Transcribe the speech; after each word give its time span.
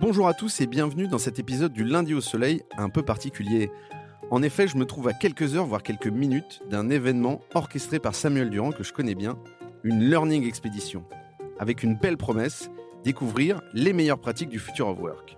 Bonjour 0.00 0.26
à 0.26 0.34
tous 0.34 0.60
et 0.60 0.66
bienvenue 0.66 1.06
dans 1.06 1.18
cet 1.18 1.38
épisode 1.38 1.72
du 1.72 1.84
lundi 1.84 2.14
au 2.14 2.20
soleil 2.20 2.62
un 2.76 2.88
peu 2.88 3.02
particulier. 3.02 3.70
En 4.32 4.42
effet, 4.42 4.66
je 4.66 4.76
me 4.76 4.86
trouve 4.86 5.06
à 5.06 5.12
quelques 5.12 5.54
heures, 5.54 5.66
voire 5.66 5.84
quelques 5.84 6.08
minutes, 6.08 6.62
d'un 6.68 6.90
événement 6.90 7.40
orchestré 7.54 8.00
par 8.00 8.12
Samuel 8.12 8.50
Durand 8.50 8.72
que 8.72 8.82
je 8.82 8.92
connais 8.92 9.14
bien, 9.14 9.38
une 9.84 10.00
Learning 10.00 10.44
Expedition, 10.46 11.04
avec 11.60 11.84
une 11.84 11.94
belle 11.94 12.16
promesse, 12.16 12.70
découvrir 13.04 13.60
les 13.72 13.92
meilleures 13.92 14.18
pratiques 14.18 14.48
du 14.48 14.58
future 14.58 14.88
of 14.88 14.98
work. 14.98 15.36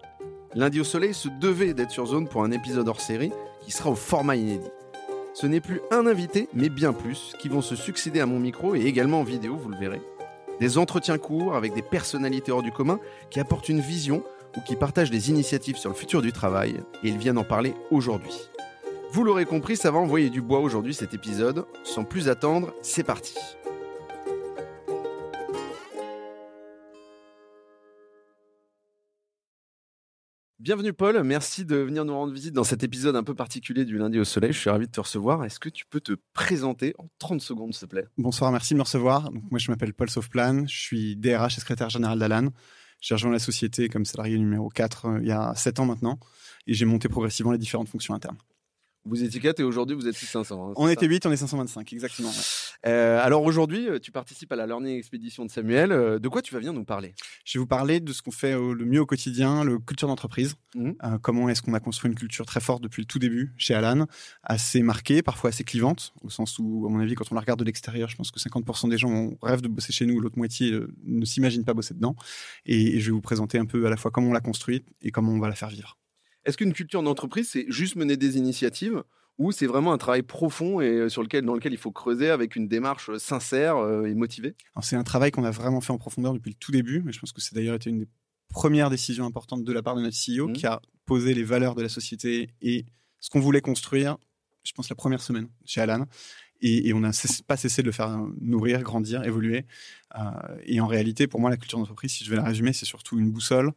Lundi 0.54 0.80
au 0.80 0.84
soleil 0.84 1.12
se 1.12 1.28
devait 1.28 1.74
d'être 1.74 1.90
sur 1.90 2.06
zone 2.06 2.26
pour 2.26 2.42
un 2.42 2.50
épisode 2.50 2.88
hors 2.88 3.02
série 3.02 3.32
qui 3.60 3.72
sera 3.72 3.90
au 3.90 3.94
format 3.94 4.36
inédit. 4.36 4.70
Ce 5.34 5.46
n'est 5.46 5.60
plus 5.60 5.82
un 5.90 6.06
invité, 6.06 6.48
mais 6.54 6.70
bien 6.70 6.94
plus, 6.94 7.34
qui 7.38 7.50
vont 7.50 7.60
se 7.60 7.76
succéder 7.76 8.20
à 8.20 8.26
mon 8.26 8.38
micro 8.38 8.74
et 8.74 8.86
également 8.86 9.20
en 9.20 9.24
vidéo, 9.24 9.54
vous 9.54 9.68
le 9.68 9.76
verrez. 9.76 10.00
Des 10.60 10.78
entretiens 10.78 11.18
courts 11.18 11.54
avec 11.54 11.74
des 11.74 11.82
personnalités 11.82 12.50
hors 12.50 12.62
du 12.62 12.72
commun 12.72 12.98
qui 13.28 13.38
apportent 13.38 13.68
une 13.68 13.80
vision 13.80 14.22
ou 14.56 14.60
qui 14.60 14.76
partagent 14.76 15.10
des 15.10 15.30
initiatives 15.30 15.76
sur 15.76 15.90
le 15.90 15.96
futur 15.96 16.22
du 16.22 16.32
travail, 16.32 16.80
et 17.02 17.08
ils 17.08 17.18
viennent 17.18 17.38
en 17.38 17.44
parler 17.44 17.74
aujourd'hui. 17.90 18.36
Vous 19.12 19.24
l'aurez 19.24 19.46
compris, 19.46 19.76
ça 19.76 19.90
va 19.90 19.98
envoyer 19.98 20.30
du 20.30 20.42
bois 20.42 20.60
aujourd'hui 20.60 20.92
cet 20.92 21.14
épisode. 21.14 21.64
Sans 21.84 22.04
plus 22.04 22.28
attendre, 22.28 22.74
c'est 22.82 23.04
parti. 23.04 23.34
Bienvenue 30.58 30.92
Paul, 30.92 31.22
merci 31.22 31.64
de 31.64 31.76
venir 31.76 32.04
nous 32.04 32.14
rendre 32.14 32.32
visite 32.32 32.52
dans 32.52 32.64
cet 32.64 32.82
épisode 32.82 33.14
un 33.14 33.22
peu 33.22 33.36
particulier 33.36 33.84
du 33.84 33.98
lundi 33.98 34.18
au 34.18 34.24
soleil. 34.24 34.52
Je 34.52 34.58
suis 34.58 34.68
ravi 34.68 34.86
de 34.86 34.90
te 34.90 34.98
recevoir. 34.98 35.44
Est-ce 35.44 35.60
que 35.60 35.68
tu 35.68 35.86
peux 35.86 36.00
te 36.00 36.14
présenter 36.32 36.92
en 36.98 37.08
30 37.20 37.40
secondes, 37.40 37.72
s'il 37.72 37.86
te 37.86 37.92
plaît? 37.92 38.06
Bonsoir, 38.18 38.50
merci 38.50 38.74
de 38.74 38.78
me 38.78 38.82
recevoir. 38.82 39.30
Donc, 39.30 39.44
moi, 39.48 39.60
je 39.60 39.70
m'appelle 39.70 39.94
Paul 39.94 40.10
Saufplan, 40.10 40.66
je 40.66 40.76
suis 40.76 41.14
DRH 41.14 41.56
et 41.56 41.60
secrétaire 41.60 41.88
général 41.88 42.18
d'Alan. 42.18 42.48
J'ai 43.06 43.14
rejoint 43.14 43.30
la 43.30 43.38
société 43.38 43.88
comme 43.88 44.04
salarié 44.04 44.36
numéro 44.36 44.68
4 44.68 45.06
euh, 45.06 45.18
il 45.20 45.28
y 45.28 45.30
a 45.30 45.54
7 45.54 45.78
ans 45.78 45.86
maintenant 45.86 46.18
et 46.66 46.74
j'ai 46.74 46.86
monté 46.86 47.08
progressivement 47.08 47.52
les 47.52 47.58
différentes 47.58 47.88
fonctions 47.88 48.14
internes. 48.14 48.36
Vous 49.08 49.22
étiez 49.22 49.38
4 49.38 49.60
et 49.60 49.62
aujourd'hui 49.62 49.94
vous 49.94 50.08
êtes 50.08 50.16
500. 50.16 50.70
Hein, 50.70 50.72
on 50.76 50.88
était 50.88 51.06
8, 51.06 51.26
on 51.26 51.32
est 51.32 51.36
525, 51.36 51.92
exactement. 51.92 52.32
Euh, 52.86 53.20
alors 53.22 53.44
aujourd'hui, 53.44 53.88
euh, 53.88 54.00
tu 54.00 54.10
participes 54.10 54.50
à 54.50 54.56
la 54.56 54.66
Learning 54.66 54.98
Expedition 54.98 55.44
de 55.44 55.50
Samuel. 55.50 55.92
Euh, 55.92 56.18
de 56.18 56.28
quoi 56.28 56.42
tu 56.42 56.52
vas 56.52 56.58
venir 56.58 56.72
nous 56.72 56.84
parler? 56.84 57.14
Je 57.44 57.56
vais 57.56 57.60
vous 57.60 57.68
parler 57.68 58.00
de 58.00 58.12
ce 58.12 58.20
qu'on 58.20 58.32
fait 58.32 58.52
le 58.52 58.84
mieux 58.84 59.00
au 59.00 59.06
quotidien, 59.06 59.62
le 59.62 59.78
culture 59.78 60.08
d'entreprise. 60.08 60.56
Mmh. 60.74 61.18
comment 61.22 61.48
est-ce 61.48 61.62
qu'on 61.62 61.72
a 61.72 61.80
construit 61.80 62.10
une 62.10 62.16
culture 62.16 62.44
très 62.44 62.60
forte 62.60 62.82
depuis 62.82 63.00
le 63.02 63.06
tout 63.06 63.18
début 63.18 63.54
chez 63.56 63.74
Alan, 63.74 64.06
assez 64.42 64.82
marquée, 64.82 65.22
parfois 65.22 65.50
assez 65.50 65.64
clivante, 65.64 66.12
au 66.22 66.28
sens 66.28 66.58
où, 66.58 66.84
à 66.86 66.90
mon 66.90 66.98
avis, 66.98 67.14
quand 67.14 67.24
on 67.30 67.34
la 67.34 67.40
regarde 67.40 67.60
de 67.60 67.64
l'extérieur, 67.64 68.08
je 68.08 68.16
pense 68.16 68.30
que 68.30 68.40
50% 68.40 68.90
des 68.90 68.98
gens 68.98 69.30
rêvent 69.40 69.62
de 69.62 69.68
bosser 69.68 69.92
chez 69.92 70.04
nous, 70.04 70.20
l'autre 70.20 70.36
moitié 70.36 70.78
ne 71.04 71.24
s'imagine 71.24 71.64
pas 71.64 71.74
bosser 71.74 71.94
dedans. 71.94 72.16
et 72.66 72.98
je 72.98 73.06
vais 73.06 73.12
vous 73.12 73.20
présenter 73.20 73.58
un 73.58 73.66
peu 73.66 73.86
à 73.86 73.90
la 73.90 73.96
fois 73.96 74.10
comment 74.10 74.28
on 74.30 74.32
l'a 74.32 74.40
construite 74.40 74.86
et 75.00 75.10
comment 75.10 75.32
on 75.32 75.38
va 75.38 75.48
la 75.48 75.54
faire 75.54 75.70
vivre. 75.70 75.96
Est-ce 76.46 76.56
qu'une 76.56 76.72
culture 76.72 77.02
d'entreprise, 77.02 77.50
c'est 77.50 77.66
juste 77.68 77.96
mener 77.96 78.16
des 78.16 78.38
initiatives 78.38 79.02
ou 79.36 79.52
c'est 79.52 79.66
vraiment 79.66 79.92
un 79.92 79.98
travail 79.98 80.22
profond 80.22 80.80
et 80.80 80.88
euh, 80.88 81.08
sur 81.08 81.22
lequel, 81.22 81.44
dans 81.44 81.54
lequel 81.54 81.72
il 81.72 81.78
faut 81.78 81.90
creuser 81.90 82.30
avec 82.30 82.56
une 82.56 82.68
démarche 82.68 83.10
euh, 83.10 83.18
sincère 83.18 83.76
euh, 83.76 84.06
et 84.06 84.14
motivée? 84.14 84.54
C'est 84.80 84.96
un 84.96 85.02
travail 85.02 85.32
qu'on 85.32 85.44
a 85.44 85.50
vraiment 85.50 85.80
fait 85.80 85.92
en 85.92 85.98
profondeur 85.98 86.32
depuis 86.32 86.50
le 86.50 86.56
tout 86.58 86.72
début, 86.72 87.02
mais 87.04 87.12
je 87.12 87.18
pense 87.18 87.32
que 87.32 87.40
c'est 87.42 87.54
d'ailleurs 87.54 87.74
été 87.74 87.90
une 87.90 87.98
des 87.98 88.08
premières 88.48 88.90
décisions 88.90 89.26
importantes 89.26 89.64
de 89.64 89.72
la 89.72 89.82
part 89.82 89.96
de 89.96 90.02
notre 90.02 90.16
CEO 90.16 90.48
mmh. 90.48 90.52
qui 90.52 90.66
a 90.66 90.80
posé 91.04 91.34
les 91.34 91.42
valeurs 91.42 91.74
de 91.74 91.82
la 91.82 91.88
société 91.88 92.50
et 92.62 92.86
ce 93.20 93.28
qu'on 93.28 93.40
voulait 93.40 93.60
construire, 93.60 94.16
je 94.62 94.72
pense, 94.72 94.88
la 94.88 94.96
première 94.96 95.20
semaine 95.20 95.48
chez 95.64 95.80
Alan. 95.80 96.06
Et, 96.62 96.94
on 96.94 97.00
n'a 97.00 97.10
pas 97.46 97.58
cessé 97.58 97.82
de 97.82 97.86
le 97.86 97.92
faire 97.92 98.18
nourrir, 98.40 98.82
grandir, 98.82 99.24
évoluer. 99.24 99.66
et 100.64 100.80
en 100.80 100.86
réalité, 100.86 101.26
pour 101.26 101.38
moi, 101.38 101.50
la 101.50 101.58
culture 101.58 101.78
d'entreprise, 101.78 102.12
si 102.12 102.24
je 102.24 102.30
vais 102.30 102.36
la 102.36 102.44
résumer, 102.44 102.72
c'est 102.72 102.86
surtout 102.86 103.18
une 103.18 103.30
boussole 103.30 103.72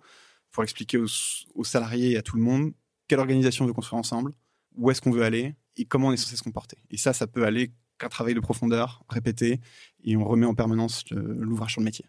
pour 0.52 0.64
expliquer 0.64 0.98
aux, 0.98 1.64
salariés 1.64 2.12
et 2.12 2.18
à 2.18 2.22
tout 2.22 2.36
le 2.36 2.44
monde 2.44 2.74
quelle 3.08 3.20
organisation 3.20 3.66
on 3.66 3.68
veut 3.68 3.74
construire 3.74 4.00
ensemble, 4.00 4.34
où 4.76 4.92
est-ce 4.92 5.02
qu'on 5.02 5.12
veut 5.12 5.24
aller 5.24 5.56
et 5.78 5.86
comment 5.86 6.10
on 6.10 6.12
est 6.12 6.18
censé 6.18 6.36
se 6.36 6.44
comporter. 6.44 6.78
Et 6.92 6.98
ça, 6.98 7.14
ça 7.14 7.28
peut 7.28 7.44
aller 7.44 7.72
qu'un 7.98 8.10
travail 8.10 8.34
de 8.34 8.40
profondeur, 8.40 9.04
répété, 9.10 9.60
et 10.04 10.16
on 10.16 10.26
remet 10.26 10.46
en 10.46 10.56
permanence 10.56 11.06
l'ouvrage 11.12 11.74
sur 11.74 11.82
le 11.82 11.86
métier. 11.86 12.06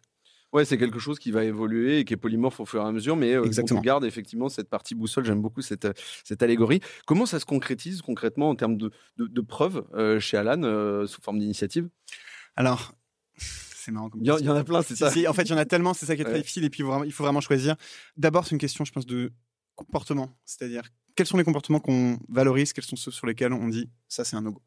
Ouais, 0.53 0.65
c'est 0.65 0.79
quelque 0.79 0.99
chose 0.99 1.21
qui 1.21 1.31
va 1.31 1.45
évoluer 1.45 2.01
et 2.01 2.05
qui 2.05 2.13
est 2.13 2.17
polymorphe 2.17 2.59
au 2.59 2.67
fur 2.67 2.83
et 2.83 2.85
à 2.85 2.91
mesure, 2.91 3.15
mais 3.15 3.35
euh, 3.35 3.49
on 3.71 3.81
garde 3.81 4.05
effectivement 4.05 4.49
cette 4.49 4.69
partie 4.69 4.97
boussole. 4.97 5.25
J'aime 5.25 5.41
beaucoup 5.41 5.63
cette, 5.63 5.87
cette 6.25 6.43
allégorie. 6.43 6.81
Comment 7.07 7.25
ça 7.25 7.39
se 7.39 7.45
concrétise 7.45 8.03
concrètement 8.03 8.49
en 8.49 8.57
termes 8.57 8.77
de, 8.77 8.91
de, 9.17 9.41
preuves 9.41 9.85
euh, 9.95 10.19
chez 10.19 10.37
Alan 10.37 10.63
euh, 10.65 11.07
sous 11.07 11.23
forme 11.23 11.39
d'initiative? 11.39 11.89
Alors, 12.57 12.95
c'est 13.81 13.91
marrant. 13.93 14.11
il, 14.21 14.27
y 14.27 14.49
en 14.49 14.57
a 14.57 14.65
plein, 14.65 14.83
c'est 14.83 14.97
ça. 14.97 15.09
en 15.09 15.33
fait, 15.33 15.43
il 15.43 15.51
y 15.51 15.55
en 15.55 15.59
a 15.59 15.65
tellement, 15.65 15.95
c'est 15.95 16.07
ça 16.07 16.15
qui 16.15 16.23
est 16.23 16.25
très 16.25 16.39
difficile. 16.39 16.65
Et 16.65 16.71
puis, 16.71 16.85
il 17.07 17.13
faut 17.13 17.25
vraiment 17.25 17.41
choisir. 17.41 17.77
D'abord, 18.17 18.45
c'est 18.45 18.53
une 18.53 18.59
question, 18.59 18.85
je 18.85 18.93
pense, 18.93 19.07
de 19.07 19.33
comportement. 19.75 20.31
C'est-à-dire, 20.45 20.83
quels 21.17 21.27
sont 21.27 21.39
les 21.39 21.45
comportements 21.45 21.81
qu'on 21.81 22.19
valorise, 22.29 22.73
quels 22.73 22.85
sont 22.85 22.97
ceux 22.97 23.11
sur 23.11 23.27
lesquels 23.27 23.53
on 23.53 23.69
dit 23.69 23.91
ça, 24.09 24.25
c'est 24.25 24.37
un 24.37 24.43
no-go. 24.43 24.63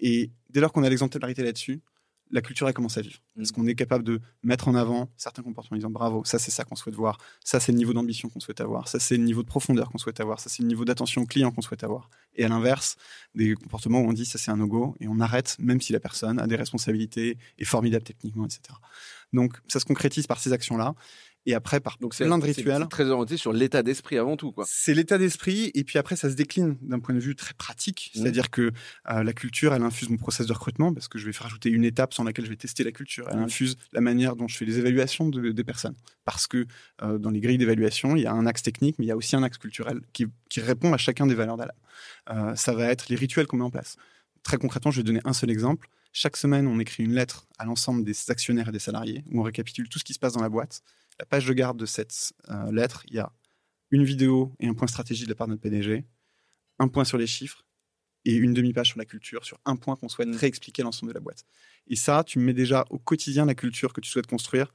Et 0.00 0.32
dès 0.50 0.60
lors 0.60 0.72
qu'on 0.72 0.82
a 0.82 0.88
l'exemplarité 0.88 1.42
là-dessus, 1.42 1.82
la 2.30 2.40
culture, 2.42 2.66
elle 2.68 2.74
commence 2.74 2.98
à 2.98 3.00
vivre. 3.00 3.18
Est-ce 3.38 3.52
mm. 3.52 3.56
qu'on 3.56 3.66
est 3.66 3.74
capable 3.74 4.04
de 4.04 4.20
mettre 4.42 4.68
en 4.68 4.74
avant 4.74 5.08
certains 5.16 5.42
comportements 5.42 5.76
en 5.76 5.78
disant 5.78 5.90
bravo, 5.90 6.24
ça 6.24 6.38
c'est 6.38 6.50
ça 6.50 6.64
qu'on 6.64 6.76
souhaite 6.76 6.94
voir, 6.94 7.18
ça 7.44 7.60
c'est 7.60 7.72
le 7.72 7.78
niveau 7.78 7.92
d'ambition 7.92 8.28
qu'on 8.28 8.40
souhaite 8.40 8.60
avoir, 8.60 8.88
ça 8.88 8.98
c'est 8.98 9.16
le 9.16 9.24
niveau 9.24 9.42
de 9.42 9.48
profondeur 9.48 9.90
qu'on 9.90 9.98
souhaite 9.98 10.20
avoir, 10.20 10.40
ça 10.40 10.48
c'est 10.48 10.62
le 10.62 10.68
niveau 10.68 10.84
d'attention 10.84 11.22
au 11.22 11.26
client 11.26 11.50
qu'on 11.50 11.62
souhaite 11.62 11.84
avoir. 11.84 12.10
Et 12.36 12.44
à 12.44 12.48
l'inverse, 12.48 12.96
des 13.34 13.54
comportements 13.54 14.00
où 14.00 14.08
on 14.08 14.12
dit 14.12 14.26
ça 14.26 14.38
c'est 14.38 14.50
un 14.50 14.56
no-go 14.56 14.96
et 15.00 15.08
on 15.08 15.20
arrête 15.20 15.56
même 15.58 15.80
si 15.80 15.92
la 15.92 16.00
personne 16.00 16.38
a 16.38 16.46
des 16.46 16.56
responsabilités, 16.56 17.38
est 17.58 17.64
formidable 17.64 18.04
techniquement, 18.04 18.44
etc. 18.44 18.60
Donc 19.32 19.58
ça 19.68 19.80
se 19.80 19.84
concrétise 19.84 20.26
par 20.26 20.40
ces 20.40 20.52
actions-là. 20.52 20.94
Et 21.46 21.54
après, 21.54 21.80
par 21.80 21.98
Donc 22.00 22.16
plein 22.16 22.38
de 22.38 22.44
rituels. 22.44 22.82
C'est 22.82 22.88
très 22.88 23.10
orienté 23.10 23.36
sur 23.36 23.52
l'état 23.52 23.82
d'esprit 23.82 24.18
avant 24.18 24.36
tout. 24.36 24.52
quoi. 24.52 24.64
C'est 24.66 24.94
l'état 24.94 25.18
d'esprit. 25.18 25.70
Et 25.74 25.84
puis 25.84 25.98
après, 25.98 26.16
ça 26.16 26.30
se 26.30 26.34
décline 26.34 26.76
d'un 26.80 27.00
point 27.00 27.14
de 27.14 27.20
vue 27.20 27.36
très 27.36 27.54
pratique. 27.54 28.12
Mmh. 28.14 28.18
C'est-à-dire 28.18 28.50
que 28.50 28.72
euh, 29.10 29.22
la 29.22 29.32
culture, 29.32 29.74
elle 29.74 29.82
infuse 29.82 30.08
mon 30.08 30.16
process 30.16 30.46
de 30.46 30.52
recrutement 30.52 30.92
parce 30.94 31.08
que 31.08 31.18
je 31.18 31.26
vais 31.26 31.32
faire 31.32 31.46
ajouter 31.46 31.68
une 31.68 31.84
étape 31.84 32.14
sans 32.14 32.24
laquelle 32.24 32.46
je 32.46 32.50
vais 32.50 32.56
tester 32.56 32.82
la 32.82 32.92
culture. 32.92 33.26
Elle 33.30 33.38
mmh. 33.38 33.44
infuse 33.44 33.76
la 33.92 34.00
manière 34.00 34.36
dont 34.36 34.48
je 34.48 34.56
fais 34.56 34.64
les 34.64 34.78
évaluations 34.78 35.28
de, 35.28 35.50
des 35.50 35.64
personnes. 35.64 35.96
Parce 36.24 36.46
que 36.46 36.66
euh, 37.02 37.18
dans 37.18 37.30
les 37.30 37.40
grilles 37.40 37.58
d'évaluation, 37.58 38.16
il 38.16 38.22
y 38.22 38.26
a 38.26 38.32
un 38.32 38.46
axe 38.46 38.62
technique, 38.62 38.98
mais 38.98 39.04
il 39.04 39.08
y 39.08 39.12
a 39.12 39.16
aussi 39.16 39.36
un 39.36 39.42
axe 39.42 39.58
culturel 39.58 40.00
qui, 40.12 40.26
qui 40.48 40.60
répond 40.60 40.92
à 40.94 40.96
chacun 40.96 41.26
des 41.26 41.34
valeurs 41.34 41.56
d'Alan. 41.56 41.74
Euh, 42.30 42.54
ça 42.54 42.72
va 42.72 42.86
être 42.86 43.08
les 43.08 43.16
rituels 43.16 43.46
qu'on 43.46 43.58
met 43.58 43.64
en 43.64 43.70
place. 43.70 43.96
Très 44.42 44.56
concrètement, 44.56 44.90
je 44.90 44.98
vais 44.98 45.04
donner 45.04 45.20
un 45.24 45.32
seul 45.32 45.50
exemple. 45.50 45.88
Chaque 46.16 46.36
semaine, 46.36 46.66
on 46.66 46.78
écrit 46.78 47.02
une 47.02 47.14
lettre 47.14 47.46
à 47.58 47.64
l'ensemble 47.64 48.04
des 48.04 48.14
actionnaires 48.30 48.68
et 48.68 48.72
des 48.72 48.78
salariés 48.78 49.24
où 49.30 49.40
on 49.40 49.42
récapitule 49.42 49.88
tout 49.88 49.98
ce 49.98 50.04
qui 50.04 50.14
se 50.14 50.18
passe 50.18 50.32
dans 50.32 50.42
la 50.42 50.48
boîte 50.48 50.82
la 51.18 51.26
page 51.26 51.46
de 51.46 51.52
garde 51.52 51.78
de 51.78 51.86
cette 51.86 52.32
euh, 52.50 52.72
lettre, 52.72 53.04
il 53.08 53.14
y 53.14 53.18
a 53.18 53.32
une 53.90 54.04
vidéo 54.04 54.54
et 54.60 54.66
un 54.66 54.74
point 54.74 54.88
stratégie 54.88 55.24
de 55.24 55.28
la 55.28 55.34
part 55.34 55.46
de 55.46 55.52
notre 55.52 55.62
PDG, 55.62 56.04
un 56.78 56.88
point 56.88 57.04
sur 57.04 57.18
les 57.18 57.26
chiffres 57.26 57.64
et 58.24 58.34
une 58.34 58.54
demi-page 58.54 58.88
sur 58.88 58.98
la 58.98 59.04
culture, 59.04 59.44
sur 59.44 59.58
un 59.64 59.76
point 59.76 59.96
qu'on 59.96 60.08
souhaite 60.08 60.28
mm. 60.28 60.36
réexpliquer 60.36 60.82
l'ensemble 60.82 61.12
de 61.12 61.14
la 61.14 61.20
boîte. 61.20 61.44
Et 61.86 61.96
ça, 61.96 62.24
tu 62.24 62.38
mets 62.38 62.54
déjà 62.54 62.84
au 62.90 62.98
quotidien 62.98 63.44
la 63.44 63.54
culture 63.54 63.92
que 63.92 64.00
tu 64.00 64.10
souhaites 64.10 64.26
construire 64.26 64.72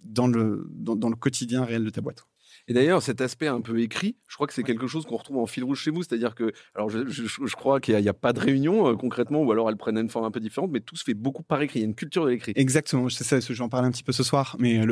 dans 0.00 0.26
le, 0.28 0.66
dans 0.70 1.08
le 1.08 1.16
quotidien 1.16 1.64
réel 1.64 1.84
de 1.84 1.90
ta 1.90 2.00
boîte. 2.00 2.27
Et 2.66 2.74
d'ailleurs, 2.74 3.02
cet 3.02 3.20
aspect 3.20 3.46
un 3.46 3.60
peu 3.60 3.80
écrit, 3.80 4.16
je 4.26 4.34
crois 4.34 4.46
que 4.46 4.52
c'est 4.52 4.62
quelque 4.62 4.86
chose 4.86 5.06
qu'on 5.06 5.16
retrouve 5.16 5.38
en 5.38 5.46
fil 5.46 5.64
rouge 5.64 5.80
chez 5.80 5.90
vous. 5.90 6.02
C'est-à-dire 6.02 6.34
que, 6.34 6.52
alors 6.74 6.88
je, 6.90 7.56
crois 7.56 7.80
qu'il 7.80 7.96
n'y 7.96 8.08
a, 8.08 8.14
pas 8.14 8.32
de 8.32 8.40
réunion 8.40 8.88
euh, 8.88 8.94
concrètement, 8.94 9.42
ou 9.42 9.52
alors 9.52 9.68
elles 9.70 9.76
prennent 9.76 9.98
une 9.98 10.10
forme 10.10 10.24
un 10.24 10.30
peu 10.30 10.40
différente, 10.40 10.70
mais 10.70 10.80
tout 10.80 10.96
se 10.96 11.04
fait 11.04 11.14
beaucoup 11.14 11.42
par 11.42 11.62
écrit. 11.62 11.80
Il 11.80 11.82
y 11.82 11.84
a 11.84 11.88
une 11.88 11.94
culture 11.94 12.24
de 12.24 12.30
l'écrit. 12.30 12.52
Exactement, 12.56 13.08
c'est 13.08 13.24
ça, 13.24 13.38
j'en 13.40 13.68
parlais 13.68 13.86
un 13.86 13.90
petit 13.90 14.02
peu 14.02 14.12
ce 14.12 14.22
soir. 14.22 14.56
Mais 14.58 14.84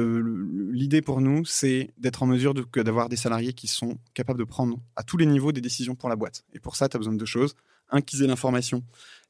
l'idée 0.70 1.02
pour 1.02 1.20
nous, 1.20 1.44
c'est 1.44 1.90
d'être 1.98 2.22
en 2.22 2.26
mesure 2.26 2.54
d'avoir 2.54 3.08
des 3.08 3.16
salariés 3.16 3.52
qui 3.52 3.66
sont 3.66 3.98
capables 4.14 4.38
de 4.38 4.44
prendre 4.44 4.78
à 4.94 5.02
tous 5.02 5.16
les 5.16 5.26
niveaux 5.26 5.52
des 5.52 5.60
décisions 5.60 5.94
pour 5.94 6.08
la 6.08 6.16
boîte. 6.16 6.44
Et 6.52 6.60
pour 6.60 6.76
ça, 6.76 6.88
tu 6.88 6.96
as 6.96 6.98
besoin 6.98 7.14
de 7.14 7.18
deux 7.18 7.26
choses. 7.26 7.54
Un, 7.90 8.00
qu'ils 8.00 8.22
aient 8.24 8.26
l'information, 8.26 8.82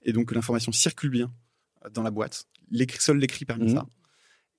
et 0.02 0.12
donc 0.14 0.30
que 0.30 0.34
l'information 0.34 0.72
circule 0.72 1.10
bien 1.10 1.30
euh, 1.84 1.90
dans 1.90 2.02
la 2.02 2.10
boîte. 2.10 2.46
Seul 2.98 3.18
l'écrit 3.18 3.44
permet 3.44 3.66
mmh. 3.66 3.76
ça. 3.76 3.86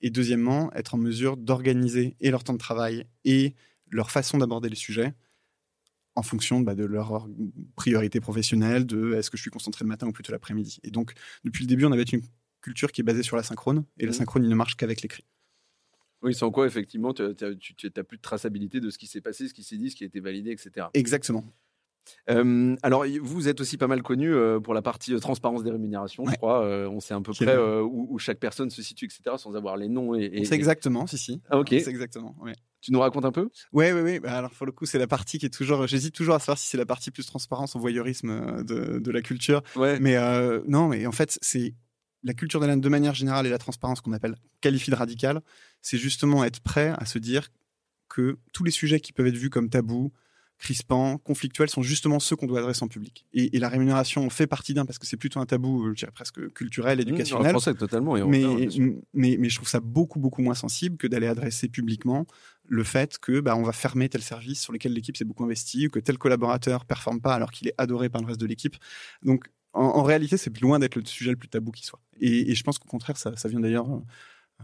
Et 0.02 0.10
deuxièmement, 0.10 0.72
être 0.74 0.96
en 0.96 0.98
mesure 0.98 1.38
d'organiser 1.38 2.16
et 2.20 2.30
leur 2.30 2.44
temps 2.44 2.54
de 2.54 2.60
travail 2.60 3.06
et 3.26 3.56
leur 3.90 4.12
façon 4.12 4.38
d'aborder 4.38 4.70
les 4.70 4.76
sujets 4.76 5.14
en 6.16 6.24
fonction 6.24 6.62
bah, 6.62 6.74
de 6.74 6.84
leur 6.84 7.28
priorité 7.76 8.20
professionnelle, 8.20 8.86
de 8.88 9.14
est-ce 9.14 9.30
que 9.30 9.38
je 9.38 9.44
suis 9.44 9.52
concentré 9.52 9.86
le 9.86 9.90
matin 9.90 10.08
ou 10.08 10.12
plutôt 10.12 10.32
l'après-midi. 10.32 10.80
Et 10.84 10.90
donc, 10.90 11.14
depuis 11.44 11.64
le 11.64 11.68
début, 11.68 11.86
on 11.86 11.92
avait 11.92 12.04
une 12.04 12.24
culture 12.62 12.92
qui 12.92 13.02
est 13.02 13.04
basée 13.04 13.22
sur 13.22 13.38
la 13.38 13.44
synchrone, 13.44 13.86
et 14.00 14.06
la 14.06 14.12
mmh. 14.12 14.16
synchrone, 14.16 14.44
il 14.44 14.50
ne 14.50 14.56
marche 14.56 14.76
qu'avec 14.76 15.04
l'écrit. 15.04 15.26
Oui, 16.24 16.34
sans 16.34 16.50
quoi, 16.50 16.66
effectivement, 16.66 17.14
tu 17.14 17.22
n'as 17.22 18.04
plus 18.04 18.18
de 18.18 18.22
traçabilité 18.22 18.80
de 18.80 18.90
ce 18.90 18.98
qui 18.98 19.06
s'est 19.06 19.22
passé, 19.22 19.48
ce 19.48 19.54
qui 19.54 19.64
s'est 19.64 19.78
dit, 19.78 19.92
ce 19.92 19.96
qui 19.96 20.04
a 20.04 20.08
été 20.08 20.20
validé, 20.20 20.52
etc. 20.52 20.88
Exactement 20.94 21.46
alors, 22.84 23.06
vous 23.22 23.50
êtes 23.50 23.60
aussi 23.60 23.78
pas 23.78 23.88
mal 23.88 24.02
connu 24.02 24.32
pour 24.64 24.74
la 24.74 24.82
partie 24.82 25.14
transparence 25.20 25.64
des 25.64 25.72
rémunérations, 25.72 26.26
je 26.26 26.36
crois. 26.36 26.66
on 26.90 27.02
sait 27.02 27.14
à 27.14 27.20
peu 27.20 27.34
près 27.34 27.58
où, 27.58 28.18
chaque 28.20 28.40
personne 28.40 28.70
se 28.70 28.82
situe, 28.82 29.06
etc., 29.06 29.36
sans 29.38 29.56
avoir 29.56 29.78
les 29.78 29.90
noms. 29.90 30.16
Et, 30.16 30.46
c'est 30.46 30.56
exactement, 30.56 31.06
si, 31.08 31.18
si. 31.18 31.42
Ah, 31.50 31.60
ok. 31.60 31.68
C'est 31.70 31.90
exactement. 31.90 32.36
Tu 32.82 32.92
nous 32.92 33.00
racontes 33.00 33.26
un 33.26 33.32
peu? 33.32 33.50
Oui, 33.74 33.92
oui, 33.92 34.02
oui. 34.02 34.20
alors, 34.28 34.52
pour 34.52 34.66
le 34.66 34.72
coup, 34.72 34.86
c'est 34.86 35.00
la 35.00 35.08
partie 35.08 35.40
qui 35.40 35.46
est 35.46 35.54
toujours. 35.54 35.88
J'hésite 35.88 36.14
toujours 36.14 36.36
à 36.36 36.40
savoir 36.40 36.58
si 36.58 36.68
c'est 36.68 36.78
la 36.78 36.86
partie 36.86 37.12
plus 37.12 37.26
transparence 37.26 37.76
au 37.76 37.80
voyeurisme 37.80 38.64
de, 38.64 39.12
la 39.12 39.22
culture. 39.22 39.64
Ouais. 39.76 40.00
Mais 40.00 40.16
non, 40.68 40.88
mais 40.88 41.06
en 41.08 41.12
fait, 41.12 41.40
c'est 41.42 41.74
la 42.24 42.34
culture 42.34 42.60
de 42.60 42.68
de 42.68 42.90
manière 42.90 43.14
générale 43.14 43.48
et 43.48 43.50
la 43.50 43.58
transparence 43.58 44.02
qu'on 44.02 44.14
appelle 44.14 44.36
qualifiée 44.62 44.92
de 44.92 44.98
radicale. 44.98 45.42
C'est 45.82 45.98
justement 45.98 46.44
être 46.44 46.60
prêt 46.60 46.94
à 46.98 47.06
se 47.06 47.18
dire 47.20 47.50
que 48.10 48.38
tous 48.54 48.64
les 48.64 48.72
sujets 48.72 49.00
qui 49.00 49.14
peuvent 49.14 49.28
être 49.28 49.38
vus 49.38 49.50
comme 49.50 49.70
tabous, 49.70 50.12
crispants, 50.58 51.18
conflictuels 51.20 51.70
sont 51.70 51.84
justement 51.84 52.20
ceux 52.20 52.36
qu'on 52.36 52.48
doit 52.48 52.60
adresser 52.60 52.84
en 52.84 52.88
public. 52.88 53.26
Et, 53.34 53.58
la 53.60 53.70
rémunération 53.70 54.26
en 54.26 54.30
fait 54.30 54.48
partie 54.48 54.74
d'un 54.74 54.86
parce 54.86 54.98
que 54.98 55.06
c'est 55.06 55.18
plutôt 55.18 55.40
un 55.40 55.46
tabou, 55.46 55.86
euh, 55.86 55.90
je 55.92 56.00
dirais 56.00 56.12
presque 56.12 56.52
culturel, 56.54 56.98
mmh, 56.98 57.02
éducationnel. 57.02 57.52
français, 57.52 57.74
totalement. 57.76 58.14
mais, 58.28 58.44
mais, 59.14 59.38
mais, 59.40 59.50
je 59.50 59.56
trouve 59.56 59.70
ça 59.70 59.80
beaucoup, 59.80 60.20
beaucoup 60.20 60.42
moins 60.42 60.56
sensible 60.56 60.98
que 60.98 61.08
d'aller 61.08 61.28
adresser 61.28 61.68
publiquement 61.68 62.26
le 62.68 62.84
fait 62.84 63.18
que 63.18 63.40
bah, 63.40 63.56
on 63.56 63.64
va 63.64 63.72
fermer 63.72 64.10
tel 64.10 64.22
service 64.22 64.62
sur 64.62 64.74
lequel 64.74 64.94
l'équipe 64.94 65.18
s'est 65.18 65.26
beaucoup 65.26 65.44
investie, 65.44 65.88
ou 65.88 65.90
que 65.90 66.00
tel 66.00 66.18
collaborateur 66.18 66.86
performe 66.86 67.22
pas 67.22 67.34
alors 67.34 67.52
qu'il 67.52 67.68
est 67.68 67.74
adoré 67.78 68.10
par 68.10 68.22
le 68.22 68.28
reste 68.28 68.40
de 68.40 68.46
l'équipe. 68.46 68.76
Donc, 69.24 69.50
en, 69.74 70.04
réalité, 70.04 70.38
c'est 70.38 70.56
loin 70.60 70.80
d'être 70.80 70.96
le 70.96 71.06
sujet 71.06 71.32
le 71.32 71.38
plus 71.38 71.50
tabou 71.50 71.72
qui 71.72 71.86
soit. 71.86 72.02
Et, 72.20 72.56
je 72.56 72.64
pense 72.64 72.80
qu'au 72.80 72.90
contraire, 72.90 73.18
ça, 73.18 73.36
ça 73.36 73.48
vient 73.48 73.60
d'ailleurs. 73.60 73.88
Euh, 73.92 74.64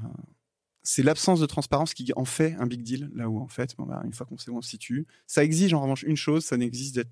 c'est 0.82 1.04
l'absence 1.04 1.40
de 1.40 1.46
transparence 1.46 1.94
qui 1.94 2.12
en 2.16 2.26
fait 2.26 2.56
un 2.60 2.66
big 2.66 2.82
deal, 2.82 3.10
là 3.14 3.30
où 3.30 3.40
en 3.40 3.48
fait, 3.48 3.76
bah, 3.78 4.02
une 4.06 4.14
fois 4.14 4.26
qu'on 4.26 4.38
sait 4.38 4.52
où 4.52 4.58
on 4.58 4.62
se 4.62 4.70
situe, 4.70 5.08
ça 5.28 5.44
exige 5.44 5.74
en 5.74 5.82
revanche 5.82 6.04
une 6.04 6.18
chose, 6.18 6.44
ça 6.46 6.58
n'existe 6.58 6.96
d'être 6.96 7.12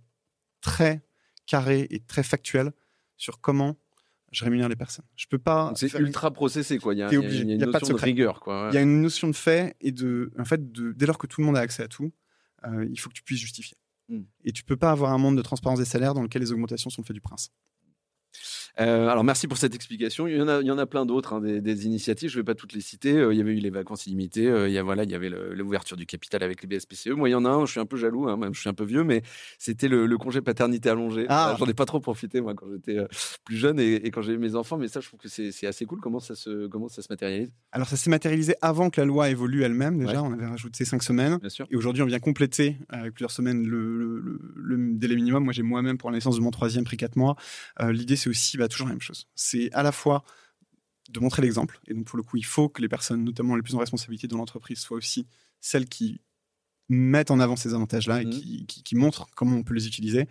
très 0.62 1.02
carré 1.46 1.88
et 1.90 2.00
très 2.00 2.24
factuel 2.24 2.72
sur 3.18 3.40
comment 3.40 3.78
je 4.32 4.44
rémunère 4.44 4.70
les 4.70 4.76
personnes. 4.76 5.06
Je 5.16 5.28
peux 5.28 5.38
pas. 5.38 5.74
C'est 5.76 5.94
ultra 5.94 6.32
processé, 6.32 6.80
quoi. 6.80 6.94
Il 6.94 7.00
y 7.00 7.04
a, 7.04 7.12
une 7.12 7.58
notion 7.58 7.94
de, 7.94 8.00
rigueur, 8.00 8.40
quoi. 8.40 8.70
Il 8.72 8.76
y 8.76 8.78
a 8.78 8.82
une 8.82 9.02
notion 9.02 9.28
de 9.28 9.36
fait 9.36 9.76
et 9.82 9.92
de, 9.92 10.32
en 10.40 10.46
fait, 10.46 10.72
de, 10.72 10.94
dès 10.94 11.06
lors 11.06 11.18
que 11.18 11.28
tout 11.28 11.42
le 11.42 11.46
monde 11.46 11.58
a 11.58 11.60
accès 11.60 11.84
à 11.84 11.88
tout, 11.88 12.12
euh, 12.66 12.88
il 12.90 13.00
faut 13.00 13.10
que 13.10 13.16
tu 13.16 13.24
puisses 13.24 13.40
justifier. 13.40 13.78
Hmm. 14.08 14.22
Et 14.44 14.52
tu 14.52 14.64
peux 14.64 14.78
pas 14.78 14.92
avoir 14.92 15.12
un 15.12 15.18
monde 15.18 15.36
de 15.36 15.42
transparence 15.42 15.80
des 15.80 15.86
salaires 15.86 16.14
dans 16.14 16.24
lequel 16.24 16.42
les 16.42 16.52
augmentations 16.52 16.90
sont 16.90 17.04
faites 17.04 17.14
du 17.14 17.22
prince. 17.22 17.52
Euh, 18.80 19.08
alors 19.08 19.24
merci 19.24 19.48
pour 19.48 19.58
cette 19.58 19.76
explication. 19.76 20.28
Il 20.28 20.38
y 20.38 20.42
en 20.42 20.48
a, 20.48 20.62
il 20.62 20.68
y 20.68 20.72
en 20.72 20.78
a 20.78 20.86
plein 20.86 21.06
d'autres, 21.06 21.34
hein, 21.34 21.42
des, 21.42 21.86
initiatives. 21.86 22.30
Je 22.30 22.38
ne 22.38 22.42
vais 22.42 22.46
pas 22.46 22.56
toutes 22.56 22.74
les 22.74 22.82
citer. 22.82 23.14
Euh, 23.14 23.34
il 23.34 23.38
y 23.38 23.42
avait 23.42 23.52
eu 23.52 23.60
les 23.60 23.70
vacances 23.70 24.08
illimitées. 24.08 24.48
Euh, 24.48 24.70
il 24.70 24.74
y 24.74 24.78
a 24.78 24.84
voilà, 24.84 25.04
il 25.04 25.12
y 25.12 25.16
avait 25.16 25.30
l'ouverture 25.30 25.98
du 25.98 26.06
capital 26.06 26.44
avec 26.44 26.62
les 26.62 26.68
BSPCE. 26.68 27.10
Moi, 27.10 27.30
il 27.30 27.32
y 27.34 27.36
en 27.36 27.46
a 27.46 27.50
un. 27.50 27.66
Je 27.66 27.72
suis 27.72 27.80
un 27.80 27.86
peu 27.86 27.98
jaloux, 27.98 28.28
hein, 28.28 28.38
même 28.38 28.54
je 28.54 28.60
suis 28.60 28.70
un 28.70 28.74
peu 28.74 28.86
vieux, 28.86 29.04
mais 29.04 29.24
c'était 29.58 29.88
le, 29.88 30.18
congé 30.18 30.42
paternité 30.42 30.90
allongé. 30.90 31.26
Ah. 31.30 31.56
J'en 31.58 31.66
ai 31.66 31.74
pas 31.74 31.86
trop 31.86 32.00
profité 32.00 32.42
moi 32.42 32.54
quand 32.54 32.68
j'étais 32.72 32.98
plus 33.44 33.58
jeune 33.58 33.80
et, 33.80 34.12
quand 34.12 34.22
j'ai 34.22 34.34
eu 34.34 34.38
mes 34.38 34.56
enfants. 34.56 34.78
Mais 34.78 34.88
ça, 34.88 35.00
je 35.00 35.08
trouve 35.08 35.20
que 35.20 35.28
c'est 35.28 35.68
assez 35.68 35.86
cool. 35.86 36.00
Comment 36.00 36.20
ça 36.20 36.36
se 36.36 36.68
comment 36.68 36.88
ça 36.88 37.02
se 37.02 37.08
matérialise? 37.10 37.52
Alors 37.72 37.88
ça 37.88 37.98
s'est 37.98 38.10
matérialisé 38.10 38.56
avant 38.62 38.90
que 38.90 39.02
la 39.02 39.06
loi 39.06 39.30
évolue 39.30 39.64
elle-même. 39.64 40.00
Déjà, 40.00 40.22
on 40.24 40.32
avait 40.32 40.46
rajouté 40.46 40.86
cinq 40.86 41.04
semaines. 41.04 41.38
Bien 41.38 41.50
sûr. 41.50 41.68
Et 41.72 41.76
aujourd'hui, 41.76 42.04
on 42.04 42.08
vient 42.08 42.20
compléter 42.20 42.78
avec 42.90 43.14
plusieurs 43.14 43.32
semaines 43.32 43.66
le, 43.66 44.40
délai 44.96 45.16
minimum. 45.16 45.44
Moi, 45.44 45.54
j'ai 45.54 45.64
moi-même 45.64 45.98
pour 45.98 46.12
la 46.12 46.18
naissance 46.18 46.36
de 46.36 46.42
mon 46.42 46.52
troisième 46.52 46.84
pris 46.84 46.98
quatre 46.98 47.16
mois. 47.16 47.36
L'idée, 47.82 48.16
c'est 48.16 48.30
aussi 48.30 48.58
bah, 48.62 48.68
toujours 48.68 48.88
la 48.88 48.94
même 48.94 49.02
chose 49.02 49.28
c'est 49.36 49.72
à 49.74 49.84
la 49.84 49.92
fois 49.92 50.24
de 51.10 51.20
montrer 51.20 51.42
l'exemple. 51.42 51.80
Et 51.88 51.94
donc, 51.94 52.06
pour 52.06 52.18
le 52.18 52.24
coup, 52.24 52.38
il 52.38 52.46
faut 52.46 52.70
que 52.70 52.82
les 52.82 52.88
personnes, 52.88 53.24
notamment 53.24 53.56
les 53.56 53.62
plus 53.62 53.76
en 53.76 53.80
responsabilité 53.80 54.28
dans 54.28 54.38
l'entreprise, 54.38 54.80
soient 54.80 54.98
aussi 54.98 55.28
celles 55.60 55.88
qui 55.88 56.22
mettent 56.90 57.32
en 57.32 57.40
avant 57.40 57.56
ces 57.56 57.74
avantages-là 57.74 58.22
et 58.22 58.26
mmh. 58.26 58.66
qui, 58.68 58.96
montrent 58.96 59.28
comment 59.36 59.58
on 59.58 59.64
peut 59.64 59.74
les 59.74 59.88
utiliser. 59.88 60.28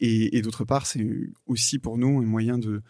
Et, 0.00 0.40
d'autre 0.42 0.64
part, 0.64 0.86
c'est 0.86 1.06
aussi 1.46 1.78
pour 1.78 1.98
nous 1.98 2.20
un 2.20 2.24
moyen 2.24 2.58
de 2.58 2.82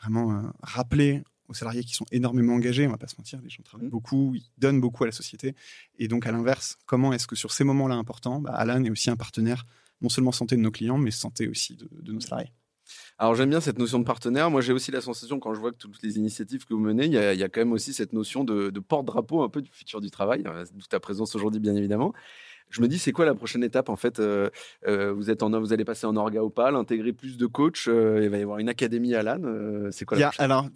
vraiment 0.00 0.32
euh, 0.32 0.42
rappeler 0.62 1.22
aux 1.48 1.54
salariés 1.54 1.82
qui 1.82 1.94
sont 1.94 2.04
énormément 2.12 2.54
engagés, 2.54 2.86
on 2.86 2.90
va 2.90 2.98
pas 2.98 3.08
se 3.08 3.16
mentir, 3.16 3.40
les 3.40 3.48
gens 3.48 3.62
travaillent 3.62 3.86
mmh. 3.86 3.90
beaucoup, 3.90 4.34
ils 4.34 4.44
donnent 4.58 4.80
beaucoup 4.80 5.04
à 5.04 5.06
la 5.06 5.12
société. 5.12 5.54
Et 5.98 6.06
donc, 6.06 6.26
à 6.26 6.32
l'inverse, 6.32 6.76
comment 6.84 7.12
est-ce 7.12 7.26
que 7.26 7.36
sur 7.36 7.52
ces 7.52 7.64
moments-là 7.64 7.94
importants, 7.94 8.40
bah, 8.40 8.52
Alan 8.52 8.84
est 8.84 8.90
aussi 8.90 9.08
un 9.08 9.16
partenaire, 9.16 9.64
non 10.02 10.08
seulement 10.08 10.32
santé 10.32 10.56
de 10.56 10.60
nos 10.60 10.70
clients, 10.70 10.98
mais 10.98 11.10
santé 11.10 11.48
aussi 11.48 11.76
de 11.76 12.12
nos 12.12 12.20
salariés 12.20 12.52
alors 13.20 13.34
j'aime 13.34 13.50
bien 13.50 13.60
cette 13.60 13.78
notion 13.78 13.98
de 13.98 14.04
partenaire. 14.04 14.48
Moi 14.50 14.60
j'ai 14.60 14.72
aussi 14.72 14.92
la 14.92 15.00
sensation 15.00 15.40
quand 15.40 15.52
je 15.52 15.60
vois 15.60 15.72
que 15.72 15.76
toutes 15.76 16.02
les 16.02 16.18
initiatives 16.18 16.64
que 16.66 16.74
vous 16.74 16.80
menez, 16.80 17.06
il 17.06 17.12
y 17.12 17.18
a, 17.18 17.48
quand 17.48 17.60
même 17.60 17.72
aussi 17.72 17.92
cette 17.92 18.12
notion 18.12 18.44
de, 18.44 18.70
de 18.70 18.80
porte-drapeau 18.80 19.42
un 19.42 19.48
peu 19.48 19.60
du 19.60 19.70
futur 19.72 20.00
du 20.00 20.10
travail, 20.10 20.44
euh, 20.46 20.64
d'où 20.72 20.86
ta 20.86 21.00
présence 21.00 21.34
aujourd'hui 21.34 21.60
bien 21.60 21.74
évidemment 21.74 22.12
je 22.70 22.82
me 22.82 22.88
dis, 22.88 22.98
c'est 22.98 23.12
quoi 23.12 23.24
la 23.24 23.34
prochaine 23.34 23.64
étape 23.64 23.88
En 23.88 23.96
fait, 23.96 24.20
euh, 24.20 24.50
euh, 24.86 25.12
vous, 25.12 25.30
êtes 25.30 25.42
en, 25.42 25.50
vous 25.58 25.72
allez 25.72 25.84
passer 25.84 26.06
en 26.06 26.16
orga 26.16 26.42
opal, 26.42 26.76
intégrer 26.76 27.12
plus 27.12 27.36
de 27.36 27.46
coachs, 27.46 27.88
euh, 27.88 28.20
il 28.22 28.28
va 28.28 28.38
y 28.38 28.42
avoir 28.42 28.58
une 28.58 28.68
académie 28.68 29.14
à 29.14 29.22
LAN. 29.22 29.90
c'est 29.90 30.04
quoi 30.04 30.18
la 30.18 30.28
prochaine 30.28 30.44
Alors, 30.44 30.68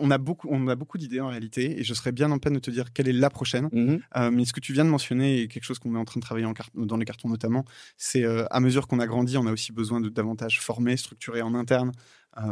on 0.00 0.10
a 0.10 0.18
beaucoup, 0.18 0.48
on 0.50 0.68
a 0.68 0.76
beaucoup 0.76 0.98
d'idées 0.98 1.20
en 1.20 1.28
réalité, 1.28 1.80
et 1.80 1.84
je 1.84 1.94
serais 1.94 2.12
bien 2.12 2.30
en 2.30 2.38
peine 2.38 2.54
de 2.54 2.58
te 2.58 2.70
dire 2.70 2.92
quelle 2.92 3.08
est 3.08 3.12
la 3.12 3.30
prochaine. 3.30 3.68
Mmh 3.72 3.96
mais 4.30 4.44
ce 4.44 4.52
que 4.52 4.60
tu 4.60 4.72
viens 4.72 4.84
de 4.84 4.90
mentionner, 4.90 5.40
et 5.40 5.48
quelque 5.48 5.64
chose 5.64 5.78
qu'on 5.78 5.94
est 5.94 5.98
en 5.98 6.04
train 6.04 6.20
de 6.20 6.24
travailler 6.24 6.46
en 6.46 6.52
dans 6.74 6.96
les 6.96 7.04
cartons 7.04 7.28
notamment, 7.28 7.64
c'est 7.96 8.24
à 8.24 8.60
mesure 8.60 8.86
qu'on 8.86 9.00
a 9.00 9.06
grandi, 9.06 9.36
on 9.36 9.46
a 9.46 9.52
aussi 9.52 9.72
besoin 9.72 10.00
de 10.00 10.08
davantage 10.08 10.60
former, 10.60 10.96
structurer 10.96 11.42
en 11.42 11.54
interne. 11.54 11.92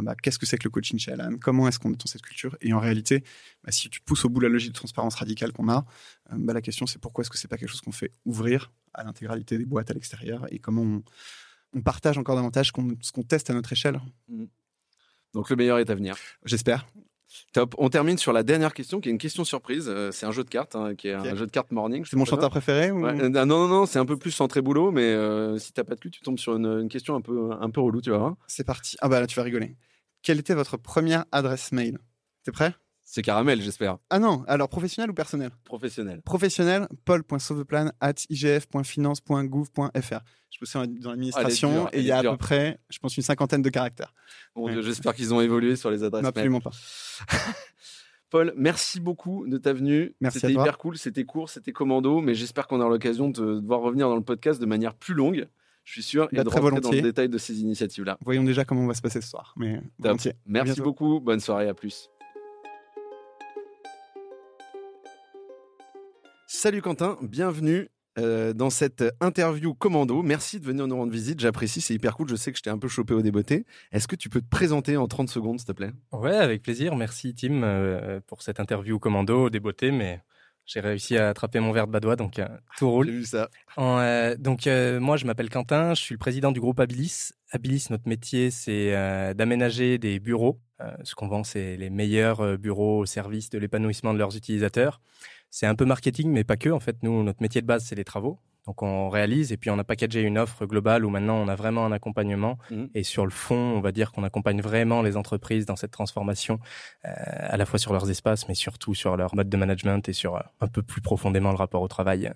Bah, 0.01 0.15
qu'est-ce 0.21 0.37
que 0.37 0.45
c'est 0.45 0.57
que 0.57 0.65
le 0.65 0.69
coaching 0.69 0.99
chez 0.99 1.11
Alan? 1.11 1.37
Comment 1.39 1.67
est-ce 1.67 1.79
qu'on 1.79 1.91
est 1.91 1.99
dans 1.99 2.05
cette 2.05 2.21
culture? 2.21 2.57
Et 2.61 2.73
en 2.73 2.79
réalité, 2.79 3.23
bah, 3.63 3.71
si 3.71 3.89
tu 3.89 4.01
pousses 4.01 4.25
au 4.25 4.29
bout 4.29 4.39
la 4.39 4.49
logique 4.49 4.71
de 4.71 4.75
transparence 4.75 5.15
radicale 5.15 5.51
qu'on 5.53 5.69
a, 5.69 5.85
bah, 6.31 6.53
la 6.53 6.61
question 6.61 6.85
c'est 6.85 6.99
pourquoi 6.99 7.21
est-ce 7.21 7.29
que 7.29 7.37
c'est 7.37 7.47
pas 7.47 7.57
quelque 7.57 7.69
chose 7.69 7.81
qu'on 7.81 7.91
fait 7.91 8.11
ouvrir 8.25 8.71
à 8.93 9.03
l'intégralité 9.03 9.57
des 9.57 9.65
boîtes 9.65 9.89
à 9.91 9.93
l'extérieur? 9.93 10.45
Et 10.51 10.59
comment 10.59 11.01
on, 11.73 11.81
partage 11.81 12.17
encore 12.17 12.35
davantage 12.35 12.71
ce 13.01 13.11
qu'on 13.11 13.23
teste 13.23 13.49
à 13.49 13.53
notre 13.53 13.71
échelle? 13.71 14.01
Mmh. 14.27 14.45
Donc 15.33 15.49
le 15.49 15.55
meilleur 15.55 15.77
est 15.77 15.89
à 15.89 15.95
venir. 15.95 16.17
J'espère. 16.45 16.87
Top. 17.53 17.75
On 17.77 17.89
termine 17.89 18.17
sur 18.17 18.33
la 18.33 18.43
dernière 18.43 18.73
question, 18.73 19.01
qui 19.01 19.09
est 19.09 19.11
une 19.11 19.17
question 19.17 19.43
surprise. 19.43 19.87
Euh, 19.87 20.11
c'est 20.11 20.25
un 20.25 20.31
jeu 20.31 20.43
de 20.43 20.49
cartes, 20.49 20.75
hein, 20.75 20.95
qui 20.95 21.09
est 21.09 21.13
un 21.13 21.35
jeu 21.35 21.45
de 21.45 21.51
cartes 21.51 21.71
morning. 21.71 22.05
C'est 22.05 22.15
mon 22.15 22.25
chanteur 22.25 22.49
préféré 22.49 22.89
euh, 22.89 23.29
Non, 23.29 23.45
non, 23.45 23.67
non, 23.67 23.85
c'est 23.85 23.99
un 23.99 24.05
peu 24.05 24.17
plus 24.17 24.31
centré 24.31 24.61
boulot, 24.61 24.91
mais 24.91 25.03
euh, 25.03 25.57
si 25.57 25.73
t'as 25.73 25.83
pas 25.83 25.95
de 25.95 25.99
cul, 25.99 26.11
tu 26.11 26.21
tombes 26.21 26.39
sur 26.39 26.55
une, 26.55 26.87
question 26.89 27.15
un 27.15 27.21
peu, 27.21 27.51
un 27.59 27.69
peu 27.69 27.81
relou, 27.81 28.01
tu 28.01 28.11
vois. 28.11 28.37
C'est 28.47 28.63
parti. 28.63 28.97
Ah 29.01 29.09
bah 29.09 29.19
là, 29.19 29.27
tu 29.27 29.35
vas 29.35 29.43
rigoler. 29.43 29.75
Quelle 30.21 30.39
était 30.39 30.53
votre 30.53 30.77
première 30.77 31.25
adresse 31.31 31.71
mail? 31.71 31.97
T'es 32.43 32.51
prêt? 32.51 32.73
C'est 33.09 33.21
caramel, 33.21 33.61
j'espère. 33.61 33.99
Ah 34.09 34.19
non, 34.19 34.43
alors 34.47 34.67
professionnel 34.67 35.09
ou 35.09 35.13
personnel? 35.13 35.51
Professionnel. 35.63 36.21
Professionnel, 36.23 36.89
paul.sauveplan 37.05 37.93
at 38.01 38.15
igf.finance.gouv.fr. 38.29 40.19
Je 40.51 40.59
bossais 40.59 40.85
dans 40.87 41.11
l'administration 41.11 41.87
et 41.93 42.01
il 42.01 42.05
y 42.05 42.11
a 42.11 42.17
à 42.17 42.23
peu 42.23 42.35
près, 42.35 42.81
je 42.89 42.99
pense, 42.99 43.15
une 43.15 43.23
cinquantaine 43.23 43.61
de 43.61 43.69
caractères. 43.69 44.13
Bon, 44.55 44.69
J'espère 44.81 45.15
qu'ils 45.15 45.33
ont 45.33 45.39
évolué 45.39 45.77
sur 45.77 45.89
les 45.89 46.03
adresses. 46.03 46.25
absolument 46.25 46.59
pas. 46.59 46.71
Paul, 48.29 48.53
merci 48.57 48.99
beaucoup 48.99 49.47
de 49.47 49.57
ta 49.57 49.71
venue. 49.71 50.13
Merci 50.19 50.41
C'était 50.41 50.51
hyper 50.51 50.77
cool, 50.77 50.97
c'était 50.97 51.23
court, 51.23 51.49
c'était 51.49 51.71
commando, 51.71 52.19
mais 52.19 52.35
j'espère 52.35 52.67
qu'on 52.67 52.81
aura 52.81 52.89
l'occasion 52.89 53.29
de, 53.29 53.61
voir 53.65 53.79
revenir 53.79 54.09
dans 54.09 54.17
le 54.17 54.21
podcast 54.21 54.59
de 54.59 54.65
manière 54.65 54.93
plus 54.93 55.13
longue. 55.13 55.47
Je 55.85 55.93
suis 55.93 56.03
sûr, 56.03 56.27
et 56.33 56.35
bah, 56.35 56.43
de 56.43 56.49
très 56.49 56.59
rentrer 56.59 56.81
dans 56.81 56.91
le 56.91 57.01
détail 57.01 57.29
de 57.29 57.37
ces 57.37 57.61
initiatives-là. 57.61 58.17
Voyons 58.25 58.43
déjà 58.43 58.65
comment 58.65 58.81
on 58.81 58.87
va 58.87 58.95
se 58.95 59.01
passer 59.01 59.21
ce 59.21 59.29
soir. 59.29 59.55
Mais 59.55 59.81
Merci 60.45 60.81
beaucoup, 60.81 61.21
bonne 61.21 61.39
soirée, 61.39 61.69
à 61.69 61.73
plus. 61.73 62.09
Salut 66.59 66.81
Quentin, 66.81 67.19
bienvenue 67.21 67.87
euh, 68.17 68.51
dans 68.51 68.71
cette 68.71 69.03
interview 69.21 69.75
commando. 69.75 70.23
Merci 70.23 70.59
de 70.59 70.65
venir 70.65 70.87
nous 70.87 70.95
rendre 70.95 71.11
visite, 71.11 71.39
j'apprécie, 71.39 71.81
c'est 71.81 71.93
hyper 71.93 72.15
cool. 72.15 72.27
Je 72.29 72.35
sais 72.35 72.51
que 72.51 72.57
je 72.57 72.63
t'ai 72.63 72.71
un 72.71 72.79
peu 72.79 72.87
chopé 72.87 73.13
au 73.13 73.21
débeauté. 73.21 73.67
Est-ce 73.91 74.07
que 74.07 74.15
tu 74.15 74.27
peux 74.27 74.41
te 74.41 74.49
présenter 74.49 74.97
en 74.97 75.07
30 75.07 75.29
secondes, 75.29 75.59
s'il 75.59 75.67
te 75.67 75.73
plaît? 75.73 75.91
Ouais, 76.11 76.35
avec 76.35 76.63
plaisir. 76.63 76.95
Merci 76.95 77.35
Tim 77.35 77.61
euh, 77.61 78.21
pour 78.25 78.41
cette 78.41 78.59
interview 78.59 78.97
commando 78.97 79.43
au 79.43 79.49
débeauté, 79.51 79.91
mais 79.91 80.19
j'ai 80.65 80.79
réussi 80.79 81.15
à 81.15 81.29
attraper 81.29 81.59
mon 81.59 81.71
verre 81.73 81.85
de 81.85 81.91
badois, 81.91 82.15
donc 82.15 82.39
euh, 82.39 82.47
tout 82.79 82.89
roule. 82.89 83.05
J'ai 83.05 83.11
vu 83.11 83.25
ça. 83.25 83.49
donc 84.39 84.65
moi, 84.65 85.15
je 85.15 85.25
m'appelle 85.27 85.51
Quentin, 85.51 85.93
je 85.93 86.01
suis 86.01 86.15
le 86.15 86.19
président 86.19 86.51
du 86.51 86.59
groupe 86.59 86.79
Abilis. 86.79 87.33
Abilis, 87.51 87.85
notre 87.91 88.09
métier, 88.09 88.49
c'est 88.49 88.93
d'aménager 89.35 89.99
des 89.99 90.19
bureaux. 90.19 90.59
ce 91.03 91.13
qu'on 91.13 91.27
vend, 91.27 91.43
c'est 91.43 91.77
les 91.77 91.91
meilleurs 91.91 92.57
bureaux 92.57 93.01
au 93.01 93.05
service 93.05 93.51
de 93.51 93.59
l'épanouissement 93.59 94.11
de 94.11 94.17
leurs 94.17 94.35
utilisateurs 94.35 95.01
c'est 95.49 95.65
un 95.65 95.75
peu 95.75 95.85
marketing, 95.85 96.31
mais 96.31 96.43
pas 96.43 96.57
que. 96.57 96.69
En 96.69 96.79
fait, 96.79 96.97
nous, 97.03 97.23
notre 97.23 97.41
métier 97.41 97.61
de 97.61 97.67
base, 97.67 97.85
c'est 97.85 97.95
les 97.95 98.03
travaux. 98.03 98.39
Donc 98.67 98.83
on 98.83 99.09
réalise 99.09 99.53
et 99.53 99.57
puis 99.57 99.69
on 99.69 99.79
a 99.79 99.85
packagé 99.85 100.21
une 100.21 100.37
offre 100.37 100.65
globale 100.65 101.05
où 101.05 101.09
maintenant 101.09 101.37
on 101.37 101.47
a 101.47 101.55
vraiment 101.55 101.85
un 101.85 101.93
accompagnement 101.93 102.57
mmh. 102.69 102.85
et 102.93 103.03
sur 103.03 103.23
le 103.23 103.31
fond 103.31 103.55
on 103.55 103.79
va 103.79 103.93
dire 103.93 104.11
qu'on 104.11 104.23
accompagne 104.23 104.61
vraiment 104.61 105.01
les 105.01 105.15
entreprises 105.15 105.65
dans 105.65 105.77
cette 105.77 105.91
transformation 105.91 106.59
euh, 107.05 107.09
à 107.15 107.55
la 107.55 107.65
fois 107.65 107.79
sur 107.79 107.93
leurs 107.93 108.09
espaces 108.09 108.49
mais 108.49 108.55
surtout 108.55 108.93
sur 108.93 109.15
leur 109.15 109.33
mode 109.35 109.47
de 109.47 109.55
management 109.55 110.07
et 110.09 110.13
sur 110.13 110.35
euh, 110.35 110.41
un 110.59 110.67
peu 110.67 110.81
plus 110.81 110.99
profondément 110.99 111.51
le 111.51 111.55
rapport 111.55 111.81
au 111.81 111.87
travail 111.87 112.29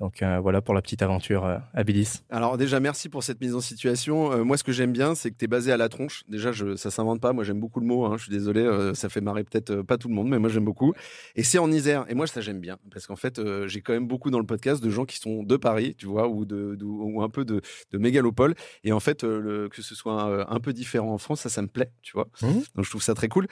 donc 0.00 0.22
euh, 0.22 0.40
voilà 0.40 0.62
pour 0.62 0.74
la 0.74 0.80
petite 0.80 1.02
aventure 1.02 1.44
euh, 1.44 1.58
à 1.74 1.84
Bilis. 1.84 2.22
Alors 2.30 2.56
déjà 2.56 2.80
merci 2.80 3.10
pour 3.10 3.22
cette 3.22 3.40
mise 3.40 3.54
en 3.54 3.60
situation. 3.60 4.32
Euh, 4.32 4.44
moi 4.44 4.56
ce 4.56 4.64
que 4.64 4.72
j'aime 4.72 4.92
bien 4.92 5.14
c'est 5.14 5.30
que 5.30 5.36
tu 5.36 5.44
es 5.44 5.48
basé 5.48 5.72
à 5.72 5.76
la 5.76 5.90
tronche. 5.90 6.24
Déjà 6.26 6.52
je, 6.52 6.74
ça 6.74 6.90
s'invente 6.90 7.20
pas, 7.20 7.34
moi 7.34 7.44
j'aime 7.44 7.60
beaucoup 7.60 7.80
le 7.80 7.86
mot, 7.86 8.06
hein. 8.06 8.16
je 8.16 8.22
suis 8.22 8.32
désolé, 8.32 8.92
ça 8.94 9.10
fait 9.10 9.20
marrer 9.20 9.44
peut-être 9.44 9.82
pas 9.82 9.98
tout 9.98 10.08
le 10.08 10.14
monde 10.14 10.28
mais 10.28 10.38
moi 10.38 10.48
j'aime 10.48 10.64
beaucoup. 10.64 10.94
Et 11.36 11.42
c'est 11.42 11.58
en 11.58 11.70
Isère 11.70 12.06
et 12.08 12.14
moi 12.14 12.26
ça 12.26 12.40
j'aime 12.40 12.60
bien 12.60 12.78
parce 12.90 13.06
qu'en 13.06 13.16
fait 13.16 13.40
j'ai 13.66 13.82
quand 13.82 13.92
même 13.92 14.08
beaucoup 14.08 14.30
dans 14.30 14.38
le 14.38 14.46
podcast 14.46 14.82
de 14.82 14.88
gens 14.88 15.04
qui 15.04 15.18
sont 15.18 15.42
de 15.42 15.56
Paris, 15.56 15.94
tu 15.98 16.06
vois, 16.06 16.28
ou, 16.28 16.46
de, 16.46 16.78
ou 16.82 17.22
un 17.22 17.28
peu 17.28 17.44
de, 17.44 17.60
de 17.92 17.98
mégalopole. 17.98 18.54
Et 18.84 18.92
en 18.92 19.00
fait 19.00 19.22
le, 19.22 19.68
que 19.68 19.82
ce 19.82 19.94
soit 19.94 20.50
un, 20.50 20.60
peu 20.60 20.72
différent 20.72 21.12
en 21.12 21.18
France, 21.18 21.40
ça 21.40 21.50
ça 21.50 21.60
me 21.60 21.68
plaît, 21.68 21.92
tu 22.00 22.12
vois. 22.14 22.28
Mmh. 22.40 22.46
Donc 22.74 22.84
je 22.84 22.90
trouve 22.90 23.02
ça 23.02 23.14
très 23.14 23.28
cool. 23.28 23.48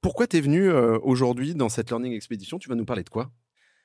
pourquoi 0.00 0.28
tu 0.28 0.36
es 0.36 0.40
venu 0.40 0.70
aujourd'hui 0.70 1.56
dans 1.56 1.68
cette 1.68 1.90
Learning 1.90 2.12
Expedition 2.12 2.58
Tu 2.58 2.68
vas 2.68 2.76
nous 2.76 2.84
parler 2.84 3.02
de 3.02 3.10
quoi? 3.10 3.32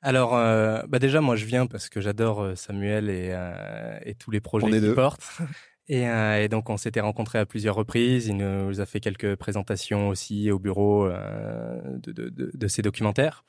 Alors, 0.01 0.36
euh, 0.36 0.81
bah 0.88 0.98
déjà, 0.98 1.22
moi, 1.22 1.36
je 1.36 1.46
viens 1.46 1.67
parce 1.67 1.88
que 1.88 2.01
j'adore 2.01 2.41
euh, 2.41 2.55
Samuel 2.55 3.10
et, 3.10 3.29
euh, 3.31 4.00
et, 4.03 4.15
tous 4.15 4.31
les 4.31 4.41
projets 4.41 4.67
qu'il 4.67 4.93
porte. 4.93 5.22
Et, 5.88 6.03
et, 6.03 6.48
donc, 6.48 6.70
on 6.70 6.77
s'était 6.77 7.01
rencontrés 7.01 7.39
à 7.39 7.46
plusieurs 7.46 7.75
reprises. 7.75 8.27
Il 8.27 8.38
nous 8.38 8.79
a 8.79 8.86
fait 8.86 9.01
quelques 9.01 9.36
présentations 9.36 10.08
aussi 10.08 10.50
au 10.50 10.58
bureau 10.58 11.10
de, 11.10 12.13
de, 12.13 12.29
de, 12.29 12.51
de, 12.53 12.67
ses 12.70 12.81
documentaires. 12.81 13.43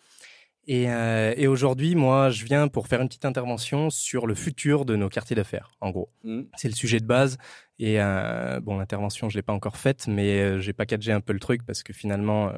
Et, 0.66 0.86
et 0.86 1.46
aujourd'hui, 1.46 1.94
moi, 1.94 2.30
je 2.30 2.44
viens 2.44 2.66
pour 2.66 2.88
faire 2.88 3.00
une 3.00 3.06
petite 3.06 3.26
intervention 3.26 3.90
sur 3.90 4.26
le 4.26 4.34
futur 4.34 4.84
de 4.84 4.96
nos 4.96 5.08
quartiers 5.08 5.36
d'affaires, 5.36 5.70
en 5.80 5.90
gros. 5.90 6.10
Mmh. 6.24 6.40
C'est 6.56 6.66
le 6.66 6.74
sujet 6.74 6.98
de 6.98 7.06
base. 7.06 7.38
Et 7.78 7.98
bon, 8.62 8.76
l'intervention, 8.76 9.28
je 9.28 9.38
l'ai 9.38 9.42
pas 9.42 9.52
encore 9.52 9.76
faite, 9.76 10.08
mais 10.08 10.60
j'ai 10.60 10.72
packagé 10.72 11.12
un 11.12 11.20
peu 11.20 11.34
le 11.34 11.40
truc 11.40 11.64
parce 11.64 11.84
que 11.84 11.92
finalement, 11.92 12.50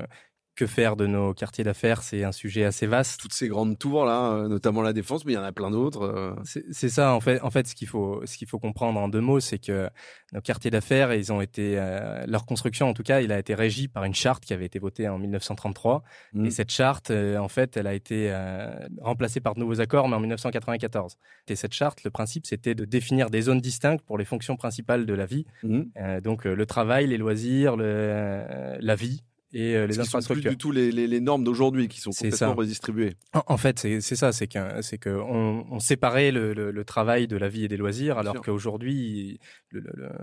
que 0.57 0.67
faire 0.67 0.97
de 0.97 1.07
nos 1.07 1.35
quartiers 1.35 1.65
d'affaires 1.65 2.03
C'est 2.03 2.25
un 2.25 2.33
sujet 2.33 2.65
assez 2.65 2.87
vaste. 2.87 3.21
Toutes 3.21 3.33
ces 3.33 3.49
grandes 3.49 3.79
tours 3.79 4.05
là, 4.05 4.33
euh, 4.33 4.49
notamment 4.49 4.83
la 4.83 4.93
défense, 4.93 5.25
mais 5.25 5.33
il 5.33 5.37
y 5.37 5.39
en 5.39 5.43
a 5.43 5.53
plein 5.53 5.71
d'autres. 5.71 6.03
euh. 6.03 6.35
C'est 6.71 6.89
ça, 6.89 7.15
en 7.15 7.21
fait. 7.21 7.41
En 7.43 7.51
fait, 7.51 7.67
ce 7.67 7.75
qu'il 7.75 7.89
faut, 7.89 8.23
ce 8.25 8.37
qu'il 8.37 8.49
faut 8.49 8.59
comprendre 8.59 9.01
en 9.01 9.09
deux 9.09 9.21
mots, 9.21 9.41
c'est 9.41 9.59
que 9.59 9.89
nos 10.35 10.41
quartiers 10.41 10.71
d'affaires, 10.71 11.15
ils 11.15 11.33
ont 11.33 11.41
été, 11.41 11.79
euh, 11.79 12.25
leur 12.27 12.45
construction, 12.45 12.89
en 12.89 12.93
tout 12.93 13.05
cas, 13.05 13.21
il 13.21 13.31
a 13.31 13.39
été 13.39 13.55
régi 13.55 13.87
par 13.87 14.03
une 14.05 14.15
charte 14.15 14.45
qui 14.45 14.53
avait 14.53 14.67
été 14.67 14.81
votée 14.81 15.09
en 15.09 15.17
1933. 15.17 16.03
Mm. 16.33 16.47
Et 16.47 16.51
cette 16.51 16.71
charte, 16.71 17.11
euh, 17.11 17.39
en 17.39 17.49
fait, 17.49 17.77
elle 17.77 17.87
a 17.87 17.95
été 17.95 18.31
euh, 18.31 18.75
remplacée 19.01 19.41
par 19.41 19.55
de 19.55 19.61
nouveaux 19.61 19.81
accords, 19.81 20.09
mais 20.09 20.17
en 20.17 20.21
1994. 20.21 21.17
Et 21.47 21.55
cette 21.55 21.73
charte, 21.73 22.03
le 22.03 22.11
principe, 22.11 22.47
c'était 22.47 22.75
de 22.75 22.85
définir 22.85 23.31
des 23.31 23.43
zones 23.43 23.61
distinctes 23.61 24.05
pour 24.05 24.19
les 24.19 24.25
fonctions 24.25 24.57
principales 24.57 25.07
de 25.07 25.15
la 25.15 25.27
vie. 25.27 25.47
Mmh. 25.63 25.83
Donc, 26.23 26.45
le 26.45 26.67
travail, 26.67 27.07
les 27.07 27.17
loisirs, 27.17 27.77
le, 27.77 28.45
la 28.81 28.95
vie 28.97 29.23
et 29.55 29.75
euh, 29.77 29.87
les 29.87 29.95
Ce 29.95 30.01
qui 30.01 30.07
sont 30.07 30.19
plus 30.19 30.25
infrastructures. 30.25 30.51
du 30.51 30.57
tout 30.59 30.73
les, 30.73 30.91
les- 30.93 31.07
les 31.07 31.21
normes 31.21 31.45
d'aujourd'hui 31.45 31.89
qui 31.89 32.01
sont 32.01 32.11
complètement 32.11 32.55
redistribuées. 32.55 33.15
En, 33.33 33.43
en 33.47 33.57
fait, 33.57 33.79
c'est 33.79 34.17
ça, 34.17 34.33
c'est 34.33 34.47
que 34.49 34.59
c'est 34.83 34.99
que 34.99 35.09
on, 35.11 35.65
on 35.71 35.79
séparait 35.79 36.31
le, 36.33 36.53
le, 36.53 36.71
le 36.71 36.85
travail 36.85 37.27
de 37.27 37.37
la 37.37 37.49
vie 37.49 37.65
et 37.65 37.69
des 37.69 37.77
loisirs, 37.77 38.19
alors 38.19 38.35
qu'aujourd'hui, 38.43 39.39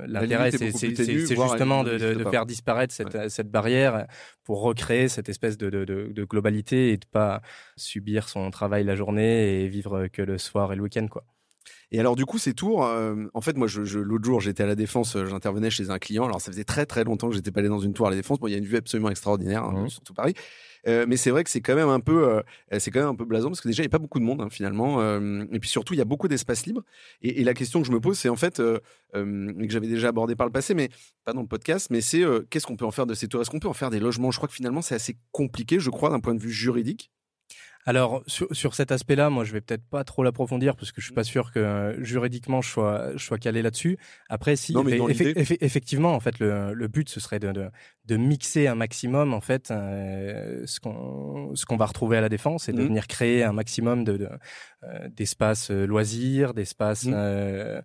l'intérêt, 0.08 0.50
est 0.50 0.58
c'est 0.72 0.96
justement 0.96 1.84
de, 1.84 1.98
faire 2.30 2.46
disparaître 2.46 2.94
cette, 2.94 3.30
cette 3.30 3.50
barrière 3.50 4.06
pour 4.44 4.62
recréer 4.62 5.08
cette 5.08 5.30
espèce 5.30 5.58
de, 5.58 5.70
de, 5.70 5.86
de, 5.86 6.12
de 6.12 6.24
globalité 6.26 6.92
et 6.92 6.98
de 6.98 7.06
pas 7.06 7.42
subir 7.78 8.28
son 8.30 8.52
travail 8.52 8.84
la 8.84 8.96
journée 8.96 9.62
et 9.64 9.68
vivre 9.68 10.08
que 10.08 10.22
le 10.22 10.38
soir 10.38 10.74
et 10.74 10.76
le 10.76 10.82
week-end, 10.84 11.08
quoi. 11.08 11.24
Et 11.92 12.00
alors 12.00 12.16
du 12.16 12.26
coup 12.26 12.38
ces 12.38 12.54
tours, 12.54 12.86
euh, 12.86 13.26
en 13.34 13.42
fait 13.42 13.58
moi 13.58 13.68
je, 13.68 13.84
je- 13.84 14.00
l'autre 14.00 14.24
jour 14.26 14.40
j'étais 14.40 14.64
à 14.64 14.68
la 14.68 14.76
défense, 14.76 15.16
euh, 15.16 15.26
j'intervenais 15.26 15.70
chez 15.70 15.90
un 15.90 16.00
client. 16.00 16.26
Alors 16.26 16.40
ça 16.42 16.52
faisait 16.52 16.64
très 16.64 16.86
très 16.86 17.04
longtemps 17.04 17.30
que 17.30 17.36
j'étais 17.36 17.52
pas 17.52 17.60
allé 17.60 17.70
dans 17.70 17.80
une 17.80 17.94
tour 17.94 18.08
à 18.08 18.10
la 18.10 18.16
défense. 18.16 18.40
Bon 18.40 18.48
il 18.48 18.52
y 18.52 18.56
a 18.56 18.58
une 18.58 18.66
vue 18.66 18.78
absolument 18.78 19.10
extraordinaire, 19.10 19.64
hein, 19.64 19.82
Mhm. 19.84 19.90
surtout 19.90 20.14
Paris. 20.14 20.34
Euh, 20.88 21.06
mais 21.08 21.16
c'est 21.16 21.30
vrai 21.30 21.44
que 21.44 21.50
c'est 21.52 21.62
quand 21.62 21.76
même 21.76 21.90
un 21.90 22.00
peu, 22.00 22.42
c'est 22.80 22.90
quand 22.90 23.02
même 23.02 23.10
un 23.10 23.16
peu 23.16 23.26
blasant 23.26 23.50
parce 23.50 23.62
que 23.62 23.68
déjà 23.68 23.84
il 23.84 23.86
y 23.86 23.88
a 23.88 23.90
pas 23.90 24.00
beaucoup 24.00 24.20
de 24.20 24.24
monde 24.24 24.42
hein, 24.42 24.48
finalement. 24.50 25.00
et 25.52 25.60
puis 25.60 25.70
surtout 25.70 25.94
il 25.94 25.98
y 25.98 26.02
a 26.02 26.06
beaucoup 26.06 26.28
d'espace 26.28 26.66
libre. 26.66 26.82
Et, 27.22 27.42
et 27.42 27.44
la 27.44 27.54
question 27.54 27.82
que 27.82 27.88
je 27.88 27.92
me 27.92 28.00
pose 28.00 28.18
c'est 28.18 28.30
en 28.30 28.36
fait 28.36 28.60
et 28.60 29.14
que 29.14 29.70
j'avais 29.70 29.88
déjà 29.88 30.08
abordé 30.08 30.36
par 30.36 30.48
le 30.48 30.52
passé, 30.54 30.74
mais 30.74 30.90
pas 31.26 31.34
dans 31.34 31.42
le 31.42 31.48
podcast, 31.48 31.90
mais 31.92 32.02
c'est 32.02 32.24
qu'est-ce 32.50 32.66
qu'on 32.66 32.78
peut 32.78 32.86
en 32.86 32.92
faire 32.92 33.06
de 33.06 33.14
ces 33.14 33.28
tours? 33.28 33.42
Est-ce 33.42 33.50
qu'on 33.52 33.60
peut 33.60 33.68
en 33.68 33.74
faire 33.74 33.90
des 33.92 34.00
logements? 34.00 34.32
Je 34.32 34.38
crois 34.38 34.48
que 34.48 34.56
finalement 34.56 34.82
c'est 34.82 34.96
assez 34.96 35.18
compliqué, 35.32 35.80
je 35.80 35.90
crois, 35.92 36.10
d'un 36.10 36.20
point 36.20 36.34
de 36.34 36.40
vue 36.42 36.52
juridique. 36.52 37.12
Alors 37.86 38.22
sur, 38.28 38.48
sur 38.52 38.76
cet 38.76 38.92
aspect-là, 38.92 39.30
moi 39.30 39.44
je 39.44 39.54
vais 39.54 39.62
peut-être 39.62 39.84
pas 39.90 40.04
trop 40.04 40.24
l'approfondir 40.24 40.76
parce 40.76 40.92
que 40.92 41.02
je 41.02 41.06
suis 41.08 41.14
pas 41.16 41.24
sûr 41.24 41.52
que 41.52 41.60
euh, 41.60 42.04
juridiquement 42.04 42.62
je 42.62 42.70
sois 42.70 43.12
je 43.16 43.24
sois 43.24 43.38
calé 43.40 43.62
là-dessus. 43.62 43.98
Après 44.30 44.56
si 44.56 44.74
Non, 44.74 44.84
mais 44.84 44.92
effectivement 45.62 46.14
en 46.14 46.20
fait 46.20 46.38
le, 46.40 46.74
le 46.74 46.88
but 46.88 47.10
ce 47.10 47.20
serait 47.20 47.40
de, 47.40 47.52
de 47.52 47.70
de 48.06 48.18
mixer 48.18 48.68
un 48.68 48.76
maximum 48.76 49.34
en 49.34 49.42
fait 49.42 49.72
euh, 49.72 50.62
ce 50.66 50.80
qu'on 50.80 51.56
ce 51.56 51.66
qu'on 51.66 51.78
va 51.78 51.86
retrouver 51.88 52.18
à 52.18 52.22
la 52.22 52.30
défense 52.30 52.70
et 52.70 52.74
de 52.74 52.82
Mhm. 52.82 52.88
venir 52.88 53.08
créer 53.08 53.44
un 53.44 53.54
maximum 53.54 54.04
de 54.04 54.18
de, 54.18 54.30
euh, 54.84 55.10
d'espaces 55.10 55.72
euh, 55.72 55.86
loisirs, 55.88 56.54
d'espaces 56.54 57.06
Mhm. 57.06 57.82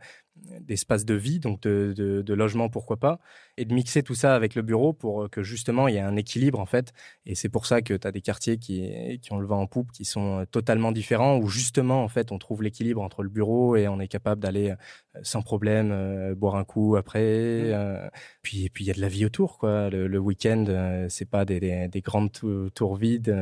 D'espaces 0.61 1.05
de 1.05 1.15
vie, 1.15 1.41
donc 1.41 1.61
de, 1.63 1.93
de, 1.97 2.23
de 2.23 2.35
logement, 2.35 2.69
pourquoi 2.69 2.97
pas, 2.99 3.19
et 3.57 3.65
de 3.65 3.75
mixer 3.75 4.03
tout 4.03 4.15
ça 4.15 4.35
avec 4.35 4.55
le 4.55 4.63
bureau 4.63 4.93
pour 4.93 5.29
que 5.31 5.43
justement 5.43 5.89
il 5.89 5.95
y 5.95 5.99
ait 5.99 6.01
un 6.01 6.17
équilibre 6.17 6.61
en 6.61 6.67
fait. 6.67 6.93
Et 7.25 7.35
c'est 7.35 7.49
pour 7.49 7.67
ça 7.67 7.83
que 7.83 7.95
tu 7.95 8.07
as 8.07 8.13
des 8.13 8.21
quartiers 8.21 8.59
qui, 8.59 9.19
qui 9.21 9.33
ont 9.33 9.39
le 9.39 9.47
vent 9.47 9.61
en 9.61 9.67
poupe, 9.67 9.93
qui 9.93 10.05
sont 10.05 10.41
euh, 10.41 10.45
totalement 10.45 10.93
différents, 10.93 11.39
où 11.39 11.49
justement 11.49 12.03
en 12.05 12.09
fait 12.09 12.33
on 12.33 12.39
trouve 12.39 12.63
l'équilibre 12.63 13.03
entre 13.03 13.23
le 13.23 13.29
bureau 13.29 13.77
et 13.77 13.89
on 13.89 13.99
est 14.01 14.09
capable 14.09 14.41
d'aller 14.41 14.71
euh, 14.71 15.21
sans 15.23 15.43
problème 15.43 15.91
euh, 15.93 16.35
boire 16.35 16.57
un 16.57 16.65
coup 16.65 16.97
après. 16.97 17.21
Mmh. 17.21 17.73
euh, 17.73 18.09
puis 18.43 18.65
et 18.67 18.71
puis 18.71 18.85
il 18.85 18.89
y 18.89 18.91
a 18.91 18.95
de 18.95 19.01
la 19.01 19.09
vie 19.09 19.25
autour 19.25 19.59
quoi. 19.59 19.91
Le, 19.91 20.07
le 20.07 20.19
week-end 20.19 20.65
euh, 20.69 21.07
c'est 21.09 21.29
pas 21.29 21.45
des, 21.45 21.61
des, 21.61 21.89
des 21.89 22.01
grandes 22.01 22.33
tou- 22.33 22.71
tours 22.71 22.97
vides 22.97 23.35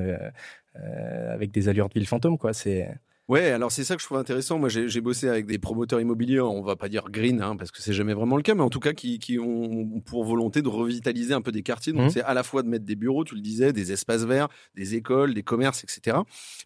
avec 0.74 1.52
des 1.52 1.68
allures 1.68 1.88
de 1.88 1.94
ville 1.94 2.06
fantôme 2.08 2.38
quoi. 2.38 2.52
C'est 2.52 2.88
Ouais, 3.26 3.46
alors 3.52 3.72
c'est 3.72 3.84
ça 3.84 3.96
que 3.96 4.02
je 4.02 4.06
trouve 4.06 4.18
intéressant. 4.18 4.58
Moi, 4.58 4.68
j'ai 4.68 5.00
bossé 5.00 5.28
avec 5.30 5.46
des 5.46 5.58
promoteurs 5.58 5.98
immobiliers, 5.98 6.40
on 6.40 6.60
va 6.60 6.76
pas 6.76 6.90
dire 6.90 7.04
green, 7.10 7.40
hein, 7.40 7.56
parce 7.56 7.70
que 7.70 7.80
c'est 7.80 7.94
jamais 7.94 8.12
vraiment 8.12 8.36
le 8.36 8.42
cas, 8.42 8.54
mais 8.54 8.60
en 8.62 8.68
tout 8.68 8.80
cas 8.80 8.92
qui, 8.92 9.18
qui 9.18 9.38
ont 9.38 10.00
pour 10.00 10.24
volonté 10.24 10.60
de 10.60 10.68
revitaliser 10.68 11.32
un 11.32 11.40
peu 11.40 11.50
des 11.50 11.62
quartiers. 11.62 11.94
Donc 11.94 12.02
Mhm. 12.02 12.10
c'est 12.10 12.20
à 12.22 12.34
la 12.34 12.42
fois 12.42 12.62
de 12.62 12.68
mettre 12.68 12.84
des 12.84 12.96
bureaux, 12.96 13.24
tu 13.24 13.34
le 13.34 13.40
disais, 13.40 13.72
des 13.72 13.92
espaces 13.92 14.24
verts, 14.24 14.48
des 14.74 14.94
écoles, 14.94 15.32
des 15.32 15.42
commerces, 15.42 15.84
etc. 15.84 16.18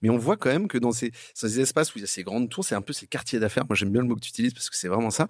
Mais 0.03 0.11
on 0.11 0.19
voit 0.19 0.37
quand 0.37 0.51
même 0.51 0.67
que 0.67 0.79
dans 0.79 0.91
ces, 0.91 1.13
ces 1.33 1.61
espaces 1.61 1.95
où 1.95 1.99
il 1.99 2.01
y 2.01 2.05
a 2.05 2.09
ces 2.09 2.25
grandes 2.25 2.49
tours, 2.49 2.65
c'est 2.65 2.75
un 2.75 2.83
peu 2.83 2.93
ces 2.93 3.07
quartiers 3.07 3.39
d'affaires. 3.39 3.65
Moi, 3.69 3.77
j'aime 3.77 3.91
bien 3.93 4.03
le 4.03 4.09
mot 4.09 4.17
que 4.17 4.21
tu 4.21 4.31
utilises 4.31 4.53
parce 4.53 4.69
que 4.69 4.77
c'est 4.77 4.89
vraiment 4.89 5.11
ça. 5.11 5.29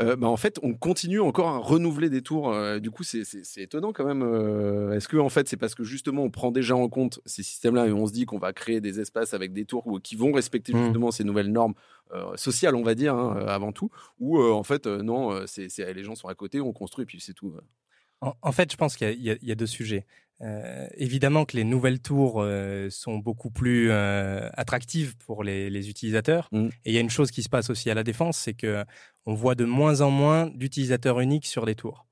Euh, 0.00 0.16
bah, 0.16 0.26
en 0.28 0.36
fait, 0.36 0.58
on 0.62 0.72
continue 0.74 1.20
encore 1.20 1.48
à 1.48 1.58
renouveler 1.58 2.08
des 2.08 2.22
tours. 2.22 2.50
Euh, 2.52 2.78
du 2.78 2.90
coup, 2.90 3.02
c'est- 3.02 3.22
étonnant 3.58 3.92
quand 3.92 4.06
même. 4.06 4.22
Euh, 4.22 4.92
Est-ce 4.94 5.06
que 5.08 5.16
en 5.18 5.28
fait, 5.28 5.48
c'est 5.48 5.56
parce 5.58 5.74
que 5.74 5.84
justement, 5.84 6.22
on 6.22 6.30
prend 6.30 6.50
déjà 6.50 6.74
en 6.76 6.88
compte 6.88 7.20
ces 7.26 7.42
systèmes-là 7.42 7.86
et 7.88 7.92
on 7.92 8.06
se 8.06 8.12
dit 8.12 8.24
qu'on 8.24 8.38
va 8.38 8.52
créer 8.52 8.80
des 8.80 9.00
espaces 9.00 9.34
avec 9.34 9.52
des 9.52 9.64
tours 9.66 9.86
où- 9.86 10.00
qui 10.00 10.16
vont 10.16 10.32
respecter 10.32 10.72
Mm. 10.74 10.84
justement 10.84 11.10
ces 11.10 11.24
nouvelles 11.24 11.52
normes 11.52 11.74
sociales, 12.36 12.74
on 12.76 12.82
va 12.82 12.94
dire, 12.94 13.14
hein, 13.14 13.42
avant 13.46 13.72
tout, 13.72 13.88
ou 14.20 14.38
en 14.38 14.62
fait, 14.64 14.86
non, 14.86 15.46
c'est 15.46 15.68
les 15.94 16.04
gens 16.04 16.14
sont 16.14 16.28
à 16.28 16.34
côté, 16.34 16.60
on 16.60 16.72
construit 16.74 17.04
et 17.04 17.06
puis 17.06 17.20
c'est 17.22 17.32
tout. 17.32 17.54
En, 18.20 18.34
en 18.42 18.52
fait, 18.52 18.70
je 18.70 18.76
pense 18.76 18.96
qu'il 18.96 19.18
y 19.22 19.50
a 19.52 19.54
deux 19.54 19.66
sujets. 19.66 20.04
Euh, 20.42 20.88
évidemment 20.96 21.44
que 21.44 21.56
les 21.56 21.62
nouvelles 21.64 22.00
tours 22.00 22.40
euh, 22.42 22.88
sont 22.90 23.18
beaucoup 23.18 23.50
plus 23.50 23.90
euh, 23.90 24.48
attractives 24.54 25.16
pour 25.18 25.44
les, 25.44 25.70
les 25.70 25.88
utilisateurs. 25.88 26.48
Mm. 26.50 26.66
Et 26.84 26.90
il 26.90 26.92
y 26.94 26.98
a 26.98 27.00
une 27.00 27.10
chose 27.10 27.30
qui 27.30 27.42
se 27.44 27.48
passe 27.48 27.70
aussi 27.70 27.90
à 27.90 27.94
la 27.94 28.02
défense, 28.02 28.38
c'est 28.38 28.54
que 28.54 28.84
on 29.24 29.34
voit 29.34 29.54
de 29.54 29.64
moins 29.64 30.00
en 30.00 30.10
moins 30.10 30.50
d'utilisateurs 30.54 31.20
uniques 31.20 31.46
sur 31.46 31.64
les 31.64 31.76
tours. 31.76 32.06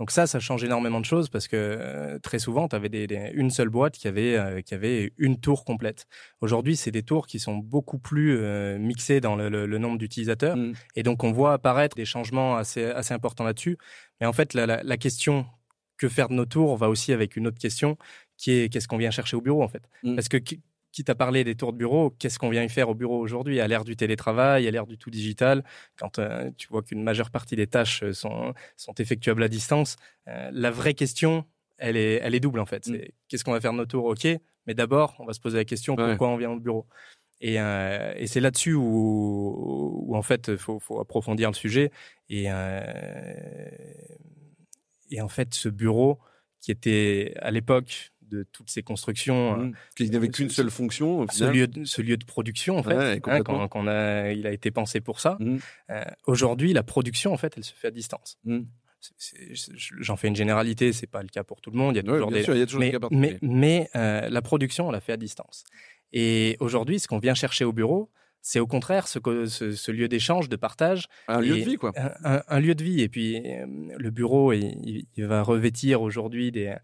Donc 0.00 0.10
ça, 0.10 0.26
ça 0.26 0.40
change 0.40 0.64
énormément 0.64 0.98
de 0.98 1.04
choses 1.04 1.28
parce 1.28 1.46
que 1.46 2.18
très 2.22 2.40
souvent, 2.40 2.66
tu 2.68 2.74
avais 2.74 2.88
des, 2.88 3.06
des- 3.06 3.30
une 3.34 3.50
seule 3.50 3.68
boîte 3.68 3.96
qui 3.96 4.08
avait, 4.08 4.62
qui 4.64 4.74
avait 4.74 5.12
une 5.18 5.38
tour 5.38 5.64
complète. 5.64 6.06
Aujourd'hui, 6.40 6.74
c'est 6.74 6.90
des 6.90 7.04
tours 7.04 7.28
qui 7.28 7.38
sont 7.38 7.56
beaucoup 7.58 7.98
plus 7.98 8.40
mixées 8.78 9.20
dans 9.20 9.36
le, 9.36 9.48
le- 9.48 9.66
le 9.66 9.78
nombre 9.78 9.98
d'utilisateurs. 9.98 10.56
Mm. 10.56 10.72
Et 10.96 11.02
donc, 11.04 11.22
on 11.22 11.30
voit 11.30 11.52
apparaître 11.52 11.96
des 11.96 12.06
changements 12.06 12.56
assez, 12.56 12.84
assez 12.86 13.14
importants 13.14 13.44
là-dessus. 13.44 13.76
Mais 14.20 14.26
en 14.26 14.32
fait, 14.32 14.52
la, 14.54 14.66
la, 14.66 14.82
la 14.82 14.96
question 14.96 15.46
que 15.96 16.08
faire 16.08 16.28
de 16.28 16.34
nos 16.34 16.46
tours 16.46 16.76
va 16.76 16.88
aussi 16.88 17.12
avec 17.12 17.36
une 17.36 17.46
autre 17.46 17.58
question 17.58 17.96
qui 18.36 18.52
est 18.52 18.68
qu'est-ce 18.68 18.88
qu'on 18.88 18.98
vient 18.98 19.10
chercher 19.10 19.36
au 19.36 19.40
bureau, 19.40 19.62
en 19.62 19.68
fait? 19.68 19.82
Mm. 20.02 20.14
Parce 20.14 20.28
que 20.28 20.36
qui, 20.36 20.60
quitte 20.94 21.10
à 21.10 21.14
parler 21.14 21.44
des 21.44 21.56
tours 21.56 21.72
de 21.72 21.78
bureau, 21.78 22.10
qu'est-ce 22.18 22.38
qu'on 22.38 22.50
vient 22.50 22.62
y 22.62 22.68
faire 22.68 22.88
au 22.88 22.94
bureau 22.94 23.18
aujourd'hui? 23.18 23.60
À 23.60 23.66
l'ère 23.66 23.84
du 23.84 23.96
télétravail, 23.96 24.66
à 24.66 24.70
l'ère 24.70 24.86
du 24.86 24.96
tout 24.96 25.10
digital, 25.10 25.64
quand 25.98 26.18
euh, 26.18 26.50
tu 26.56 26.68
vois 26.68 26.82
qu'une 26.82 27.02
majeure 27.02 27.30
partie 27.30 27.56
des 27.56 27.66
tâches 27.66 28.04
euh, 28.04 28.12
sont, 28.12 28.54
sont 28.76 28.94
effectuables 28.94 29.42
à 29.42 29.48
distance, 29.48 29.96
euh, 30.28 30.50
la 30.52 30.70
vraie 30.70 30.94
question, 30.94 31.44
elle 31.78 31.96
est, 31.96 32.20
elle 32.22 32.34
est 32.34 32.40
double 32.40 32.60
en 32.60 32.66
fait. 32.66 32.86
Mm. 32.86 32.98
Qu'est-ce 33.28 33.44
qu'on 33.44 33.52
va 33.52 33.60
faire 33.60 33.72
de 33.72 33.78
nos 33.78 33.86
tours? 33.86 34.04
Ok, 34.04 34.26
mais 34.66 34.74
d'abord, 34.74 35.16
on 35.18 35.26
va 35.26 35.32
se 35.32 35.40
poser 35.40 35.58
la 35.58 35.64
question 35.64 35.96
Ouais. 35.96 36.10
pourquoi 36.10 36.28
on 36.28 36.36
vient 36.36 36.52
au 36.52 36.60
bureau? 36.60 36.86
Et, 37.40 37.60
euh, 37.60 38.14
et 38.16 38.28
c'est 38.28 38.40
là-dessus 38.40 38.74
où, 38.74 40.04
où, 40.06 40.16
en 40.16 40.22
fait 40.22 40.46
il 40.48 40.56
faut, 40.56 40.78
faut 40.78 41.00
approfondir 41.00 41.50
le 41.50 41.54
sujet 41.54 41.90
et, 42.30 42.46
et 45.10 45.20
en 45.20 45.28
fait 45.28 45.54
ce 45.54 45.68
bureau 45.68 46.18
qui 46.60 46.70
était 46.70 47.34
à 47.40 47.50
l'époque 47.50 48.12
de 48.22 48.42
toutes 48.52 48.70
ces 48.70 48.82
constructions 48.82 49.56
Mm. 49.58 49.72
Il 50.00 50.10
n'avait 50.10 50.28
qu'une 50.28 50.50
seule 50.50 50.70
fonction. 50.70 51.26
ce 51.30 51.44
lieu, 51.44 51.66
de, 51.66 51.84
ce 51.84 52.00
lieu 52.02 52.16
de 52.16 52.24
production 52.24 52.78
en 52.78 52.82
fait, 52.82 52.96
Ouais, 52.96 53.20
hein, 53.24 53.86
a, 53.86 54.32
il 54.32 54.46
a 54.46 54.50
été 54.52 54.70
pensé 54.70 55.00
pour 55.00 55.20
ça. 55.20 55.36
Mm. 55.40 55.58
Euh, 55.90 56.04
Aujourd'hui, 56.26 56.72
la 56.72 56.82
production 56.82 57.32
en 57.32 57.36
fait, 57.36 57.54
elle 57.56 57.64
se 57.64 57.74
fait 57.74 57.88
à 57.88 57.90
distance. 57.90 58.38
Mm. 58.44 58.62
C'est- 59.18 59.52
J'en 60.00 60.16
fais 60.16 60.28
une 60.28 60.36
généralité, 60.36 60.92
c'est 60.94 61.06
pas 61.06 61.22
le 61.22 61.28
cas 61.28 61.44
pour 61.44 61.60
tout 61.60 61.70
le 61.70 61.76
monde. 61.76 61.94
Il 61.94 61.98
y 61.98 62.00
a 62.00 62.02
toujours 62.02 62.30
des, 62.30 62.42
sûr, 62.42 62.54
il 62.54 62.60
y 62.60 62.62
a 62.62 62.66
toujours 62.66 62.80
mais, 62.80 62.90
des 62.92 62.98
cas 62.98 63.08
mais, 63.10 63.38
mais, 63.42 63.90
euh, 63.94 64.28
la 64.30 64.40
production, 64.42 64.88
on 64.88 64.90
l'a 64.90 65.00
fait 65.00 65.12
à 65.12 65.18
distance. 65.18 65.64
Et 66.12 66.56
aujourd'hui, 66.60 66.98
ce 66.98 67.06
qu'on 67.08 67.18
vient 67.18 67.34
chercher 67.34 67.64
au 67.66 67.72
bureau, 67.72 68.10
c'est 68.46 68.60
au 68.60 68.66
contraire 68.66 69.08
ce, 69.08 69.18
que- 69.18 69.46
ce, 69.46 69.72
ce 69.72 69.90
lieu 69.90 70.06
d'échange, 70.06 70.50
de 70.50 70.56
partage, 70.56 71.06
Un 71.28 71.40
lieu 71.40 71.58
de 71.58 71.64
vie, 71.64 71.76
quoi. 71.76 71.92
un, 71.96 72.12
un- 72.36 72.42
un 72.46 72.60
lieu 72.60 72.74
de 72.74 72.84
vie. 72.84 73.00
Et 73.00 73.08
puis, 73.08 73.40
le 73.96 74.10
bureau, 74.10 74.52
il, 74.52 75.06
va 75.16 75.42
revêtir 75.42 76.02
aujourd'hui 76.02 76.52
des, 76.52 76.74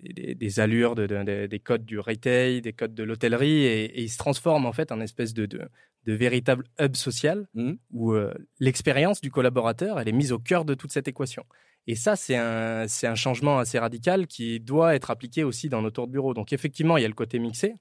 des, 0.00 0.12
des- 0.12 0.34
des 0.34 0.60
allures, 0.60 0.94
de, 0.94 1.06
de- 1.06 1.24
de- 1.24 1.46
des 1.46 1.58
codes 1.58 1.86
du 1.86 1.98
retail, 1.98 2.60
des 2.60 2.74
codes 2.74 2.94
de 2.94 3.02
l'hôtellerie, 3.02 3.62
et, 3.64 3.84
et 3.86 4.02
il 4.02 4.10
se 4.10 4.18
transforme 4.18 4.66
en 4.66 4.72
fait 4.72 4.92
en 4.92 5.00
espèce 5.00 5.32
de, 5.32 5.46
de, 5.46 5.62
de 6.04 6.12
véritable 6.12 6.64
hub 6.78 6.94
social 6.96 7.48
Mhm. 7.54 7.78
où 7.92 8.12
euh, 8.12 8.34
l'expérience 8.60 9.22
du 9.22 9.30
collaborateur, 9.30 9.98
elle 9.98 10.08
est 10.08 10.12
mise 10.12 10.32
au 10.32 10.38
cœur 10.38 10.66
de 10.66 10.74
toute 10.74 10.92
cette 10.92 11.08
équation. 11.08 11.44
Et 11.88 11.94
ça, 11.94 12.14
c'est 12.16 12.36
un, 12.36 12.88
c'est 12.88 13.06
un 13.06 13.14
changement 13.14 13.58
assez 13.58 13.78
radical 13.78 14.26
qui 14.26 14.60
doit 14.60 14.94
être 14.96 15.10
appliqué 15.10 15.44
aussi 15.44 15.68
dans 15.70 15.80
nos 15.82 15.90
tours 15.90 16.08
de 16.08 16.12
bureau. 16.12 16.34
Donc, 16.34 16.52
effectivement, 16.52 16.96
il 16.98 17.02
y 17.02 17.04
a 17.04 17.08
le 17.08 17.14
côté 17.14 17.38
mixé. 17.38 17.74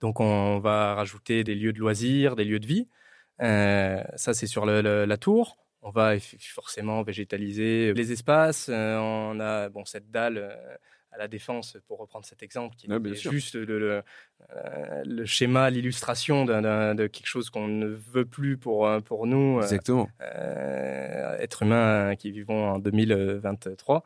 Donc, 0.00 0.20
on 0.20 0.58
va 0.58 0.94
rajouter 0.94 1.44
des 1.44 1.54
lieux 1.54 1.72
de 1.72 1.78
loisirs, 1.78 2.36
des 2.36 2.44
lieux 2.44 2.60
de 2.60 2.66
vie. 2.66 2.88
Euh, 3.42 4.02
ça, 4.16 4.34
c'est 4.34 4.46
sur 4.46 4.64
le- 4.66 4.80
le- 4.82 5.04
la 5.04 5.16
tour. 5.16 5.58
On 5.82 5.90
va 5.90 6.18
forcément 6.18 7.02
végétaliser 7.02 7.92
les 7.94 8.10
espaces. 8.12 8.68
Euh, 8.70 8.96
on 8.98 9.38
a 9.40 9.68
bon, 9.68 9.84
cette 9.84 10.10
dalle 10.10 10.38
euh, 10.38 10.56
à 11.12 11.18
la 11.18 11.28
défense, 11.28 11.78
pour 11.86 11.98
reprendre 11.98 12.26
cet 12.26 12.42
exemple, 12.42 12.76
qui 12.76 12.88
bien 12.88 13.00
est 13.12 13.14
sûr. 13.14 13.30
juste 13.30 13.54
le, 13.54 13.78
le, 13.78 14.02
euh, 14.54 15.02
le 15.06 15.24
schéma, 15.24 15.70
l'illustration 15.70 16.44
de 16.44 17.06
quelque 17.06 17.26
chose 17.26 17.48
qu'on 17.48 17.68
ne 17.68 17.86
veut 17.86 18.26
plus 18.26 18.58
pour, 18.58 18.86
pour 19.04 19.26
nous, 19.26 19.60
Exactement. 19.62 20.08
êtres 21.38 21.62
humains 21.62 22.16
qui 22.16 22.30
vivons 22.32 22.68
en 22.72 22.78
2023. 22.78 24.02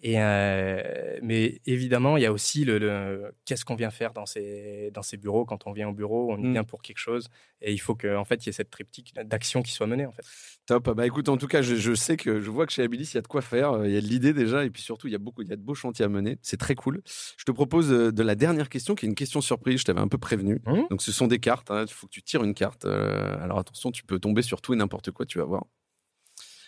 Et 0.00 0.20
euh, 0.20 1.18
mais 1.22 1.60
évidemment, 1.66 2.16
il 2.16 2.22
y 2.22 2.26
a 2.26 2.32
aussi 2.32 2.64
le, 2.64 2.78
le- 2.78 3.32
qu'est-ce 3.44 3.64
qu'on 3.64 3.74
vient 3.74 3.90
faire 3.90 4.12
dans 4.12 4.26
ces 4.26 4.92
dans 4.94 5.02
ces 5.02 5.16
bureaux. 5.16 5.44
Quand 5.44 5.66
on 5.66 5.72
vient 5.72 5.88
au 5.88 5.92
bureau, 5.92 6.32
on 6.32 6.36
Mm. 6.38 6.52
vient 6.52 6.62
pour 6.64 6.82
quelque 6.82 6.98
chose, 6.98 7.28
et 7.60 7.72
il 7.72 7.78
faut 7.78 7.96
que 7.96 8.14
en 8.16 8.24
fait 8.24 8.44
il 8.44 8.46
y 8.46 8.50
ait 8.50 8.52
cette 8.52 8.70
triptyque 8.70 9.12
d'action 9.24 9.60
qui 9.60 9.72
soit 9.72 9.88
menée 9.88 10.06
en 10.06 10.12
fait. 10.12 10.22
Top. 10.66 10.88
Bah 10.94 11.04
écoute, 11.04 11.28
en 11.28 11.36
tout 11.36 11.48
cas, 11.48 11.62
je, 11.62 11.74
je 11.74 11.94
sais 11.94 12.16
que 12.16 12.40
je 12.40 12.48
vois 12.48 12.64
que 12.66 12.72
chez 12.72 12.84
Abilis, 12.84 13.10
il 13.12 13.14
y 13.16 13.18
a 13.18 13.22
de 13.22 13.26
quoi 13.26 13.42
faire, 13.42 13.72
euh, 13.72 13.88
il 13.88 13.92
y 13.94 13.96
a 13.96 14.00
de 14.00 14.06
l'idée 14.06 14.32
déjà, 14.32 14.64
et 14.64 14.70
puis 14.70 14.82
surtout, 14.82 15.08
il 15.08 15.12
y 15.12 15.16
a 15.16 15.18
beaucoup, 15.18 15.42
il 15.42 15.48
y 15.48 15.52
a 15.52 15.56
de 15.56 15.62
beaux 15.62 15.74
chantiers 15.74 16.04
à 16.04 16.08
mener. 16.08 16.38
C'est 16.42 16.58
très 16.58 16.76
cool. 16.76 17.02
Je 17.36 17.44
te 17.44 17.50
propose 17.50 17.90
euh, 17.90 18.12
de 18.12 18.22
la 18.22 18.36
dernière 18.36 18.68
question, 18.68 18.94
qui 18.94 19.04
est 19.06 19.08
une 19.08 19.14
question 19.16 19.40
surprise. 19.40 19.80
Je 19.80 19.84
t'avais 19.84 20.00
un 20.00 20.06
peu 20.08 20.18
prévenu. 20.18 20.60
Mhm. 20.66 20.86
Donc, 20.90 21.02
ce 21.02 21.10
sont 21.10 21.26
des 21.26 21.40
cartes. 21.40 21.72
hein. 21.72 21.84
Il 21.88 21.92
faut 21.92 22.06
que 22.06 22.12
tu 22.12 22.22
tires 22.22 22.44
une 22.44 22.54
carte. 22.54 22.84
Euh, 22.84 23.36
alors 23.42 23.58
attention, 23.58 23.90
tu 23.90 24.04
peux 24.04 24.20
tomber 24.20 24.42
sur 24.42 24.60
tout 24.60 24.74
et 24.74 24.76
n'importe 24.76 25.10
quoi. 25.10 25.26
Tu 25.26 25.38
vas 25.38 25.44
voir. 25.44 25.64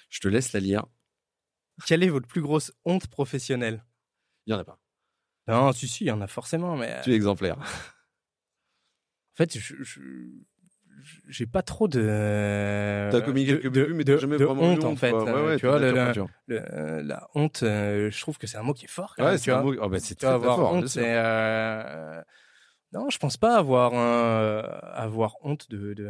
Je 0.08 0.18
te 0.18 0.26
laisse 0.26 0.52
la 0.52 0.58
lire. 0.60 0.84
Quelle 1.87 2.02
est 2.02 2.08
votre 2.08 2.26
plus 2.28 2.42
grosse 2.42 2.72
honte 2.84 3.06
professionnelle? 3.08 3.84
Il 4.46 4.52
y 4.52 4.54
en 4.54 4.58
a 4.58 4.64
pas. 4.64 4.78
Non, 5.49 5.72
si 5.72 5.88
si, 5.88 6.04
il 6.04 6.08
y 6.08 6.10
en 6.10 6.20
a 6.20 6.26
forcément, 6.26 6.76
mais 6.76 6.92
euh, 6.92 7.00
Tu 7.02 7.12
es 7.12 7.14
exemplaire. 7.16 7.58
en 7.58 7.64
fait, 9.37 9.58
je, 9.58 9.75
j'ai 11.28 11.46
pas 11.46 11.62
trop 11.62 11.88
de. 11.88 13.08
T'as 13.10 13.20
commis 13.22 13.46
quelques 13.46 13.68
buts, 13.70 13.94
mais 13.94 14.04
de- 14.04 14.18
jamais 14.18 14.37
de 14.38 14.44
vraiment 14.44 14.62
eu 14.72 14.75
honte 14.76 14.84
en 14.84 14.96
fait. 14.96 15.10
quoi. 15.10 15.25
Ouais, 15.25 15.30
Euh, 15.30 15.46
ouais, 15.46 15.56
tu 15.56 15.66
vois, 15.66 15.78
le- 15.78 15.92
le- 15.92 16.12
le- 16.46 16.75
euh, 16.75 17.02
la 17.02 17.28
honte, 17.34 17.62
euh, 17.62 18.10
je 18.10 18.20
trouve 18.20 18.37
que 18.38 18.46
c'est 18.46 18.58
un 18.58 18.62
mot 18.62 18.75
qui 18.75 18.84
est 18.84 18.88
fort. 18.88 19.14
Quand 19.16 19.25
Ouais, 19.25 19.38
c'est 19.38 19.50
un 19.50 19.62
mot. 19.62 19.75
oh, 19.80 19.88
bah, 19.88 19.99
c'est 19.99 20.14
très, 20.14 20.28
très 20.38 20.46
fort. 20.46 20.72
honte, 20.72 20.87
c'est. 20.88 21.14
euh, 21.16 22.22
Non, 22.92 23.09
je 23.09 23.18
pense 23.18 23.37
pas 23.37 23.56
avoir 23.56 23.94
un- 23.94 24.59
avoir 24.94 25.37
honte 25.42 25.70
de. 25.70 25.94
de 25.94 26.04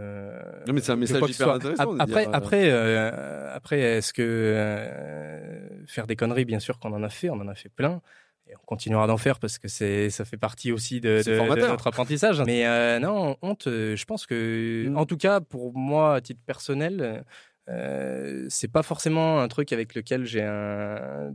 Non, 0.67 0.73
mais 0.73 0.81
c'est 0.81 0.93
un 0.93 0.97
message 0.97 1.23
hyper 1.29 1.51
intéressant. 1.51 1.93
de 1.95 2.01
Après, 2.01 2.23
dire, 2.23 2.31
euh, 2.31 2.37
après, 2.37 2.71
euh, 2.71 3.55
après, 3.55 3.81
est-ce 3.81 4.13
que 4.15 4.23
euh, 4.23 5.85
faire 5.87 6.07
des 6.07 6.17
conneries, 6.17 6.47
bien 6.47 6.59
sûr 6.59 6.79
qu'on 6.79 6.93
en 6.93 7.03
a 7.03 7.11
fait, 7.11 7.29
on 7.31 7.41
en 7.41 7.49
a 7.49 7.55
fait 7.55 7.69
plein. 7.69 8.01
Et 8.49 8.55
on 8.57 8.65
continuera 8.67 9.07
d'en 9.07 9.19
faire 9.19 9.39
parce 9.39 9.59
que 9.59 9.69
c'est, 9.69 10.11
ça 10.11 10.25
fait 10.25 10.37
partie 10.39 10.73
aussi 10.73 11.01
de, 11.01 11.23
notre 11.69 11.87
apprentissage. 11.87 12.43
Mais 12.47 12.67
euh, 12.67 12.99
non, 12.99 13.37
honte, 13.43 13.67
euh, 13.69 13.95
je 13.95 14.05
pense 14.07 14.27
que, 14.27 14.89
Mm. 14.89 14.97
en 14.97 15.07
tout 15.07 15.17
cas, 15.19 15.41
pour 15.41 15.73
moi, 15.77 16.17
à 16.17 16.21
titre 16.21 16.41
personnel, 16.45 17.23
euh, 17.69 18.47
c'est 18.49 18.73
pas 18.73 18.83
forcément 18.83 19.41
un 19.41 19.47
truc 19.49 19.73
avec 19.73 19.95
lequel 19.95 20.25
j'ai 20.25 20.43
un. 20.43 21.33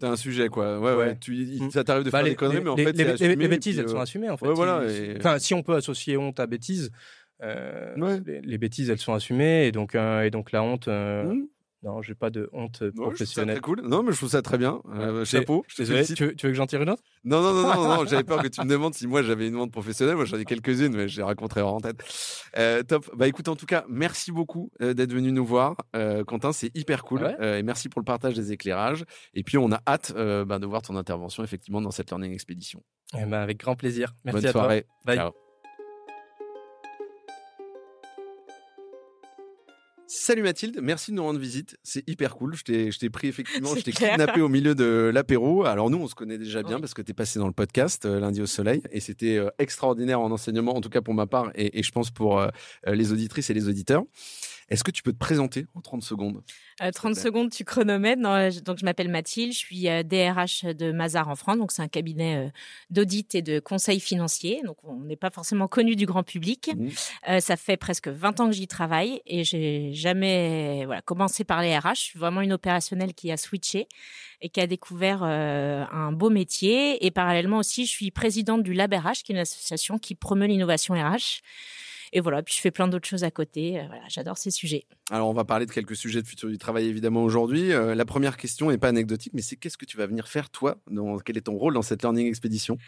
T'as 0.00 0.10
un 0.10 0.16
sujet, 0.16 0.48
quoi. 0.48 0.78
Ouais, 0.78 0.90
ouais. 0.92 0.96
Ouais. 0.96 1.16
Tu, 1.20 1.34
il- 1.36 1.62
Mm. 1.64 1.70
ça 1.70 1.84
t'arrive 1.84 2.04
de 2.04 2.10
Bah, 2.10 2.18
faire 2.18 2.24
les, 2.24 2.30
des 2.30 2.36
conneries, 2.36 2.56
les- 2.58 2.62
mais 2.64 2.70
en 2.70 2.76
les- 2.76 2.84
fait, 2.84 2.92
les- 2.92 3.04
les- 3.04 3.10
assumé, 3.12 3.36
les 3.36 3.44
et 3.44 3.48
bêtises, 3.48 3.74
puis, 3.76 3.82
elles 3.84 3.88
sont 3.90 3.96
euh, 3.98 4.02
assumées 4.02 4.30
en 4.30 4.36
fait. 4.36 4.46
ouais, 4.46 4.54
voilà, 4.54 4.84
et- 4.90 5.16
Enfin, 5.18 5.38
si 5.38 5.54
on 5.54 5.62
peut 5.62 5.74
associer 5.74 6.16
honte 6.16 6.38
à 6.40 6.46
bêtise, 6.46 6.90
euh, 7.42 7.94
Ouais. 7.96 8.20
les, 8.42 8.58
bêtises, 8.58 8.90
elles 8.90 8.98
sont 8.98 9.14
assumées, 9.14 9.66
et 9.66 9.72
donc, 9.72 9.94
euh, 9.94 10.22
et 10.22 10.30
donc 10.30 10.52
la 10.52 10.62
honte. 10.62 10.88
euh, 10.88 11.24
Mm. 11.24 11.46
Non, 11.84 12.02
j'ai 12.02 12.14
pas 12.14 12.30
de 12.30 12.48
honte 12.52 12.90
professionnelle. 12.90 13.56
très 13.56 13.60
cool. 13.60 13.82
Non, 13.82 14.02
mais 14.02 14.10
je 14.12 14.16
trouve 14.16 14.30
ça 14.30 14.42
très 14.42 14.58
bien. 14.58 14.80
Euh, 14.94 15.24
chapeau. 15.24 15.64
Je 15.68 15.76
Désolé, 15.82 16.04
tu 16.04 16.24
veux, 16.26 16.34
tu 16.34 16.46
veux 16.46 16.52
que 16.52 16.56
j'en 16.56 16.66
tire 16.66 16.82
une 16.82 16.90
autre? 16.90 17.02
Non, 17.24 17.40
non, 17.40 17.52
non, 17.54 17.74
non, 17.74 17.96
non, 17.96 18.04
j'avais 18.06 18.24
peur 18.24 18.42
que 18.42 18.48
tu 18.48 18.60
me 18.60 18.66
demandes 18.66 18.94
si 18.94 19.06
moi 19.06 19.22
j'avais 19.22 19.46
une 19.46 19.56
honte 19.56 19.70
professionnelle. 19.70 20.16
Moi 20.16 20.24
j'en 20.24 20.38
ai 20.38 20.44
quelques-unes, 20.44 20.94
mais 20.96 21.06
les 21.06 21.22
raconterai 21.22 21.60
hors 21.60 21.74
en 21.74 21.80
tête. 21.80 22.02
Euh, 22.56 22.82
top. 22.82 23.08
Bah 23.16 23.28
écoute, 23.28 23.48
en 23.48 23.54
tout 23.54 23.66
cas, 23.66 23.84
merci 23.88 24.32
beaucoup 24.32 24.70
euh, 24.82 24.92
d'être 24.92 25.12
venu 25.12 25.30
nous 25.30 25.44
voir. 25.44 25.76
Euh, 25.94 26.24
Quentin, 26.24 26.52
c'est 26.52 26.76
hyper 26.76 27.04
cool. 27.04 27.22
Ouais. 27.22 27.36
Euh, 27.40 27.58
et 27.58 27.62
merci 27.62 27.88
pour 27.88 28.00
le 28.00 28.04
partage 28.04 28.34
des 28.34 28.50
éclairages. 28.52 29.04
Et 29.34 29.44
puis 29.44 29.56
on 29.56 29.70
a 29.70 29.80
hâte 29.86 30.12
bah, 30.14 30.58
de 30.58 30.66
voir 30.66 30.82
ton 30.82 30.96
intervention 30.96 31.44
effectivement 31.44 31.80
dans 31.80 31.92
cette 31.92 32.10
Learning 32.10 32.32
Expédition. 32.32 32.82
Eh 33.16 33.24
ben, 33.24 33.34
Avec 33.34 33.58
grand 33.58 33.76
plaisir. 33.76 34.14
Merci 34.24 34.40
Bonne 34.40 34.48
à 34.48 34.52
toi. 34.52 34.62
soirée. 34.62 34.86
Bye. 35.04 35.16
Ciao. 35.16 35.47
Salut 40.10 40.40
Mathilde, 40.42 40.78
merci 40.80 41.10
de 41.10 41.16
nous 41.16 41.22
rendre 41.22 41.38
visite. 41.38 41.76
C'est 41.82 42.02
hyper 42.08 42.34
cool. 42.34 42.54
Je 42.56 42.64
t'ai, 42.64 42.90
je 42.90 42.98
t'ai 42.98 43.10
pris 43.10 43.28
effectivement, 43.28 43.74
je 43.76 43.82
t'ai 43.82 43.92
kidnappé 43.92 44.40
au 44.40 44.48
milieu 44.48 44.74
de 44.74 45.10
l'apéro. 45.12 45.66
Alors 45.66 45.90
nous, 45.90 45.98
on 45.98 46.06
se 46.08 46.14
connaît 46.14 46.38
déjà 46.38 46.62
bien 46.62 46.76
Oui. 46.76 46.80
parce 46.80 46.94
que 46.94 47.02
tu 47.02 47.10
es 47.10 47.14
passé 47.14 47.38
dans 47.38 47.46
le 47.46 47.52
podcast 47.52 48.06
euh, 48.06 48.18
lundi 48.18 48.40
au 48.40 48.46
soleil 48.46 48.80
et 48.90 49.00
c'était 49.00 49.36
euh, 49.36 49.50
extraordinaire 49.58 50.18
en 50.20 50.30
enseignement, 50.30 50.74
en 50.74 50.80
tout 50.80 50.88
cas 50.88 51.02
pour 51.02 51.12
ma 51.12 51.26
part 51.26 51.50
et, 51.54 51.78
et 51.78 51.82
je 51.82 51.92
pense 51.92 52.10
pour 52.10 52.40
euh, 52.40 52.48
les 52.86 53.12
auditrices 53.12 53.50
et 53.50 53.54
les 53.54 53.68
auditeurs. 53.68 54.02
Est-ce 54.70 54.84
que 54.84 54.90
tu 54.90 55.02
peux 55.02 55.12
te 55.12 55.18
présenter 55.18 55.66
en 55.74 55.80
30 55.80 56.02
secondes 56.02 56.42
Euh, 56.82 56.90
30 56.90 57.14
plaît. 57.14 57.22
secondes, 57.22 57.50
tu 57.50 57.64
chronomètres. 57.64 58.20
Non, 58.20 58.34
euh, 58.34 58.50
je- 58.50 58.60
donc, 58.60 58.76
je 58.78 58.84
m'appelle 58.84 59.08
Mathilde, 59.08 59.52
je 59.52 59.58
suis 59.58 59.88
euh, 59.88 60.02
DRH 60.02 60.64
de 60.64 60.92
Mazar 60.92 61.28
en 61.28 61.36
France. 61.36 61.56
Donc, 61.56 61.72
c'est 61.72 61.80
un 61.82 61.88
cabinet 61.88 62.36
euh, 62.36 62.50
d'audit 62.90 63.34
et 63.34 63.40
de 63.42 63.60
conseil 63.60 63.98
financier. 63.98 64.60
Donc, 64.66 64.76
on 64.84 65.00
n'est 65.00 65.16
pas 65.16 65.30
forcément 65.30 65.68
connu 65.68 65.96
du 65.96 66.04
grand 66.04 66.22
public. 66.22 66.70
Euh, 67.28 67.40
ça 67.40 67.56
fait 67.56 67.76
presque 67.78 68.08
20 68.08 68.40
ans 68.40 68.46
que 68.46 68.54
j'y 68.54 68.68
travaille 68.68 69.22
et 69.26 69.42
j'ai 69.44 69.92
jamais 69.94 70.82
voilà, 70.84 71.00
commencé 71.02 71.44
par 71.44 71.62
les 71.62 71.76
RH. 71.76 71.94
Je 71.94 72.00
suis 72.00 72.18
vraiment 72.18 72.42
une 72.42 72.52
opérationnelle 72.52 73.14
qui 73.14 73.32
a 73.32 73.36
switché 73.38 73.88
et 74.42 74.50
qui 74.50 74.60
a 74.60 74.66
découvert 74.66 75.22
euh, 75.24 75.84
un 75.90 76.12
beau 76.12 76.28
métier. 76.30 77.04
Et 77.06 77.10
parallèlement 77.10 77.56
aussi, 77.58 77.86
je 77.86 77.90
suis 77.90 78.10
présidente 78.10 78.62
du 78.62 78.74
Lab 78.74 78.92
RH, 78.92 79.22
qui 79.24 79.32
est 79.32 79.34
une 79.34 79.40
association 79.40 79.98
qui 79.98 80.14
promeut 80.14 80.46
l'innovation 80.46 80.94
RH. 80.94 81.40
Et 82.12 82.20
voilà, 82.20 82.42
puis 82.42 82.54
je 82.54 82.60
fais 82.60 82.70
plein 82.70 82.88
d'autres 82.88 83.08
choses 83.08 83.24
à 83.24 83.30
côté. 83.30 83.80
Euh, 83.80 83.84
j'adore 84.08 84.38
ces 84.38 84.50
sujets. 84.50 84.86
Alors 85.10 85.28
on 85.28 85.34
va 85.34 85.44
parler 85.44 85.66
de 85.66 85.70
quelques 85.70 85.96
sujets 85.96 86.22
de 86.22 86.26
futur 86.26 86.48
du 86.48 86.58
travail 86.58 86.86
évidemment 86.86 87.22
aujourd'hui. 87.22 87.72
Euh, 87.72 87.94
la 87.94 88.04
première 88.04 88.36
question 88.36 88.70
n'est 88.70 88.78
pas 88.78 88.88
anecdotique, 88.88 89.32
mais 89.34 89.42
c'est 89.42 89.56
qu'est-ce 89.56 89.78
que 89.78 89.84
tu 89.84 89.96
vas 89.96 90.06
venir 90.06 90.28
faire 90.28 90.50
toi 90.50 90.78
dans, 90.90 91.18
Quel 91.18 91.36
est 91.36 91.42
ton 91.42 91.56
rôle 91.56 91.74
dans 91.74 91.82
cette 91.82 92.02
Learning 92.02 92.26
Expédition? 92.26 92.78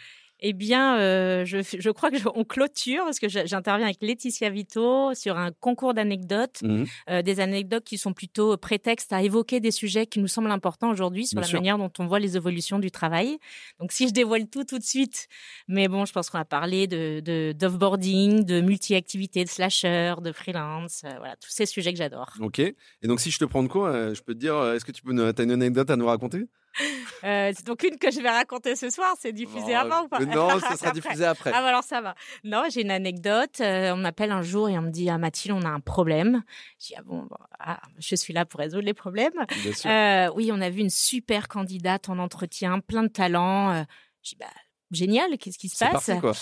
Eh 0.43 0.53
bien, 0.53 0.97
euh, 0.97 1.45
je, 1.45 1.59
je 1.61 1.89
crois 1.91 2.09
que 2.09 2.17
je- 2.17 2.27
on 2.33 2.43
clôture 2.43 3.03
parce 3.05 3.19
que 3.19 3.27
j'interviens 3.29 3.85
avec 3.85 3.97
Laetitia 4.01 4.49
Vito 4.49 5.13
sur 5.13 5.37
un 5.37 5.51
concours 5.51 5.93
d'anecdotes, 5.93 6.63
Mhm. 6.63 6.85
euh, 7.11 7.21
des 7.21 7.39
anecdotes 7.39 7.83
qui 7.83 7.99
sont 7.99 8.11
plutôt 8.13 8.57
prétexte 8.57 9.13
à 9.13 9.21
évoquer 9.21 9.59
des 9.59 9.69
sujets 9.69 10.07
qui 10.07 10.19
nous 10.19 10.27
semblent 10.27 10.49
importants 10.49 10.89
aujourd'hui 10.89 11.27
sur 11.27 11.35
Bien 11.35 11.41
la 11.41 11.47
sûr. 11.47 11.59
manière 11.59 11.77
dont 11.77 11.91
on 11.99 12.07
voit 12.07 12.19
les 12.19 12.37
évolutions 12.37 12.79
du 12.79 12.89
travail. 12.89 13.37
Donc, 13.79 13.91
si 13.91 14.07
je 14.07 14.13
dévoile 14.13 14.47
tout 14.47 14.63
tout 14.63 14.79
de 14.79 14.83
suite, 14.83 15.27
mais 15.67 15.87
bon, 15.87 16.05
je 16.05 16.11
pense 16.11 16.31
qu'on 16.31 16.39
va 16.39 16.45
parler 16.45 16.87
de 16.87 17.51
d'offboarding, 17.53 18.43
de, 18.43 18.61
multi-activités, 18.61 19.43
de 19.43 19.49
slasher, 19.49 20.15
de 20.23 20.31
freelance, 20.31 21.03
euh, 21.05 21.09
voilà, 21.19 21.35
tous 21.35 21.51
ces 21.51 21.67
sujets 21.67 21.91
que 21.91 21.97
j'adore. 21.99 22.31
Ok. 22.39 22.57
Et 22.59 22.75
donc 23.03 23.19
si 23.19 23.29
je 23.29 23.37
te 23.37 23.45
prends 23.45 23.61
de 23.61 23.67
quoi, 23.67 23.89
euh, 23.89 24.15
je 24.15 24.23
peux 24.23 24.33
te 24.33 24.39
dire, 24.39 24.55
euh, 24.55 24.75
est-ce 24.75 24.85
que 24.85 24.91
tu 24.91 25.03
peux, 25.03 25.13
nous- 25.13 25.31
t'as 25.33 25.43
une 25.43 25.51
anecdote 25.51 25.89
à 25.91 25.95
nous 25.95 26.07
raconter? 26.07 26.45
Euh, 27.23 27.51
c'est 27.55 27.65
donc 27.65 27.83
une 27.83 27.97
que 27.99 28.09
je 28.09 28.19
vais 28.19 28.29
raconter 28.29 28.75
ce 28.75 28.89
soir, 28.89 29.13
c'est 29.19 29.31
diffusé 29.31 29.75
avant 29.75 30.05
ou 30.05 30.07
pas? 30.07 30.19
mais 30.19 30.33
Non, 30.33 30.59
ça 30.59 30.75
sera 30.75 30.91
diffusé 30.93 31.23
après. 31.23 31.51
Ah 31.53 31.61
bah 31.61 31.67
alors 31.67 31.83
ça 31.83 32.01
va. 32.01 32.15
Non, 32.43 32.63
j'ai 32.69 32.81
une 32.81 32.89
anecdote. 32.89 33.59
Euh, 33.61 33.91
on 33.93 33.97
m'appelle 33.97 34.31
un 34.31 34.41
jour 34.41 34.69
et 34.69 34.77
on 34.79 34.81
me 34.81 34.89
dit 34.89 35.07
ah 35.09 35.19
Mathilde, 35.19 35.55
on 35.55 35.65
a 35.65 35.69
un 35.69 35.79
problème. 35.81 36.43
Je 36.79 36.87
dis 36.87 36.93
ah 36.97 37.03
bon, 37.03 37.19
bon, 37.23 37.37
ah, 37.59 37.79
je 37.99 38.15
suis 38.15 38.33
là 38.33 38.45
pour 38.45 38.59
résoudre 38.59 38.85
les 38.85 38.95
problèmes. 38.95 39.33
Bien 39.61 39.73
sûr. 39.73 39.89
Euh, 39.89 40.31
oui, 40.35 40.49
on 40.51 40.61
a 40.61 40.69
vu 40.71 40.79
une 40.81 40.89
super 40.89 41.47
candidate 41.47 42.09
en 42.09 42.17
entretien, 42.17 42.79
plein 42.79 43.03
de 43.03 43.09
talent. 43.09 43.71
Euh, 43.71 43.83
je 44.23 44.29
dis 44.29 44.37
bah 44.39 44.47
génial, 44.89 45.37
qu'est-ce 45.37 45.59
qui 45.59 45.69
se 45.69 45.77
passe? 45.77 45.91
parti 46.07 46.19
quoi. 46.19 46.33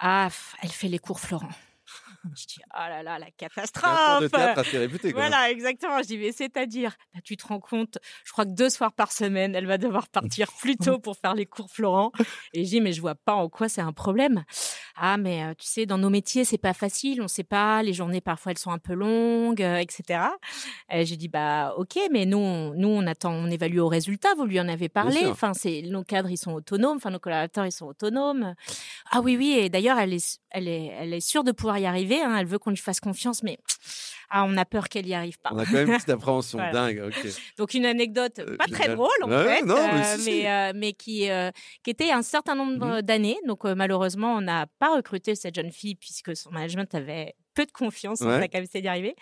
Ah, 0.00 0.28
elle 0.62 0.70
fait 0.70 0.88
les 0.88 0.98
cours 0.98 1.20
Florent. 1.20 1.48
Je 2.36 2.46
dis 2.46 2.60
oh 2.72 2.78
là 2.78 3.02
là 3.02 3.18
la 3.18 3.30
catastrophe. 3.30 4.22
de 4.22 4.28
théâtre 4.28 4.60
assez 4.60 4.78
réputé. 4.78 5.12
Voilà, 5.12 5.50
exactement. 5.50 5.98
Je 5.98 6.06
dis, 6.06 6.18
mais 6.18 6.32
c'est-à-dire, 6.32 6.96
bah, 7.12 7.20
tu 7.22 7.36
te 7.36 7.46
rends 7.46 7.60
compte, 7.60 7.98
je 8.24 8.32
crois 8.32 8.44
que 8.44 8.50
deux 8.50 8.70
soirs 8.70 8.92
par 8.92 9.12
semaine, 9.12 9.54
elle 9.54 9.66
va 9.66 9.78
devoir 9.78 10.08
partir 10.08 10.52
plus 10.52 10.76
tôt 10.76 10.98
pour 10.98 11.16
faire 11.16 11.34
les 11.34 11.46
cours 11.46 11.70
Florent. 11.70 12.12
Et 12.52 12.64
je 12.64 12.70
dis, 12.70 12.80
mais 12.80 12.92
je 12.92 13.00
vois 13.00 13.14
pas 13.14 13.34
en 13.34 13.48
quoi 13.48 13.68
c'est 13.68 13.80
un 13.80 13.92
problème. 13.92 14.44
Ah, 14.96 15.16
mais 15.16 15.54
tu 15.56 15.66
sais, 15.66 15.86
dans 15.86 15.98
nos 15.98 16.10
métiers, 16.10 16.44
c'est 16.44 16.58
pas 16.58 16.72
facile, 16.72 17.20
on 17.20 17.28
sait 17.28 17.44
pas, 17.44 17.82
les 17.82 17.92
journées 17.92 18.20
parfois 18.20 18.52
elles 18.52 18.58
sont 18.58 18.70
un 18.70 18.78
peu 18.78 18.94
longues, 18.94 19.60
etc. 19.60 20.20
Et 20.90 21.04
j'ai 21.04 21.16
dit, 21.16 21.28
bah, 21.28 21.74
ok, 21.76 21.98
mais 22.10 22.26
nous, 22.26 22.38
on, 22.38 22.74
nous, 22.74 22.88
on 22.88 23.06
attend, 23.06 23.32
on 23.32 23.50
évalue 23.50 23.78
au 23.78 23.88
résultat, 23.88 24.34
vous 24.36 24.44
lui 24.44 24.60
en 24.60 24.68
avez 24.68 24.88
parlé. 24.88 25.26
Enfin, 25.26 25.52
c'est, 25.54 25.82
nos 25.82 26.04
cadres, 26.04 26.30
ils 26.30 26.36
sont 26.36 26.52
autonomes, 26.52 26.96
enfin, 26.96 27.10
nos 27.10 27.18
collaborateurs, 27.18 27.66
ils 27.66 27.72
sont 27.72 27.86
autonomes. 27.86 28.54
Ah 29.10 29.20
oui, 29.20 29.36
oui, 29.36 29.52
et 29.58 29.68
d'ailleurs, 29.68 29.98
elle 29.98 30.14
est, 30.14 30.38
elle 30.50 30.68
est, 30.68 30.92
elle 30.98 31.12
est 31.12 31.20
sûre 31.20 31.44
de 31.44 31.52
pouvoir 31.52 31.78
y 31.78 31.86
arriver, 31.86 32.22
hein, 32.22 32.36
elle 32.38 32.46
veut 32.46 32.58
qu'on 32.58 32.70
lui 32.70 32.76
fasse 32.76 33.00
confiance, 33.00 33.42
mais 33.42 33.58
ah, 34.36 34.44
on 34.48 34.56
a 34.56 34.64
peur 34.64 34.88
qu'elle 34.88 35.06
y 35.06 35.14
arrive 35.14 35.38
pas. 35.38 35.50
On 35.52 35.58
a 35.58 35.64
quand 35.64 35.72
même 35.74 35.88
une 35.90 35.94
petite 35.96 36.08
appréhension 36.10 36.58
Voilà. 36.58 36.72
dingue. 36.72 37.12
Donc 37.56 37.72
une 37.74 37.86
anecdote 37.86 38.40
Euh, 38.40 38.56
pas 38.56 38.66
très 38.66 38.88
drôle 38.94 39.08
en 39.22 39.28
Ouais, 39.30 39.44
fait, 39.58 39.62
non, 39.64 39.76
mais 39.92 40.00
euh, 40.00 40.18
si. 40.18 40.46
euh, 40.46 40.72
mais 40.74 40.92
qui 40.92 41.30
euh, 41.30 41.50
qui 41.84 41.90
était 41.90 42.10
un 42.10 42.22
certain 42.22 42.54
nombre 42.56 42.96
Mhm. 42.96 43.02
d'années. 43.02 43.38
Donc 43.46 43.64
euh, 43.64 43.74
malheureusement, 43.74 44.34
on 44.34 44.40
n'a 44.40 44.66
pas 44.80 44.94
recruté 44.96 45.34
cette 45.36 45.54
jeune 45.54 45.70
fille 45.70 45.94
puisque 45.94 46.36
son 46.36 46.50
management 46.50 46.92
avait 46.94 47.34
peu 47.54 47.66
de 47.66 47.72
confiance 47.72 48.22
en 48.22 48.30
sa 48.30 48.48
capacité 48.48 48.80
d'y 48.80 48.88
arriver. 48.88 49.14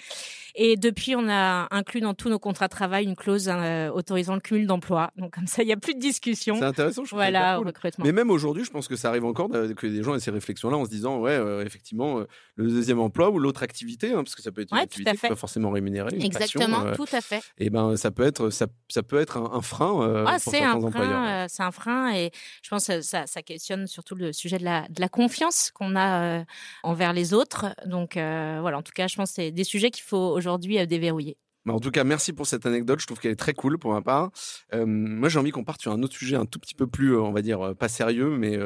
Et 0.55 0.77
depuis, 0.77 1.17
on 1.17 1.29
a 1.29 1.67
inclus 1.71 2.01
dans 2.01 2.15
tous 2.15 2.29
nos 2.29 2.39
contrats 2.39 2.67
de 2.67 2.73
travail 2.73 3.05
une 3.05 3.17
clause 3.17 3.49
euh, 3.49 3.91
autorisant 3.91 4.35
le 4.35 4.41
cumul 4.41 4.67
d'emploi. 4.67 5.11
Donc 5.17 5.35
comme 5.35 5.47
ça, 5.47 5.63
il 5.63 5.67
n'y 5.67 5.73
a 5.73 5.77
plus 5.77 5.95
de 5.95 6.01
discussion. 6.01 6.57
C'est 6.59 6.65
intéressant, 6.65 7.05
je 7.05 7.09
trouve. 7.09 7.19
Voilà, 7.19 7.61
au 7.61 7.65
recrutement. 7.65 8.05
Mais 8.05 8.13
même 8.13 8.31
aujourd'hui, 8.31 8.65
je 8.65 8.71
pense 8.71 8.89
que 8.89 8.97
ça 8.97 9.09
arrive 9.09 9.25
encore 9.25 9.49
que 9.49 9.87
des 9.87 10.03
gens 10.03 10.15
aient 10.15 10.21
ces 10.21 10.31
réflexions-là 10.31 10.77
en 10.77 10.85
se 10.85 10.91
disant, 10.91 11.19
ouais, 11.21 11.33
euh, 11.33 11.65
effectivement, 11.65 12.21
euh, 12.21 12.27
le 12.57 12.69
deuxième 12.69 13.01
emploi 13.01 13.31
ou 13.31 13.39
l'autre 13.39 13.63
activité, 13.63 14.13
hein, 14.13 14.23
parce 14.25 14.35
que 14.35 14.43
ça 14.43 14.53
peut 14.53 14.61
être 14.61 14.73
une 14.73 14.79
activité 14.79 15.11
qui 15.13 15.29
pas 15.29 15.37
forcément 15.37 15.71
rémunérée. 15.71 16.17
Exactement, 16.21 16.93
tout 16.93 17.07
à 17.13 17.21
fait. 17.21 17.41
Et 17.59 17.71
ben, 17.71 17.97
ça 17.97 18.11
peut 18.11 18.25
être, 18.25 18.51
ça, 18.51 18.67
ça 18.89 19.03
peut 19.03 19.21
être 19.21 19.39
un, 19.39 19.63
frein 19.63 20.25
ah, 20.27 20.33
pour 20.33 20.53
certains 20.53 20.83
employeurs. 20.83 21.47
c'est 21.49 21.63
un 21.63 21.71
frein, 21.71 22.15
et 22.15 22.31
je 22.63 22.69
pense 22.69 22.87
que 22.87 23.01
ça, 23.01 23.27
ça 23.27 23.43
questionne 23.43 23.87
surtout 23.87 24.15
le 24.15 24.33
sujet 24.33 24.59
de 24.59 24.65
la, 24.65 24.83
de 24.89 25.01
la 25.01 25.09
confiance 25.09 25.71
qu'on 25.73 25.97
a 25.97 26.45
envers 26.83 27.13
les 27.13 27.33
autres. 27.33 27.75
Donc 27.87 28.19
voilà, 28.61 28.79
en 28.79 28.83
tout 28.83 28.93
cas, 28.95 29.09
je 29.09 29.17
pense 29.17 29.31
que 29.31 29.35
c'est 29.37 29.51
des 29.51 29.65
sujets 29.65 29.91
qu'il 29.91 30.05
faut 30.05 30.17
aujourd'hui 30.17 30.85
déverrouiller. 30.87 31.37
En 31.69 31.79
tout 31.79 31.93
cas, 31.93 32.03
merci 32.03 32.33
pour 32.33 32.47
cette 32.47 32.67
anecdote. 32.67 33.01
Je 33.01 33.07
trouve 33.07 33.21
qu'elle 33.21 33.31
est 33.31 33.37
très 33.37 33.55
cool 33.55 33.79
pour 33.79 33.93
ma 33.93 34.03
part. 34.03 34.31
Euh, 34.75 34.85
moi, 34.87 35.29
j'ai 35.29 35.39
envie 35.39 35.53
qu'on 35.53 35.63
parte 35.63 35.81
sur 35.81 35.93
un 35.93 36.03
autre 36.03 36.15
sujet 36.15 36.35
un 36.35 36.45
tout 36.45 36.59
petit 36.59 36.75
peu 36.75 36.87
plus, 36.89 37.15
euh, 37.15 37.21
on 37.21 37.33
va 37.33 37.41
dire, 37.43 37.61
euh, 37.61 37.75
pas 37.75 37.89
sérieux, 37.89 38.37
mais 38.37 38.59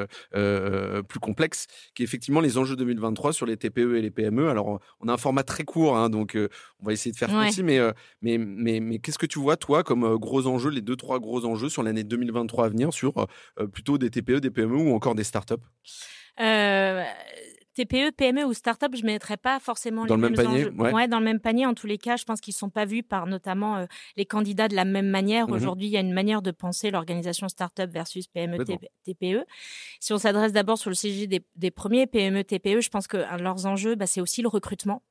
plus 1.09 1.21
complexe, 1.21 1.67
qui 1.95 2.03
est 2.03 2.05
effectivement 2.05 2.41
les 2.41 2.59
enjeux 2.59 2.77
2023 2.77 3.33
sur 3.33 3.47
les 3.47 3.57
TPE 3.57 3.97
et 3.97 4.03
les 4.03 4.11
PME. 4.11 4.49
Alors, 4.49 4.81
on 5.01 5.09
a 5.09 5.13
un 5.13 5.17
format 5.17 5.43
très 5.43 5.65
court, 5.65 5.97
hein, 5.97 6.09
donc 6.09 6.37
on 6.81 6.87
va 6.87 6.93
essayer 6.93 7.13
de 7.13 7.17
faire 7.17 7.33
ouais. 7.33 7.49
petit, 7.49 7.63
mais, 7.63 7.79
mais, 8.23 8.39
mais, 8.39 8.81
mais 8.81 8.99
qu'est-ce 8.99 9.19
que 9.19 9.27
tu 9.27 9.39
vois, 9.39 9.57
toi, 9.57 9.83
comme 9.83 10.17
gros 10.17 10.47
enjeux, 10.47 10.71
les 10.71 10.81
deux, 10.81 10.97
trois 10.97 11.19
gros 11.19 11.45
enjeux 11.45 11.69
sur 11.69 11.83
l'année 11.83 12.05
2023 12.05 12.67
à 12.67 12.69
venir, 12.69 12.93
sur 12.93 13.27
plutôt 13.73 13.99
des 13.99 14.11
TPE, 14.11 14.41
des 14.41 14.51
PME 14.51 14.77
ou 14.77 14.95
encore 14.95 15.15
des 15.15 15.25
startups? 15.25 15.55
TPE, 17.77 18.11
PME 18.17 18.47
ou 18.47 18.55
start-up, 18.55 18.93
je 18.95 19.03
ne 19.03 19.07
mettrais 19.07 19.37
pas 19.37 19.61
forcément 19.61 20.07
dans 20.07 20.17
les 20.17 20.23
le 20.23 20.29
même 20.31 20.35
panier. 20.35 20.69
Ouais. 20.71 21.09
dans 21.09 21.19
le 21.19 21.25
même 21.25 21.41
panier. 21.41 21.67
En 21.67 21.75
tous 21.75 21.87
les 21.87 21.99
cas, 21.99 22.17
je 22.17 22.25
pense 22.25 22.41
qu'ils 22.41 22.53
ne 22.53 22.57
sont 22.59 22.71
pas 22.71 22.87
vus 22.87 23.03
par 23.03 23.27
notamment 23.27 23.77
euh, 23.77 23.87
les 24.17 24.25
candidats 24.25 24.67
de 24.67 24.75
la 24.75 24.87
même 24.87 25.09
manière. 25.09 25.47
Mmh 25.47 25.53
Aujourd'hui, 25.53 25.87
il 25.87 25.91
y 25.91 25.97
a 25.99 26.01
une 26.01 26.13
manière 26.13 26.41
de 26.41 26.51
penser 26.53 26.91
l'organisation 26.91 27.49
start-up 27.49 27.91
versus 27.91 28.29
PME, 28.29 28.65
TPE. 29.05 29.45
Si 30.01 30.13
on 30.15 30.19
s'adresse 30.19 30.53
d'abord 30.53 30.79
sur 30.79 30.89
le 30.89 30.97
sujet 30.97 31.27
des, 31.27 31.71
premiers 31.71 32.07
PME, 32.07 32.45
TPE, 32.45 32.81
je 32.81 32.89
pense 32.89 33.07
que 33.07 33.19
leurs 33.39 33.67
enjeux, 33.67 33.95
bah, 33.95 34.07
c'est 34.07 34.23
aussi 34.23 34.41
le 34.41 34.49
recrutement. 34.49 35.03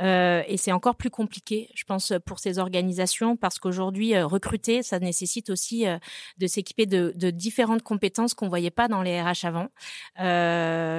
Euh, 0.00 0.42
et 0.46 0.56
c'est 0.56 0.72
encore 0.72 0.94
plus 0.94 1.10
compliqué, 1.10 1.68
je 1.74 1.82
pense, 1.82 2.12
pour 2.26 2.38
ces 2.38 2.60
organisations 2.60 3.36
parce 3.36 3.58
qu'aujourd'hui, 3.58 4.14
euh, 4.14 4.26
recruter, 4.26 4.84
ça 4.84 5.00
nécessite 5.00 5.50
aussi 5.50 5.84
de 6.38 6.46
s'équiper 6.46 6.86
de, 6.86 7.12
de, 7.16 7.30
différentes 7.30 7.82
compétences 7.82 8.34
qu'on 8.34 8.44
ne 8.44 8.50
voyait 8.50 8.70
pas 8.70 8.86
dans 8.86 9.02
les 9.02 9.20
RH 9.20 9.44
avant, 9.44 9.68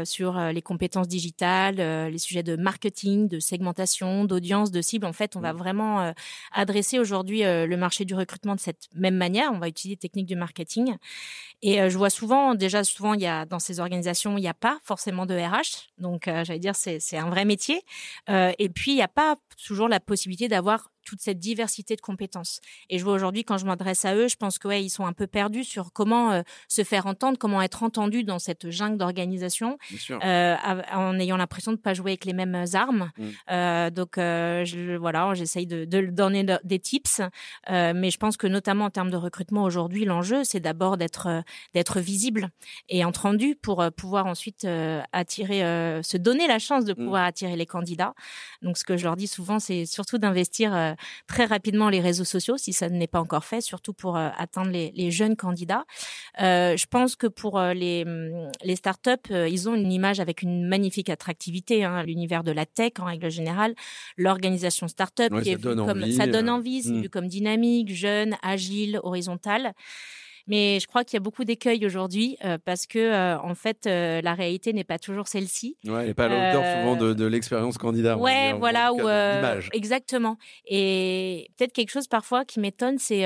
sur 0.06 0.40
les 0.40 0.62
compétences 0.62 1.05
digitale, 1.08 1.80
euh, 1.80 2.10
les 2.10 2.18
sujets 2.18 2.44
de 2.44 2.56
marketing, 2.56 3.28
de 3.28 3.40
segmentation, 3.40 4.26
d'audience, 4.26 4.72
de 4.72 4.82
cible. 4.82 5.06
En 5.06 5.14
fait, 5.14 5.36
on 5.36 5.40
va 5.40 5.54
mmh. 5.54 5.58
vraiment 5.58 6.02
euh, 6.02 6.12
adresser 6.52 7.00
aujourd'hui 7.00 7.44
euh, 7.44 7.66
le 7.66 7.78
marché 7.78 8.06
du 8.06 8.16
recrutement 8.16 8.56
de 8.56 8.60
cette 8.60 8.88
même 8.94 9.16
manière. 9.16 9.52
On 9.54 9.60
va 9.60 9.68
utiliser 9.68 9.96
les 9.96 10.00
techniques 10.00 10.28
du 10.28 10.36
marketing. 10.36 10.96
Et 11.62 11.90
je 11.90 11.98
vois 11.98 12.10
souvent, 12.10 12.54
déjà 12.54 12.84
souvent, 12.84 13.14
il 13.14 13.22
y 13.22 13.28
a 13.28 13.46
dans 13.46 13.60
ces 13.60 13.80
organisations, 13.80 14.38
il 14.38 14.42
n'y 14.42 14.48
a 14.48 14.54
pas 14.54 14.78
forcément 14.84 15.26
de 15.26 15.34
RH. 15.34 15.90
Donc, 15.98 16.26
j'allais 16.26 16.60
dire, 16.60 16.76
c'est 16.76 17.18
un 17.18 17.30
vrai 17.30 17.46
métier. 17.46 17.82
et 18.28 18.70
puis, 18.70 18.92
il 18.92 18.96
n'y 18.96 19.02
a 19.02 19.08
pas 19.08 19.38
toujours 19.66 19.88
la 19.88 20.00
possibilité 20.00 20.48
d'avoir 20.48 20.92
toute 21.06 21.22
cette 21.22 21.40
diversité 21.40 21.96
de 21.96 22.02
compétences. 22.02 22.60
Et 22.90 23.00
je 23.00 23.04
vois 23.04 23.14
aujourd'hui, 23.14 23.44
quand 23.46 23.58
je 23.58 23.66
m'adresse 23.66 24.04
à 24.04 24.16
eux, 24.16 24.28
je 24.28 24.36
pense 24.36 24.60
que 24.60 24.68
ouais, 24.68 24.84
ils 24.84 24.90
sont 24.90 25.06
un 25.06 25.14
peu 25.14 25.28
perdus 25.28 25.64
sur 25.64 25.94
comment 25.94 26.32
euh, 26.32 26.42
se 26.68 26.84
faire 26.84 27.06
entendre, 27.06 27.38
comment 27.38 27.62
être 27.62 27.84
entendu 27.84 28.24
dans 28.24 28.40
cette 28.40 28.70
jungle 28.70 28.98
d'organisation, 28.98 29.78
euh, 30.12 30.56
en 30.92 31.20
ayant 31.20 31.38
l'impression 31.38 31.72
de 31.72 31.78
ne 31.78 31.82
pas 31.82 31.94
jouer 31.94 32.12
avec 32.12 32.26
les 32.26 32.34
mêmes 32.34 32.66
armes. 32.74 33.12
Mmh. 33.18 33.24
Euh, 33.52 33.90
donc 33.90 34.18
euh, 34.18 34.66
je, 34.66 34.96
voilà, 34.96 35.34
j'essaye 35.34 35.68
de, 35.68 35.86
de, 35.86 36.02
donner 36.08 36.46
des 36.64 36.80
tips, 36.80 37.22
euh, 37.70 37.94
mais 37.96 38.12
je 38.12 38.18
pense 38.18 38.38
que 38.38 38.48
notamment 38.48 38.86
en 38.86 38.90
termes 38.90 39.12
de 39.12 39.18
recrutement 39.18 39.64
aujourd'hui, 39.64 40.06
l'enjeu 40.06 40.44
c'est 40.44 40.60
d'abord 40.60 40.98
d'être 40.98 41.44
d'être 41.74 42.00
visible 42.00 42.50
et 42.90 43.06
entendu 43.06 43.56
pour 43.56 43.84
pouvoir 43.96 44.26
ensuite 44.26 44.68
attirer, 45.12 45.60
se 46.04 46.18
donner 46.18 46.48
la 46.48 46.60
chance 46.60 46.86
de 46.86 46.94
mmh. 46.94 47.04
pouvoir 47.04 47.24
attirer 47.26 47.56
les 47.56 47.66
candidats. 47.66 48.14
Donc 48.62 48.78
ce 48.78 48.84
que 48.84 48.98
je 48.98 49.04
leur 49.04 49.16
dis 49.16 49.28
souvent, 49.28 49.60
c'est 49.60 49.86
surtout 49.86 50.18
d'investir 50.18 50.95
très 51.28 51.46
rapidement 51.46 51.90
les 51.90 52.02
réseaux 52.02 52.24
sociaux, 52.24 52.58
si 52.58 52.74
ça 52.74 52.90
n'est 52.90 53.08
pas 53.08 53.20
encore 53.20 53.46
fait, 53.46 53.62
surtout 53.62 53.94
pour 53.94 54.18
euh, 54.18 54.30
atteindre 54.38 54.72
les, 54.72 55.12
jeunes 55.12 55.36
candidats. 55.36 55.86
Euh, 56.42 56.76
je 56.76 56.86
pense 56.88 57.16
que 57.16 57.28
pour 57.28 57.60
euh, 57.60 57.74
les, 57.74 58.06
mm, 58.06 58.52
les 58.64 58.76
startups, 58.76 59.32
ils 59.32 59.70
ont 59.70 59.76
une 59.76 59.92
image 59.92 60.20
avec 60.20 60.42
une 60.42 60.68
magnifique 60.68 61.10
attractivité, 61.10 61.84
hein, 61.84 62.04
l'univers 62.04 62.44
de 62.44 62.52
la 62.52 62.66
tech 62.66 62.94
en 63.00 63.06
règle 63.06 63.30
générale, 63.30 63.76
l'organisation 64.18 64.88
startup 64.88 65.42
qui 65.42 65.52
est 65.52 65.62
comme 65.62 66.12
ça 66.12 66.28
donne 66.28 66.50
envie, 66.50 66.84
c'est 66.84 66.92
hmm. 66.92 67.02
vu 67.02 67.10
comme 67.10 67.28
dynamique, 67.28 67.94
jeune, 67.94 68.36
agile, 68.42 69.00
horizontale. 69.04 69.74
Mais 70.48 70.80
je 70.80 70.88
crois 70.88 71.04
qu'il 71.04 71.16
y 71.16 71.18
a 71.18 71.22
beaucoup 71.22 71.44
d'écueils 71.44 71.86
aujourd'hui 71.86 72.38
euh, 72.46 72.58
parce 72.64 72.86
que, 72.86 73.00
euh, 73.00 73.40
en 73.40 73.56
fait, 73.56 73.88
euh, 73.88 74.22
la 74.22 74.36
réalité 74.36 74.74
n'est 74.74 74.84
pas 74.84 75.00
toujours 75.00 75.28
celle-ci. 75.28 75.76
Ouais, 75.86 76.02
elle 76.02 76.08
n'est 76.08 76.14
pas 76.14 76.26
à 76.26 76.28
la 76.28 76.50
hauteur 76.50 76.82
souvent 76.82 76.96
de, 76.96 77.14
de 77.14 77.26
l'expérience 77.26 77.78
candidat. 77.78 78.18
Ouais, 78.18 78.54
voilà. 78.54 78.94
Ou, 78.94 79.08
exactement. 79.74 80.38
Et 80.68 81.50
peut-être 81.58 81.74
quelque 81.74 81.92
chose 81.92 82.08
parfois 82.08 82.46
qui 82.46 82.60
m'étonne, 82.60 83.00
c'est 83.00 83.26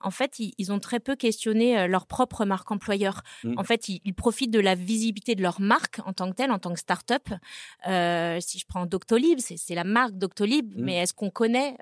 en 0.00 0.10
fait, 0.10 0.38
ils, 0.38 0.72
ont 0.72 0.78
très 0.78 1.00
peu 1.00 1.16
questionné 1.16 1.86
leur 1.86 2.06
propre 2.06 2.44
marque 2.44 2.70
employeur. 2.70 3.22
Mmh. 3.42 3.54
En 3.58 3.64
fait, 3.64 3.88
ils, 3.88 4.14
profitent 4.14 4.52
de 4.52 4.60
la 4.60 4.74
visibilité 4.74 5.34
de 5.34 5.42
leur 5.42 5.60
marque 5.60 6.00
en 6.06 6.12
tant 6.12 6.30
que 6.30 6.36
telle, 6.36 6.50
en 6.50 6.58
tant 6.58 6.72
que 6.72 6.78
start-up. 6.78 7.28
si 7.84 8.58
je 8.58 8.64
prends 8.66 8.86
Doctolib, 8.86 9.38
c'est 9.38 9.74
la 9.74 9.84
marque 9.84 10.14
Doctolib, 10.14 10.72
mmh. 10.72 10.82
mais 10.82 10.96
est-ce 10.96 11.12
qu'on 11.12 11.30
connaît 11.30 11.76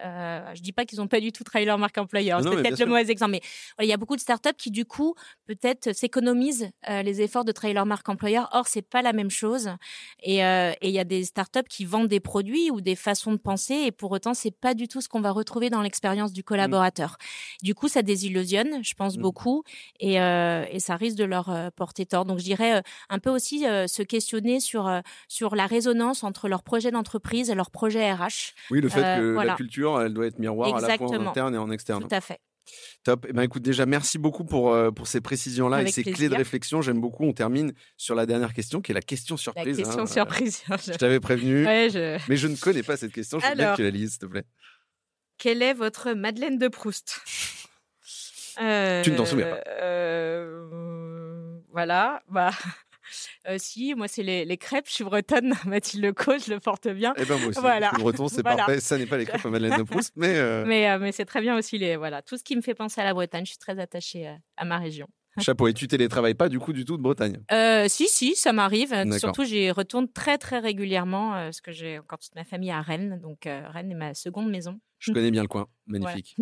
Je 0.54 0.60
dis 0.60 0.72
pas 0.72 0.84
qu'ils 0.84 0.98
n'ont 0.98 1.08
pas 1.08 1.20
du 1.20 1.30
tout 1.30 1.44
travaillé 1.44 1.66
leur 1.66 1.78
marque 1.78 1.98
employeur. 1.98 2.42
C'est 2.42 2.50
peut-être 2.50 2.80
le 2.80 2.86
mauvais 2.86 3.10
exemple, 3.10 3.32
mais 3.32 3.42
il 3.80 3.88
y 3.88 3.92
a 3.92 3.96
beaucoup 3.96 4.16
de 4.16 4.20
start-up 4.20 4.56
qui 4.56 4.71
du 4.72 4.84
coup, 4.84 5.14
peut-être 5.46 5.94
s'économisent 5.94 6.70
euh, 6.88 7.02
les 7.02 7.20
efforts 7.20 7.44
de 7.44 7.52
travailler 7.52 7.74
leur 7.74 7.86
marque 7.86 8.08
employeur. 8.08 8.48
Or, 8.52 8.66
c'est 8.66 8.82
pas 8.82 9.02
la 9.02 9.12
même 9.12 9.30
chose. 9.30 9.68
Euh, 10.26 10.72
et 10.80 10.88
il 10.88 10.94
y 10.94 10.98
a 10.98 11.04
des 11.04 11.24
startups 11.24 11.68
qui 11.68 11.84
vendent 11.84 12.08
des 12.08 12.20
produits 12.20 12.70
ou 12.70 12.80
des 12.80 12.96
façons 12.96 13.32
de 13.32 13.36
penser, 13.36 13.74
et 13.74 13.92
pour 13.92 14.10
autant, 14.10 14.34
c'est 14.34 14.50
pas 14.50 14.74
du 14.74 14.88
tout 14.88 15.00
ce 15.00 15.08
qu'on 15.08 15.20
va 15.20 15.30
retrouver 15.30 15.70
dans 15.70 15.82
l'expérience 15.82 16.32
du 16.32 16.42
collaborateur. 16.42 17.16
Du 17.62 17.74
coup, 17.74 17.88
ça 17.88 18.02
désillusionne, 18.02 18.82
je 18.82 18.94
pense 18.94 19.16
mmh. 19.16 19.20
beaucoup, 19.20 19.62
et, 20.00 20.20
euh, 20.20 20.64
et, 20.70 20.80
ça 20.80 20.96
risque 20.96 21.16
de 21.16 21.24
leur 21.24 21.52
porter 21.76 22.06
tort. 22.06 22.24
Donc, 22.24 22.38
je 22.38 22.44
dirais 22.44 22.82
un 23.08 23.18
peu 23.18 23.30
aussi 23.30 23.60
se 23.60 24.02
questionner 24.02 24.58
sur 24.58 24.90
sur 25.28 25.54
la 25.54 25.66
résonance 25.66 26.24
entre 26.24 26.48
leur 26.48 26.62
projet 26.62 26.90
d'entreprise 26.90 27.50
et 27.50 27.54
leur 27.54 27.70
projet 27.70 28.12
RH. 28.12 28.54
Oui, 28.70 28.80
le 28.80 28.88
fait 28.88 29.00
que 29.00 29.44
la 29.44 29.54
culture, 29.54 30.00
elle 30.00 30.14
doit 30.14 30.26
être 30.26 30.38
miroir 30.38 30.74
à 30.74 30.80
la 30.80 30.96
fois 30.96 31.08
en 31.08 31.26
interne 31.26 31.54
et 31.54 31.58
en 31.58 31.70
externe. 31.70 32.02
Tout 32.02 32.14
à 32.14 32.20
fait. 32.20 32.40
Top. 33.04 33.26
Eh 33.28 33.32
ben, 33.32 33.42
écoute, 33.42 33.62
déjà, 33.62 33.86
merci 33.86 34.18
beaucoup 34.18 34.44
pour, 34.44 34.72
euh, 34.72 34.90
pour 34.90 35.06
ces 35.06 35.20
précisions-là 35.20 35.82
et 35.82 35.90
ces 35.90 36.04
clés 36.04 36.28
de 36.28 36.34
réflexion. 36.34 36.82
J'aime 36.82 37.00
beaucoup. 37.00 37.24
On 37.24 37.32
termine 37.32 37.72
sur 37.96 38.14
la 38.14 38.26
dernière 38.26 38.52
question, 38.54 38.80
qui 38.80 38.92
est 38.92 38.94
la 38.94 39.00
question 39.00 39.36
surprise. 39.36 39.78
La 39.78 39.84
question 39.84 40.02
hein. 40.02 40.06
surprise. 40.06 40.62
je 40.86 40.92
t'avais 40.92 41.20
prévenu. 41.20 41.64
je... 41.64 42.18
Mais 42.28 42.36
je 42.36 42.48
ne 42.48 42.56
connais 42.56 42.82
pas 42.82 42.96
cette 42.96 43.12
question. 43.12 43.40
Je 43.40 43.48
veux 43.48 43.54
bien 43.54 43.72
que 43.72 43.76
tu 43.76 43.82
la 43.82 43.90
lises, 43.90 44.12
s'il 44.12 44.20
te 44.20 44.26
plaît. 44.26 44.44
Quelle 45.38 45.62
est 45.62 45.74
votre 45.74 46.12
Madeleine 46.12 46.58
de 46.58 46.68
Proust? 46.68 47.20
Tu 48.56 48.62
ne 48.62 49.16
t'en 49.16 49.26
souviens 49.26 49.46
pas. 49.46 49.62
Euh, 49.80 51.58
voilà. 51.72 52.22
Bah. 52.28 52.50
Euh, 53.48 53.56
si, 53.58 53.94
moi, 53.94 54.08
c'est 54.08 54.22
les, 54.22 54.56
crêpes. 54.56 54.86
Je 54.88 54.92
suis 54.92 55.04
bretonne. 55.04 55.54
Mathilde 55.66 56.04
Leco, 56.04 56.38
je 56.38 56.52
le 56.52 56.60
porte 56.60 56.88
bien. 56.88 57.14
Eh 57.16 57.24
ben, 57.24 57.38
moi 57.38 57.48
aussi. 57.48 57.60
Voilà. 57.60 57.90
Je 57.90 57.96
suis 57.96 58.02
breton, 58.02 58.28
c'est 58.28 58.42
parfait. 58.42 58.80
Ça 58.80 58.98
n'est 58.98 59.06
pas 59.06 59.16
les 59.16 59.26
crêpes 59.26 59.44
à 59.44 59.50
Madeleine 59.50 59.78
de 59.78 59.82
Proust, 59.82 60.12
mais. 60.16 60.36
Euh, 60.36 60.64
mais, 60.66 60.90
euh, 60.90 60.98
mais 60.98 61.12
c'est 61.12 61.24
très 61.24 61.40
bien 61.40 61.56
aussi 61.56 61.78
les, 61.78 61.96
voilà, 61.96 62.22
tout 62.22 62.36
ce 62.36 62.44
qui 62.44 62.56
me 62.56 62.62
fait 62.62 62.74
penser 62.74 63.00
à 63.00 63.04
la 63.04 63.14
Bretagne. 63.14 63.44
Je 63.44 63.50
suis 63.50 63.58
très 63.58 63.78
attachée 63.78 64.34
à 64.56 64.64
ma 64.64 64.78
région. 64.78 65.06
Chapeau. 65.40 65.66
Et 65.68 65.72
tu 65.72 65.88
télétravailles 65.88 66.34
pas 66.34 66.50
du 66.50 66.58
coup 66.58 66.74
du 66.74 66.84
tout 66.84 66.96
de 66.96 67.02
Bretagne? 67.02 67.38
Si, 67.88 68.08
si, 68.08 68.36
ça 68.36 68.52
m'arrive. 68.52 68.94
Surtout, 69.18 69.44
j'y 69.44 69.70
retourne 69.70 70.10
très, 70.10 70.38
très 70.38 70.58
régulièrement 70.58 71.32
parce 71.32 71.60
que 71.60 71.72
j'ai 71.72 71.98
encore 71.98 72.18
toute 72.18 72.34
ma 72.34 72.44
famille 72.44 72.70
à 72.70 72.82
Rennes. 72.82 73.18
Donc, 73.22 73.44
Rennes 73.44 73.90
est 73.90 73.96
ma 73.96 74.14
seconde 74.14 74.50
maison. 74.50 74.78
Je 74.98 75.12
connais 75.12 75.30
bien 75.30 75.42
le 75.42 75.48
coin. 75.48 75.66
Magnifique. 75.86 76.36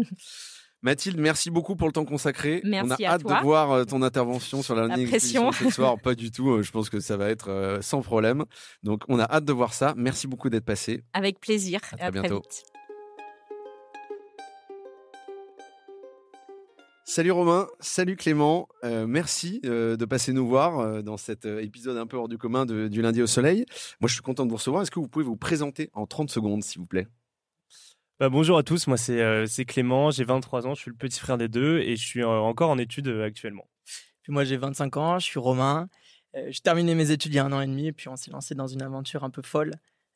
Mathilde, 0.83 1.19
merci 1.19 1.51
beaucoup 1.51 1.77
pour 1.77 1.89
le 1.89 1.93
temps 1.93 2.07
consacré. 2.07 2.63
Merci 2.65 3.05
On 3.05 3.07
a 3.07 3.11
hâte 3.11 3.23
de 3.23 3.43
voir 3.43 3.71
euh, 3.71 3.85
ton 3.85 4.01
intervention 4.01 4.63
sur 4.63 4.75
la, 4.75 4.87
la 4.87 4.97
pression 5.07 5.53
ce 5.53 5.69
soir. 5.69 5.99
Pas 6.03 6.15
du 6.15 6.31
tout. 6.31 6.51
Euh, 6.53 6.63
je 6.63 6.71
pense 6.71 6.89
que 6.89 7.01
ça 7.01 7.19
va 7.19 7.29
être 7.29 7.51
euh, 7.51 7.83
sans 7.83 8.01
problème. 8.01 8.45
Donc, 8.83 9.03
on 9.09 9.19
a 9.19 9.25
hâte 9.25 9.45
de 9.45 9.53
voir 9.53 9.75
ça. 9.75 9.93
Merci 9.99 10.27
beaucoup 10.27 10.49
d'être 10.49 10.65
passé. 10.65 11.05
Avec 11.13 11.39
plaisir. 11.39 11.81
À, 11.93 11.97
très, 11.99 12.11
bientôt. 12.11 12.43
Salut 17.05 17.33
Romain, 17.33 17.67
salut 17.81 18.15
Clément, 18.15 18.69
merci 18.85 19.59
de 19.65 20.05
passer 20.05 20.33
nous 20.33 20.47
voir 20.47 21.03
dans 21.03 21.17
cet 21.17 21.45
épisode 21.45 21.97
un 21.97 22.07
peu 22.07 22.17
hors 22.17 22.29
du 22.29 22.39
commun 22.39 22.67
du 22.67 23.03
lundi 23.03 23.21
au 23.21 23.27
soleil. 23.27 23.67
Moi 24.01 24.07
je 24.07 24.13
suis 24.13 24.23
content 24.23 24.45
de 24.45 24.51
vous 24.51 24.59
recevoir. 24.59 24.83
Est-ce 24.83 24.93
que 24.93 25.01
vous 25.01 25.09
pouvez 25.09 25.25
vous 25.25 25.37
présenter 25.37 25.91
en 25.93 26.07
30 26.07 26.31
secondes 26.31 26.63
s'il 26.63 26.79
vous 26.79 26.87
plaît? 26.87 27.09
Bah, 28.21 28.29
bonjour 28.29 28.59
à 28.59 28.63
tous, 28.63 28.87
moi 28.87 28.99
euh, 29.09 29.47
c'est 29.49 29.65
Clément, 29.65 30.11
j'ai 30.11 30.25
23 30.25 30.67
ans, 30.67 30.75
je 30.75 30.83
suis 30.83 30.91
le 30.91 30.97
petit 30.97 31.19
frère 31.19 31.39
des 31.39 31.49
deux 31.49 31.79
et 31.79 31.97
je 31.97 32.07
suis 32.07 32.21
euh, 32.21 32.29
encore 32.29 32.69
en 32.69 32.77
études 32.77 33.09
euh, 33.09 33.25
actuellement. 33.25 33.67
Puis 34.23 34.31
moi 34.31 34.45
j'ai 34.45 34.59
25 34.59 34.95
ans, 34.99 35.19
je 35.19 35.25
suis 35.25 35.39
Romain. 35.39 35.89
j'ai 36.35 36.61
terminé 36.61 36.95
mes 36.95 37.13
études 37.13 37.33
il 37.33 37.37
y 37.37 37.39
a 37.39 37.47
un 37.47 37.53
an 37.53 37.63
et 37.63 37.67
demi 37.67 37.87
et 37.87 37.93
puis 37.93 38.09
on 38.09 38.17
s'est 38.17 38.31
lancé 38.31 38.55
dans 38.55 38.67
une 38.67 38.83
aventure 38.83 39.25
un 39.25 39.31
peu 39.31 39.41
folle 39.41 39.73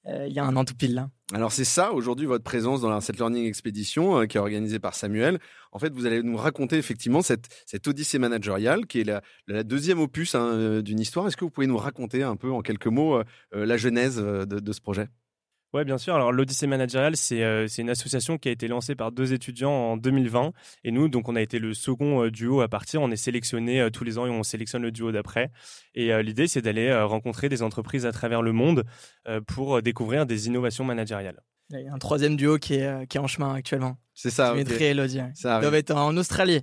il 0.06 0.34
y 0.34 0.38
a 0.38 0.44
un 0.44 0.54
an 0.54 0.66
tout 0.66 0.74
pile 0.74 0.92
là. 0.92 1.08
Alors 1.32 1.50
c'est 1.50 1.64
ça 1.64 1.94
aujourd'hui 1.94 2.26
votre 2.26 2.44
présence 2.44 2.82
dans 2.82 2.90
la, 2.90 3.00
cette 3.00 3.16
Learning 3.16 3.46
Expedition 3.46 4.26
qui 4.26 4.36
est 4.36 4.40
organisée 4.40 4.78
par 4.78 4.94
Samuel. 4.94 5.38
En 5.72 5.78
fait, 5.78 5.94
vous 5.94 6.04
allez 6.04 6.22
nous 6.22 6.36
raconter 6.36 6.76
effectivement 6.76 7.22
cette, 7.22 7.48
cette 7.64 7.88
odyssée 7.88 8.18
managériale 8.18 8.84
qui 8.84 9.00
est 9.00 9.04
la, 9.04 9.22
la 9.46 9.62
deuxième 9.62 9.98
opus 9.98 10.34
hein, 10.34 10.82
d'une 10.82 11.00
histoire. 11.00 11.26
Est-ce 11.26 11.38
que 11.38 11.46
vous 11.46 11.50
pouvez 11.50 11.66
nous 11.66 11.78
raconter 11.78 12.22
un 12.22 12.36
peu 12.36 12.52
en 12.52 12.60
quelques 12.60 12.86
mots 12.86 13.22
la 13.52 13.76
genèse 13.78 14.16
de, 14.18 14.44
de 14.44 14.72
ce 14.74 14.82
projet? 14.82 15.08
Oui, 15.74 15.84
bien 15.84 15.98
sûr. 15.98 16.14
Alors, 16.14 16.32
l'Odyssée 16.32 16.66
managériale, 16.66 17.16
c'est 17.16 17.78
une 17.78 17.90
association 17.90 18.38
qui 18.38 18.48
a 18.48 18.52
été 18.52 18.68
lancée 18.68 18.94
par 18.94 19.12
deux 19.12 19.32
étudiants 19.32 19.72
en 19.72 19.96
2020. 19.96 20.52
Et 20.84 20.90
nous, 20.90 21.08
donc, 21.08 21.28
on 21.28 21.36
a 21.36 21.42
été 21.42 21.58
le 21.58 21.74
second 21.74 22.28
duo 22.28 22.60
à 22.60 22.68
partir. 22.68 23.02
On 23.02 23.10
est 23.10 23.16
sélectionné 23.16 23.88
tous 23.92 24.04
les 24.04 24.18
ans 24.18 24.26
et 24.26 24.30
on 24.30 24.42
sélectionne 24.42 24.82
le 24.82 24.92
duo 24.92 25.12
d'après. 25.12 25.50
Et 25.94 26.22
l'idée, 26.22 26.46
c'est 26.46 26.62
d'aller 26.62 26.94
rencontrer 27.02 27.48
des 27.48 27.62
entreprises 27.62 28.06
à 28.06 28.12
travers 28.12 28.40
le 28.40 28.52
monde 28.52 28.84
pour 29.46 29.82
découvrir 29.82 30.26
des 30.26 30.46
innovations 30.46 30.84
managériales. 30.84 31.42
Il 31.70 31.80
y 31.80 31.88
a 31.88 31.92
un 31.92 31.98
troisième 31.98 32.36
duo 32.36 32.58
qui 32.58 32.74
est, 32.74 33.06
qui 33.08 33.16
est 33.16 33.20
en 33.20 33.26
chemin 33.26 33.54
actuellement. 33.54 33.96
C'est 34.14 34.30
ça. 34.30 34.52
Dimitri 34.52 34.84
et 34.84 34.88
Elodie. 34.88 35.20
Ça 35.34 35.58
Ils 35.58 35.62
doivent 35.62 35.74
être 35.74 35.90
en 35.90 36.16
Australie. 36.16 36.62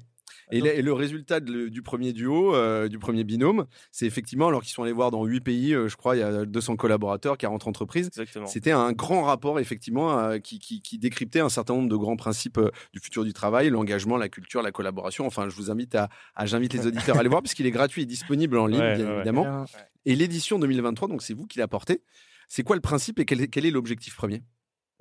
Et, 0.51 0.81
le 0.81 0.93
résultat 0.93 1.39
du 1.39 1.81
premier 1.81 2.13
duo, 2.13 2.55
euh, 2.55 2.87
du 2.87 2.99
premier 2.99 3.23
binôme, 3.23 3.65
c'est 3.91 4.05
effectivement, 4.05 4.47
alors 4.47 4.61
qu'ils 4.61 4.71
sont 4.71 4.83
allés 4.83 4.91
voir 4.91 5.11
dans 5.11 5.25
huit 5.25 5.41
pays, 5.41 5.73
euh, 5.73 5.87
je 5.87 5.95
crois, 5.95 6.15
il 6.15 6.19
y 6.19 6.23
a 6.23 6.45
200 6.45 6.75
collaborateurs, 6.75 7.37
40 7.37 7.67
entreprises. 7.67 8.09
C'était 8.45 8.71
un 8.71 8.91
grand 8.91 9.23
rapport, 9.23 9.59
effectivement, 9.59 10.17
euh, 10.17 10.39
qui, 10.39 10.59
qui, 10.59 10.97
décryptait 10.97 11.39
un 11.39 11.49
certain 11.49 11.73
nombre 11.73 11.89
de 11.89 11.95
grands 11.95 12.17
principes 12.17 12.59
du 12.93 12.99
futur 12.99 13.23
du 13.23 13.33
travail, 13.33 13.69
l'engagement, 13.69 14.17
la 14.17 14.29
culture, 14.29 14.61
la 14.61 14.71
collaboration. 14.71 15.25
Enfin, 15.25 15.49
je 15.49 15.55
vous 15.55 15.71
invite 15.71 15.95
à, 15.95 16.09
j'invite 16.43 16.73
les 16.73 16.85
auditeurs 16.85 17.17
à 17.17 17.19
aller 17.21 17.29
voir, 17.29 17.41
puisqu'il 17.43 17.65
est 17.65 17.71
gratuit 17.71 18.03
et 18.03 18.05
disponible 18.05 18.57
en 18.57 18.67
ligne, 18.67 18.79
bien 18.79 19.15
évidemment. 19.15 19.65
Et 20.05 20.15
l'édition 20.15 20.59
2023, 20.59 21.07
donc 21.07 21.21
c'est 21.21 21.33
vous 21.33 21.47
qui 21.47 21.59
l'apportez. 21.59 22.01
C'est 22.47 22.63
quoi 22.63 22.75
le 22.75 22.81
principe 22.81 23.19
et 23.19 23.25
quel 23.25 23.65
est 23.65 23.71
l'objectif 23.71 24.15
premier? 24.15 24.43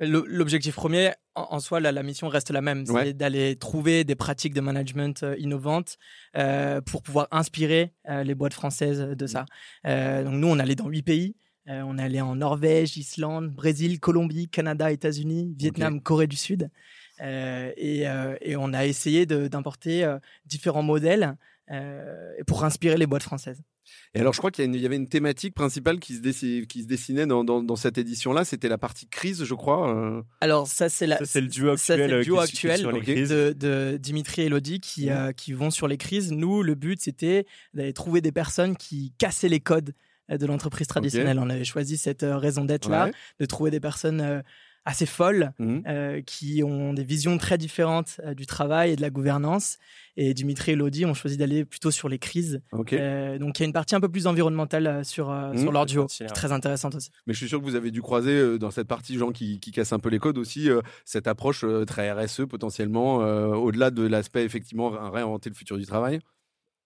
L'objectif 0.01 0.75
premier, 0.75 1.13
en, 1.35 1.61
soi, 1.61 1.79
la, 1.79 2.03
mission 2.03 2.29
reste 2.29 2.51
la 2.51 2.63
même, 2.63 2.87
c'est 2.87 3.13
d'aller 3.13 3.57
trouver 3.57 4.05
des 4.05 4.15
pratiques 4.15 4.55
de 4.55 4.63
management 4.63 5.23
euh, 5.23 5.37
innovantes 5.39 5.99
euh, 6.37 6.81
pour 6.81 7.03
pouvoir 7.03 7.29
inspirer 7.31 7.93
euh, 8.09 8.25
les 8.25 8.35
boîtes 8.35 8.55
françaises 8.55 9.01
de 9.01 9.27
ça. 9.27 9.45
donc 9.85 10.35
nous, 10.35 10.49
on 10.49 10.59
allait 10.59 10.75
dans 10.75 10.89
huit 10.89 11.03
pays. 11.03 11.37
on 11.67 11.99
est 11.99 12.03
allé 12.03 12.21
en 12.23 12.37
Norvège, 12.37 12.97
Islande, 12.97 13.51
Brésil, 13.51 14.01
Colombie, 14.01 14.49
Canada, 14.49 14.91
États-Unis, 14.91 15.55
Vietnam, 15.59 16.01
Corée 16.01 16.27
du 16.27 16.37
Sud. 16.37 16.71
Et, 17.23 18.05
et, 18.41 18.57
on 18.57 18.73
a 18.73 18.87
essayé 18.87 19.27
d'importer 19.27 20.11
différents 20.47 20.83
modèles 20.83 21.37
pour 22.47 22.65
inspirer 22.65 22.97
les 22.97 23.07
boîtes 23.07 23.23
françaises. 23.23 23.63
Et 24.15 24.21
alors, 24.21 24.33
je 24.33 24.39
crois 24.39 24.51
qu'il 24.51 24.75
y, 24.75 24.87
avait 24.87 24.97
une 24.97 25.09
thématique 25.09 25.55
principale 25.55 26.01
qui 26.01 26.15
se, 26.15 26.21
dessinait, 26.85 27.27
dans, 27.27 27.77
cette 27.77 27.99
édition-là. 27.99 28.45
C'était 28.45 28.69
la 28.69 28.79
partie 28.79 29.07
crise, 29.07 29.45
je 29.45 29.55
crois. 29.55 29.95
Euh. 29.95 30.23
Alors, 30.41 30.67
ça, 30.67 30.89
c'est 30.89 31.07
le 31.07 31.47
duo 31.47 31.71
actuel, 31.71 32.11
le 32.11 32.25
duo 32.25 32.39
actuel 32.41 32.83
de, 32.83 33.97
Dimitri 34.01 34.43
et 34.43 34.47
Elodie 34.47 34.81
qui, 34.81 35.11
euh, 35.11 35.33
qui 35.33 35.53
vont 35.53 35.71
sur 35.71 35.87
les 35.87 35.97
crises. 35.97 36.33
Nous, 36.33 36.63
le 36.63 36.75
but, 36.75 37.01
c'était 37.01 37.47
d'aller 37.75 37.93
trouver 37.93 38.21
des 38.21 38.33
personnes 38.33 38.77
qui 38.77 39.13
cassaient 39.19 39.49
les 39.49 39.61
codes 39.61 39.95
euh, 40.31 40.39
de 40.39 40.47
l'entreprise 40.47 40.87
traditionnelle. 40.87 41.39
On 41.39 41.49
avait 41.49 41.65
choisi 41.65 41.97
cette 41.97 42.27
raison 42.27 42.65
d'être 42.65 42.89
là, 42.89 43.11
de 43.39 43.47
trouver 43.47 43.71
des 43.71 43.81
personnes 43.81 44.43
assez 44.85 45.07
folles, 45.07 45.53
mmh. 45.59 45.79
euh, 45.87 46.23
qui 46.23 46.63
ont 46.65 46.95
des 46.95 47.05
visions 47.05 47.37
très 47.39 47.59
différentes 47.59 48.21
euh, 48.25 48.35
du 48.35 48.47
travail 48.47 48.93
et 48.93 48.97
de 48.97 49.03
la 49.03 49.11
gouvernance. 49.11 49.79
Et 50.17 50.35
Dimitri 50.35 50.73
et 50.73 50.77
Lodi 50.77 51.05
ont 51.05 51.15
choisi 51.15 51.37
d'aller 51.37 51.65
plutôt 51.65 51.91
sur 51.91 52.09
les 52.09 52.19
crises. 52.19 52.61
Euh, 52.93 53.39
donc 53.39 53.59
il 53.59 53.63
y 53.63 53.65
a 53.65 53.67
une 53.67 53.73
partie 53.73 53.95
un 53.95 54.01
peu 54.01 54.09
plus 54.09 54.27
environnementale 54.27 55.05
sur, 55.05 55.31
mmh. 55.31 55.59
sur 55.59 55.73
leur 55.73 55.87
duo, 55.87 56.07
très 56.35 56.53
intéressante 56.53 56.95
aussi. 56.95 57.11
Mais 57.27 57.35
je 57.35 57.39
suis 57.39 57.49
sûr 57.49 57.61
que 57.61 57.65
vous 57.65 57.77
avez 57.77 57.91
dû 57.91 58.03
croiser 58.03 58.59
dans 58.59 58.71
cette 58.71 58.89
partie, 58.89 59.17
gens 59.17 59.33
qui, 59.33 59.61
qui 59.61 59.71
cassent 59.71 59.93
un 59.93 59.99
peu 59.99 60.09
les 60.09 60.19
codes 60.19 60.39
aussi, 60.39 60.69
cette 61.05 61.27
approche 61.27 61.65
très 61.87 62.11
RSE 62.13 62.43
potentiellement, 62.49 63.17
au-delà 63.17 63.91
de 63.91 64.07
l'aspect 64.07 64.45
effectivement 64.45 64.91
réinventer 65.11 65.51
le 65.51 65.55
futur 65.55 65.79
du 65.79 65.87
travail. 65.87 66.21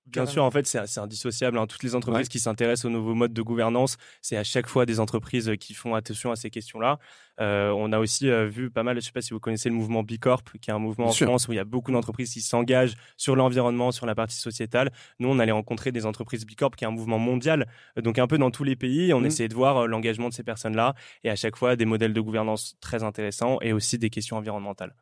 Bien 0.07 0.27
sûr, 0.27 0.45
en 0.45 0.51
fait, 0.51 0.67
c'est 0.67 0.99
indissociable. 0.99 1.59
Hein. 1.59 1.67
Toutes 1.67 1.83
les 1.83 1.95
entreprises 1.95 2.29
qui 2.29 2.39
s'intéressent 2.39 2.85
aux 2.85 2.91
nouveaux 2.91 3.15
modes 3.15 3.33
de 3.33 3.43
gouvernance, 3.43 3.97
c'est 4.21 4.37
à 4.37 4.45
chaque 4.45 4.67
fois 4.67 4.85
des 4.85 5.01
entreprises 5.01 5.53
qui 5.59 5.73
font 5.73 5.95
attention 5.95 6.31
à 6.31 6.37
ces 6.37 6.51
questions-là. 6.51 6.99
Euh, 7.41 7.71
on 7.71 7.91
a 7.91 7.99
aussi 7.99 8.29
euh, 8.29 8.47
vu 8.47 8.71
pas 8.71 8.83
mal, 8.83 8.95
je 8.95 8.99
ne 8.99 9.01
sais 9.03 9.13
pas 9.13 9.23
si 9.23 9.33
vous 9.33 9.41
connaissez 9.41 9.69
le 9.69 9.75
mouvement 9.75 10.03
B 10.03 10.19
Corp, 10.21 10.53
qui 10.61 10.71
est 10.71 10.73
un 10.73 10.79
mouvement 10.79 11.07
en 11.07 11.13
France 11.13 11.49
où 11.49 11.53
il 11.53 11.57
y 11.57 11.61
a 11.61 11.65
beaucoup 11.65 11.91
d'entreprises 11.91 12.33
qui 12.33 12.43
s'engagent 12.43 12.95
sur 13.17 13.35
l'environnement, 13.35 13.93
sur 13.93 14.07
la 14.07 14.15
partie 14.15 14.37
sociétale. 14.37 14.93
Nous, 15.19 15.29
on 15.29 15.39
allait 15.39 15.53
rencontrer 15.53 15.91
des 15.91 16.07
entreprises 16.07 16.47
B 16.47 16.55
Corp, 16.57 16.77
qui 16.77 16.85
est 16.85 16.87
un 16.87 16.93
mouvement 16.93 17.19
mondial, 17.19 17.67
donc 17.97 18.19
un 18.19 18.27
peu 18.27 18.39
dans 18.39 18.51
tous 18.51 18.65
les 18.65 18.77
pays. 18.77 19.13
On 19.15 19.21
mmh. 19.21 19.27
essayait 19.27 19.49
de 19.49 19.55
voir 19.55 19.79
euh, 19.79 19.87
l'engagement 19.87 20.29
de 20.29 20.35
ces 20.35 20.45
personnes-là 20.45 20.95
et 21.25 21.31
à 21.31 21.37
chaque 21.37 21.57
fois 21.57 21.77
des 21.77 21.87
modèles 21.87 22.13
de 22.13 22.21
gouvernance 22.21 22.77
très 22.81 23.03
intéressants 23.03 23.59
et 23.63 23.73
aussi 23.73 23.99
des 23.99 24.11
questions 24.11 24.37
environnementales. 24.37 24.95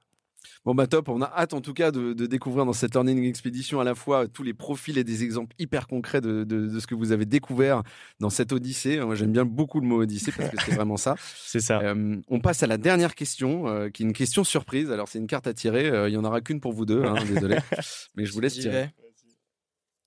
Bon 0.65 0.75
bah 0.75 0.87
top, 0.87 1.09
on 1.09 1.21
a 1.23 1.27
hâte 1.27 1.55
en 1.55 1.61
tout 1.61 1.75
cas 1.75 1.91
de, 1.91 2.13
découvrir 2.13 2.65
dans 2.65 2.73
cette 2.73 2.95
Learning 2.95 3.25
Expedition 3.25 3.81
à 3.81 3.85
la 3.85 3.95
fois 3.95 4.29
tous 4.29 4.43
les 4.43 4.55
profils 4.55 4.97
et 4.97 5.05
des 5.05 5.25
exemples 5.25 5.55
hyper 5.59 5.87
concrets 5.87 6.21
de, 6.21 6.79
ce 6.79 6.87
que 6.87 6.95
vous 6.95 7.13
avez 7.13 7.25
découvert 7.25 7.83
dans 8.21 8.31
cette 8.31 8.53
Odyssée. 8.53 9.01
Moi 9.01 9.15
j'aime 9.15 9.33
bien 9.33 9.45
beaucoup 9.45 9.81
le 9.81 9.87
mot 9.87 10.03
Odyssée 10.03 10.33
parce 10.33 10.51
que 10.51 10.57
c'est 10.63 10.75
vraiment 10.75 10.97
ça. 10.97 11.17
c'est 11.37 11.61
ça. 11.61 11.81
Euh, 11.81 12.21
on 12.29 12.41
passe 12.41 12.63
à 12.63 12.67
la 12.67 12.79
dernière 12.79 13.15
question, 13.15 13.69
euh, 13.69 13.89
qui 13.89 14.03
est 14.03 14.07
une 14.07 14.13
question 14.13 14.45
surprise. 14.45 14.91
Alors 14.91 15.09
c'est 15.09 15.19
une 15.19 15.27
carte 15.27 15.47
à 15.47 15.55
tirer, 15.55 15.89
euh, 15.89 16.09
il 16.09 16.13
y 16.13 16.17
en 16.17 16.25
aura 16.25 16.41
qu'une 16.41 16.61
pour 16.61 16.73
vous 16.73 16.87
deux, 16.87 17.03
hein, 17.03 17.15
désolé. 17.25 17.59
Mais 18.15 18.25
je 18.25 18.33
vous 18.33 18.41
laisse 18.41 18.55
tirer. 18.55 18.91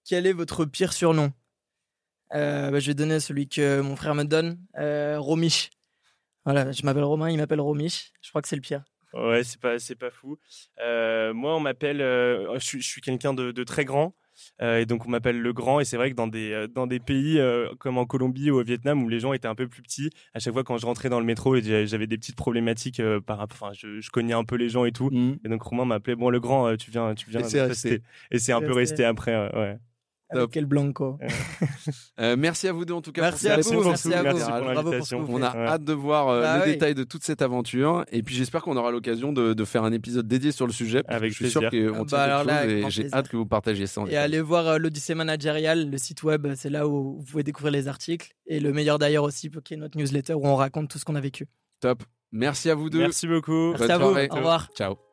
Quel 0.08 0.28
est 0.28 0.34
votre 0.34 0.66
pire 0.66 0.94
surnom? 0.94 1.34
Bah, 2.32 2.80
Je 2.80 2.88
vais 2.88 2.94
donner 2.94 3.20
celui 3.20 3.48
que 3.48 3.82
mon 3.82 3.96
frère 3.96 4.16
me 4.16 4.24
donne, 4.24 4.58
Romiche. 4.76 5.70
Voilà, 6.46 6.72
je 6.72 6.84
m'appelle 6.84 7.04
Romain, 7.04 7.30
il 7.30 7.38
m'appelle 7.38 7.62
Romiche. 7.62 8.14
Je 8.22 8.30
crois 8.30 8.42
que 8.42 8.48
c'est 8.48 8.56
le 8.56 8.62
pire. 8.62 8.84
Ouais, 9.16 9.44
c'est 9.44 9.60
pas, 9.60 9.80
c'est 9.80 9.96
pas 9.96 10.12
fou. 10.12 10.38
Euh, 10.82 11.34
moi, 11.34 11.56
on 11.56 11.60
m'appelle, 11.60 12.02
euh, 12.02 12.60
je, 12.60 12.80
suis 12.80 13.02
quelqu'un 13.02 13.34
de, 13.34 13.64
très 13.64 13.86
grand. 13.86 14.14
Euh, 14.62 14.80
et 14.80 14.86
donc 14.86 15.06
on 15.06 15.10
m'appelle 15.10 15.40
le 15.40 15.54
grand 15.54 15.80
et 15.80 15.86
c'est 15.86 15.96
vrai 15.96 16.12
que 16.12 16.16
dans 16.16 16.28
des 16.28 16.68
dans 16.68 16.88
des 16.88 17.00
pays 17.00 17.40
comme 17.80 17.98
en 17.98 18.06
Colombie 18.06 18.52
ou 18.52 18.60
au 18.60 18.64
Vietnam 18.64 19.02
où 19.02 19.08
les 19.08 19.22
gens 19.22 19.32
étaient 19.32 19.48
un 19.48 19.56
peu 19.56 19.70
plus 19.70 19.82
petits 19.82 20.10
à 20.34 20.40
chaque 20.40 20.52
fois 20.52 20.66
quand 20.66 20.78
je 20.78 20.86
rentrais 20.86 21.08
dans 21.08 21.22
le 21.22 21.26
métro 21.26 21.58
j'avais 21.62 22.06
des 22.06 22.18
petites 22.18 22.36
problématiques 22.36 23.02
par 23.26 23.40
enfin 23.40 23.72
je, 23.72 24.02
je, 24.02 24.10
cognais 24.10 24.34
un 24.34 24.44
peu 24.44 24.58
les 24.58 24.68
gens 24.68 24.84
et 24.84 24.92
tout 24.92 25.10
mmh. 25.10 25.38
et 25.46 25.48
donc 25.48 25.62
Romain 25.62 25.86
m'appelait 25.86 26.18
bon 26.18 26.30
le 26.30 26.42
grand 26.42 26.76
tu 26.76 26.92
viens 26.92 27.16
tu 27.16 27.30
viens 27.30 27.48
et 27.48 28.38
c'est 28.38 28.52
un 28.52 28.60
peu 28.60 28.74
resté 28.74 29.06
après 29.06 29.34
ouais 29.54 29.78
quel 30.52 30.66
blanco. 30.66 31.18
Euh, 32.18 32.36
merci 32.38 32.68
à 32.68 32.72
vous 32.72 32.86
deux 32.86 32.94
en 32.94 33.02
tout 33.02 33.12
cas. 33.12 33.22
Merci, 33.22 33.50
à, 33.50 33.58
vous, 33.58 33.84
merci 33.84 34.14
à 34.14 34.24
vous. 34.24 35.26
On 35.30 35.42
a 35.42 35.50
hâte 35.50 35.84
de 35.84 35.92
voir 35.92 36.30
euh, 36.30 36.42
bah 36.42 36.66
le 36.66 36.72
détail 36.72 36.96
de 36.96 37.04
toute 37.04 37.24
cette 37.24 37.42
aventure. 37.42 38.06
Et 38.12 38.24
puis 38.24 38.36
j'espère 38.36 38.62
qu'on 38.62 38.78
aura 38.78 38.90
l'occasion 38.90 39.34
de, 39.34 39.66
faire 39.66 39.84
un 39.84 39.92
épisode 39.92 40.26
dédié 40.26 40.52
sur 40.52 40.66
le 40.66 40.72
sujet. 40.72 41.04
Avec 41.08 41.32
je 41.32 41.36
suis 41.36 41.50
sûr 41.50 41.70
qu'on 41.70 42.06
bah, 42.06 42.66
et 42.66 42.90
j'ai 42.90 43.14
hâte 43.14 43.28
que 43.28 43.36
vous 43.36 43.46
partagiez 43.46 43.86
ça. 43.86 44.04
et 44.08 44.16
allez 44.16 44.40
voir 44.40 44.68
euh, 44.68 44.78
l'Odyssée 44.78 45.14
Managériale, 45.14 45.90
le 45.90 45.98
site 45.98 46.24
web, 46.24 46.48
c'est 46.56 46.70
là 46.70 46.88
où 46.88 47.18
vous 47.18 47.26
pouvez 47.30 47.44
découvrir 47.44 47.74
les 47.74 47.88
articles. 47.90 48.34
Et 48.48 48.60
le 48.62 48.72
meilleur 48.72 48.98
d'ailleurs 48.98 49.26
aussi, 49.26 49.52
qui 49.64 49.74
est 49.74 49.78
notre 49.78 49.98
newsletter 49.98 50.34
où 50.36 50.48
on 50.48 50.56
raconte 50.56 50.90
tout 50.90 50.98
ce 50.98 51.06
qu'on 51.06 51.16
a 51.16 51.22
vécu. 51.22 51.48
Top. 51.82 52.04
Merci 52.32 52.70
à 52.70 52.76
vous 52.76 52.90
deux. 52.90 53.00
Merci 53.00 53.28
beaucoup. 53.28 53.72
Merci 53.72 53.92
à 53.92 53.98
vous. 53.98 54.16
Au 54.16 54.36
revoir. 54.36 54.70
Ciao. 54.76 55.05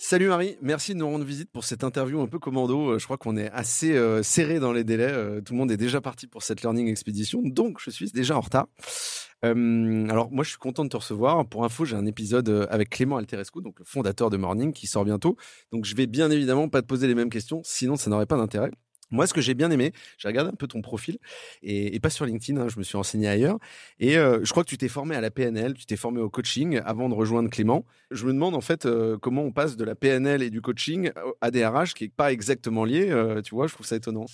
Salut 0.00 0.28
Marie, 0.28 0.56
merci 0.62 0.94
de 0.94 0.98
nous 0.98 1.08
rendre 1.08 1.24
visite 1.24 1.50
pour 1.50 1.64
cette 1.64 1.82
interview 1.82 2.20
un 2.20 2.28
peu 2.28 2.38
commando. 2.38 2.92
Euh, 2.92 2.98
je 3.00 3.04
crois 3.04 3.18
qu'on 3.18 3.36
est 3.36 3.50
assez 3.50 3.96
euh, 3.96 4.22
serré 4.22 4.60
dans 4.60 4.72
les 4.72 4.84
délais. 4.84 5.10
Euh, 5.10 5.40
tout 5.40 5.54
le 5.54 5.58
monde 5.58 5.72
est 5.72 5.76
déjà 5.76 6.00
parti 6.00 6.28
pour 6.28 6.44
cette 6.44 6.62
learning 6.62 6.86
expédition, 6.86 7.42
donc 7.42 7.78
je 7.80 7.90
suis 7.90 8.08
déjà 8.12 8.36
en 8.36 8.40
retard. 8.40 8.68
alors 9.42 10.30
moi 10.30 10.44
je 10.44 10.50
suis 10.50 10.58
content 10.58 10.84
de 10.84 10.88
te 10.88 10.96
recevoir. 10.96 11.44
Pour 11.48 11.64
info, 11.64 11.84
j'ai 11.84 11.96
un 11.96 12.06
épisode 12.06 12.68
avec 12.70 12.90
Clément 12.90 13.16
Alterescu, 13.16 13.60
donc 13.60 13.80
le 13.80 13.84
fondateur 13.84 14.30
de 14.30 14.36
Morning, 14.36 14.72
qui 14.72 14.86
sort 14.86 15.04
bientôt. 15.04 15.36
Donc 15.72 15.84
je 15.84 15.96
vais 15.96 16.06
bien 16.06 16.30
évidemment 16.30 16.68
pas 16.68 16.80
te 16.80 16.86
poser 16.86 17.08
les 17.08 17.16
mêmes 17.16 17.30
questions, 17.30 17.60
sinon 17.64 17.96
ça 17.96 18.08
n'aurait 18.08 18.26
pas 18.26 18.36
d'intérêt. 18.36 18.70
Moi, 19.10 19.26
ce 19.26 19.34
que 19.34 19.40
j'ai 19.40 19.54
bien 19.54 19.70
aimé, 19.70 19.92
j'ai 20.18 20.28
regardé 20.28 20.50
un 20.50 20.56
peu 20.56 20.66
ton 20.66 20.82
profil, 20.82 21.18
et, 21.62 21.98
pas 22.00 22.10
sur 22.10 22.26
LinkedIn, 22.26 22.60
hein, 22.60 22.68
je 22.68 22.78
me 22.78 22.84
suis 22.84 22.96
renseigné 22.96 23.28
ailleurs, 23.28 23.58
et 23.98 24.18
euh, 24.18 24.40
je 24.44 24.50
crois 24.50 24.64
que 24.64 24.68
tu 24.68 24.78
t'es 24.78 24.88
formé 24.88 25.16
à 25.16 25.20
la 25.20 25.30
PNL, 25.30 25.74
tu 25.74 25.86
t'es 25.86 25.96
formé 25.96 26.20
au 26.20 26.30
coaching 26.30 26.80
avant 26.84 27.08
de 27.08 27.14
rejoindre 27.14 27.50
Clément. 27.50 27.84
Je 28.10 28.26
me 28.26 28.32
demande 28.32 28.54
en 28.54 28.60
fait 28.60 28.86
euh, 28.86 29.16
comment 29.18 29.42
on 29.42 29.52
passe 29.52 29.76
de 29.76 29.84
la 29.84 29.94
PNL 29.94 30.42
et 30.42 30.50
du 30.50 30.60
coaching 30.60 31.10
à 31.40 31.50
des 31.50 31.66
RH 31.66 31.94
qui 31.94 32.04
est 32.04 32.14
pas 32.14 32.32
exactement 32.32 32.84
lié, 32.84 33.10
euh, 33.10 33.40
tu 33.42 33.54
vois, 33.54 33.66
je 33.66 33.74
trouve 33.74 33.86
ça 33.86 33.96
étonnant. 33.96 34.26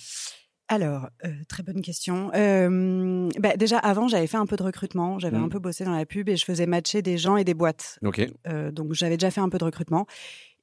Alors, 0.67 1.09
très 1.47 1.61
bonne 1.61 1.83
question. 1.83 2.29
Bah, 2.33 3.55
déjà, 3.55 3.77
avant, 3.77 4.07
j'avais 4.07 4.25
fait 4.25 4.37
un 4.37 4.47
peu 4.47 4.55
de 4.55 4.63
recrutement. 4.63 5.19
J'avais 5.19 5.37
un 5.37 5.45
mmh. 5.45 5.49
peu 5.49 5.59
bossé 5.59 5.85
dans 5.85 5.95
la 5.95 6.07
pub 6.07 6.27
et 6.27 6.35
je 6.35 6.43
faisais 6.43 6.65
matcher 6.65 7.03
des 7.03 7.19
gens 7.19 7.37
et 7.37 7.43
des 7.43 7.53
boîtes. 7.53 7.99
Ok. 8.03 8.27
donc, 8.71 8.93
j'avais 8.93 9.15
déjà 9.15 9.29
fait 9.29 9.41
un 9.41 9.49
peu 9.49 9.59
de 9.59 9.63
recrutement. 9.63 10.07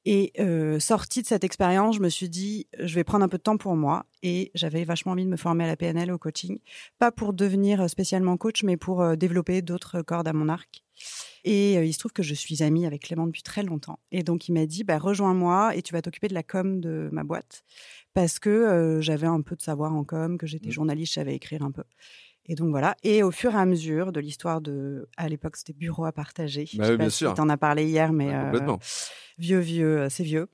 Et 0.05 0.33
euh, 0.39 0.79
sortie 0.79 1.21
de 1.21 1.27
cette 1.27 1.43
expérience, 1.43 1.95
je 1.95 2.01
me 2.01 2.09
suis 2.09 2.27
dit, 2.27 2.67
je 2.77 2.93
vais 2.95 3.05
prendre 3.05 3.23
un 3.23 3.29
peu 3.29 3.37
de 3.37 3.43
temps 3.43 3.57
pour 3.57 3.75
moi. 3.75 4.05
Et 4.21 4.51
j'avais 4.53 4.83
vachement 4.83 5.13
envie 5.13 5.25
de 5.25 5.29
me 5.29 5.37
former 5.37 5.63
à 5.63 5.67
la 5.67 5.77
PNL, 5.77 6.11
au 6.11 6.17
coaching. 6.17 6.59
Pas 6.99 7.11
pour 7.11 7.33
devenir 7.33 7.89
spécialement 7.89 8.35
coach, 8.37 8.63
mais 8.63 8.77
pour 8.77 9.01
euh, 9.01 9.15
développer 9.15 9.61
d'autres 9.61 10.01
cordes 10.01 10.27
à 10.27 10.33
mon 10.33 10.49
arc. 10.49 10.83
Et 11.45 11.77
euh, 11.77 11.85
il 11.85 11.93
se 11.93 11.99
trouve 11.99 12.13
que 12.13 12.23
je 12.23 12.33
suis 12.33 12.63
amie 12.63 12.85
avec 12.85 13.03
Clément 13.03 13.27
depuis 13.27 13.43
très 13.43 13.63
longtemps. 13.63 13.99
Et 14.11 14.23
donc, 14.23 14.47
il 14.47 14.53
m'a 14.53 14.65
dit, 14.65 14.83
bah, 14.83 14.97
rejoins-moi 14.97 15.75
et 15.75 15.81
tu 15.81 15.93
vas 15.93 16.01
t'occuper 16.01 16.27
de 16.27 16.33
la 16.33 16.43
com 16.43 16.79
de 16.79 17.09
ma 17.11 17.23
boîte. 17.23 17.63
Parce 18.13 18.39
que 18.39 18.49
euh, 18.49 19.01
j'avais 19.01 19.27
un 19.27 19.41
peu 19.41 19.55
de 19.55 19.61
savoir 19.61 19.93
en 19.93 20.03
com, 20.03 20.37
que 20.37 20.47
j'étais 20.47 20.69
mmh. 20.69 20.73
journaliste, 20.73 21.13
je 21.13 21.15
savais 21.15 21.35
écrire 21.35 21.63
un 21.63 21.71
peu. 21.71 21.83
Et 22.45 22.55
donc 22.55 22.69
voilà. 22.71 22.95
Et 23.03 23.23
au 23.23 23.31
fur 23.31 23.53
et 23.53 23.57
à 23.57 23.65
mesure 23.65 24.11
de 24.11 24.19
l'histoire 24.19 24.61
de, 24.61 25.07
à 25.17 25.29
l'époque 25.29 25.55
c'était 25.55 25.73
bureau 25.73 26.05
à 26.05 26.11
partager. 26.11 26.67
Bah, 26.75 26.87
oui, 26.89 26.97
bien 26.97 27.09
sûr. 27.09 27.29
Si 27.29 27.35
t'en 27.35 27.49
as 27.49 27.57
parlé 27.57 27.85
hier, 27.85 28.11
mais 28.11 28.33
euh, 28.33 28.43
complètement. 28.45 28.79
vieux, 29.37 29.59
vieux, 29.59 29.99
euh, 30.01 30.09
c'est 30.09 30.23
vieux. 30.23 30.47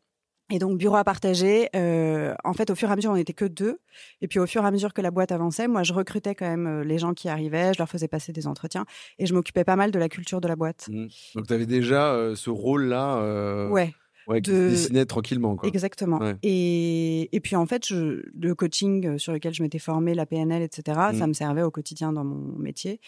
Et 0.52 0.58
donc 0.58 0.78
bureau 0.80 0.96
à 0.96 1.04
partager. 1.04 1.70
euh, 1.76 2.34
en 2.44 2.54
fait, 2.54 2.72
au 2.72 2.76
fur 2.76 2.90
et 2.90 2.92
à 2.92 2.96
mesure, 2.96 3.12
on 3.12 3.16
n'était 3.16 3.34
que 3.34 3.46
deux. 3.46 3.80
Et 4.22 4.28
puis 4.28 4.40
au 4.40 4.48
fur 4.48 4.64
et 4.64 4.66
à 4.66 4.72
mesure 4.72 4.94
que 4.94 5.02
la 5.02 5.12
boîte 5.12 5.32
avançait, 5.32 5.68
moi, 5.68 5.84
je 5.84 5.94
recrutais 5.94 6.34
quand 6.34 6.48
même 6.48 6.66
euh, 6.66 6.84
les 6.84 6.98
gens 6.98 7.14
qui 7.14 7.30
arrivaient. 7.30 7.74
Je 7.74 7.78
leur 7.78 7.88
faisais 7.90 8.08
passer 8.08 8.34
des 8.34 8.48
entretiens 8.48 8.86
et 9.20 9.28
je 9.28 9.34
m'occupais 9.36 9.64
pas 9.64 9.76
mal 9.76 9.92
de 9.92 10.00
la 10.00 10.10
culture 10.10 10.42
de 10.42 10.48
la 10.48 10.56
boîte. 10.56 10.90
Mm. 10.92 11.08
Donc 11.36 11.48
tu 11.48 11.54
avais 11.54 11.68
déjà 11.68 12.14
euh, 12.14 12.36
ce 12.36 12.50
rôle-là 12.50 13.18
euh, 13.18 13.70
Ouais. 13.70 13.94
Ouais, 14.30 14.42
qui 14.42 14.52
de- 14.52 14.56
se 14.56 14.70
dessinait 14.70 15.06
tranquillement. 15.06 15.56
Quoi. 15.56 15.68
Exactement. 15.68 16.20
Ouais. 16.20 16.36
Et, 16.44 17.36
et 17.36 17.40
puis 17.40 17.56
en 17.56 17.66
fait, 17.66 17.86
je, 17.88 18.24
le 18.40 18.56
coaching 18.56 19.06
euh, 19.08 19.18
sur 19.18 19.34
lequel 19.34 19.54
je 19.54 19.62
m'étais 19.64 19.80
formée, 19.80 20.14
la 20.14 20.26
PNL, 20.26 20.62
etc., 20.62 20.98
Mm. 21.14 21.18
ça 21.20 21.28
me 21.28 21.34
servait 21.34 21.62
au 21.64 21.72
quotidien 21.72 22.14
dans 22.14 22.24
mon 22.24 22.58
métier. 22.58 23.00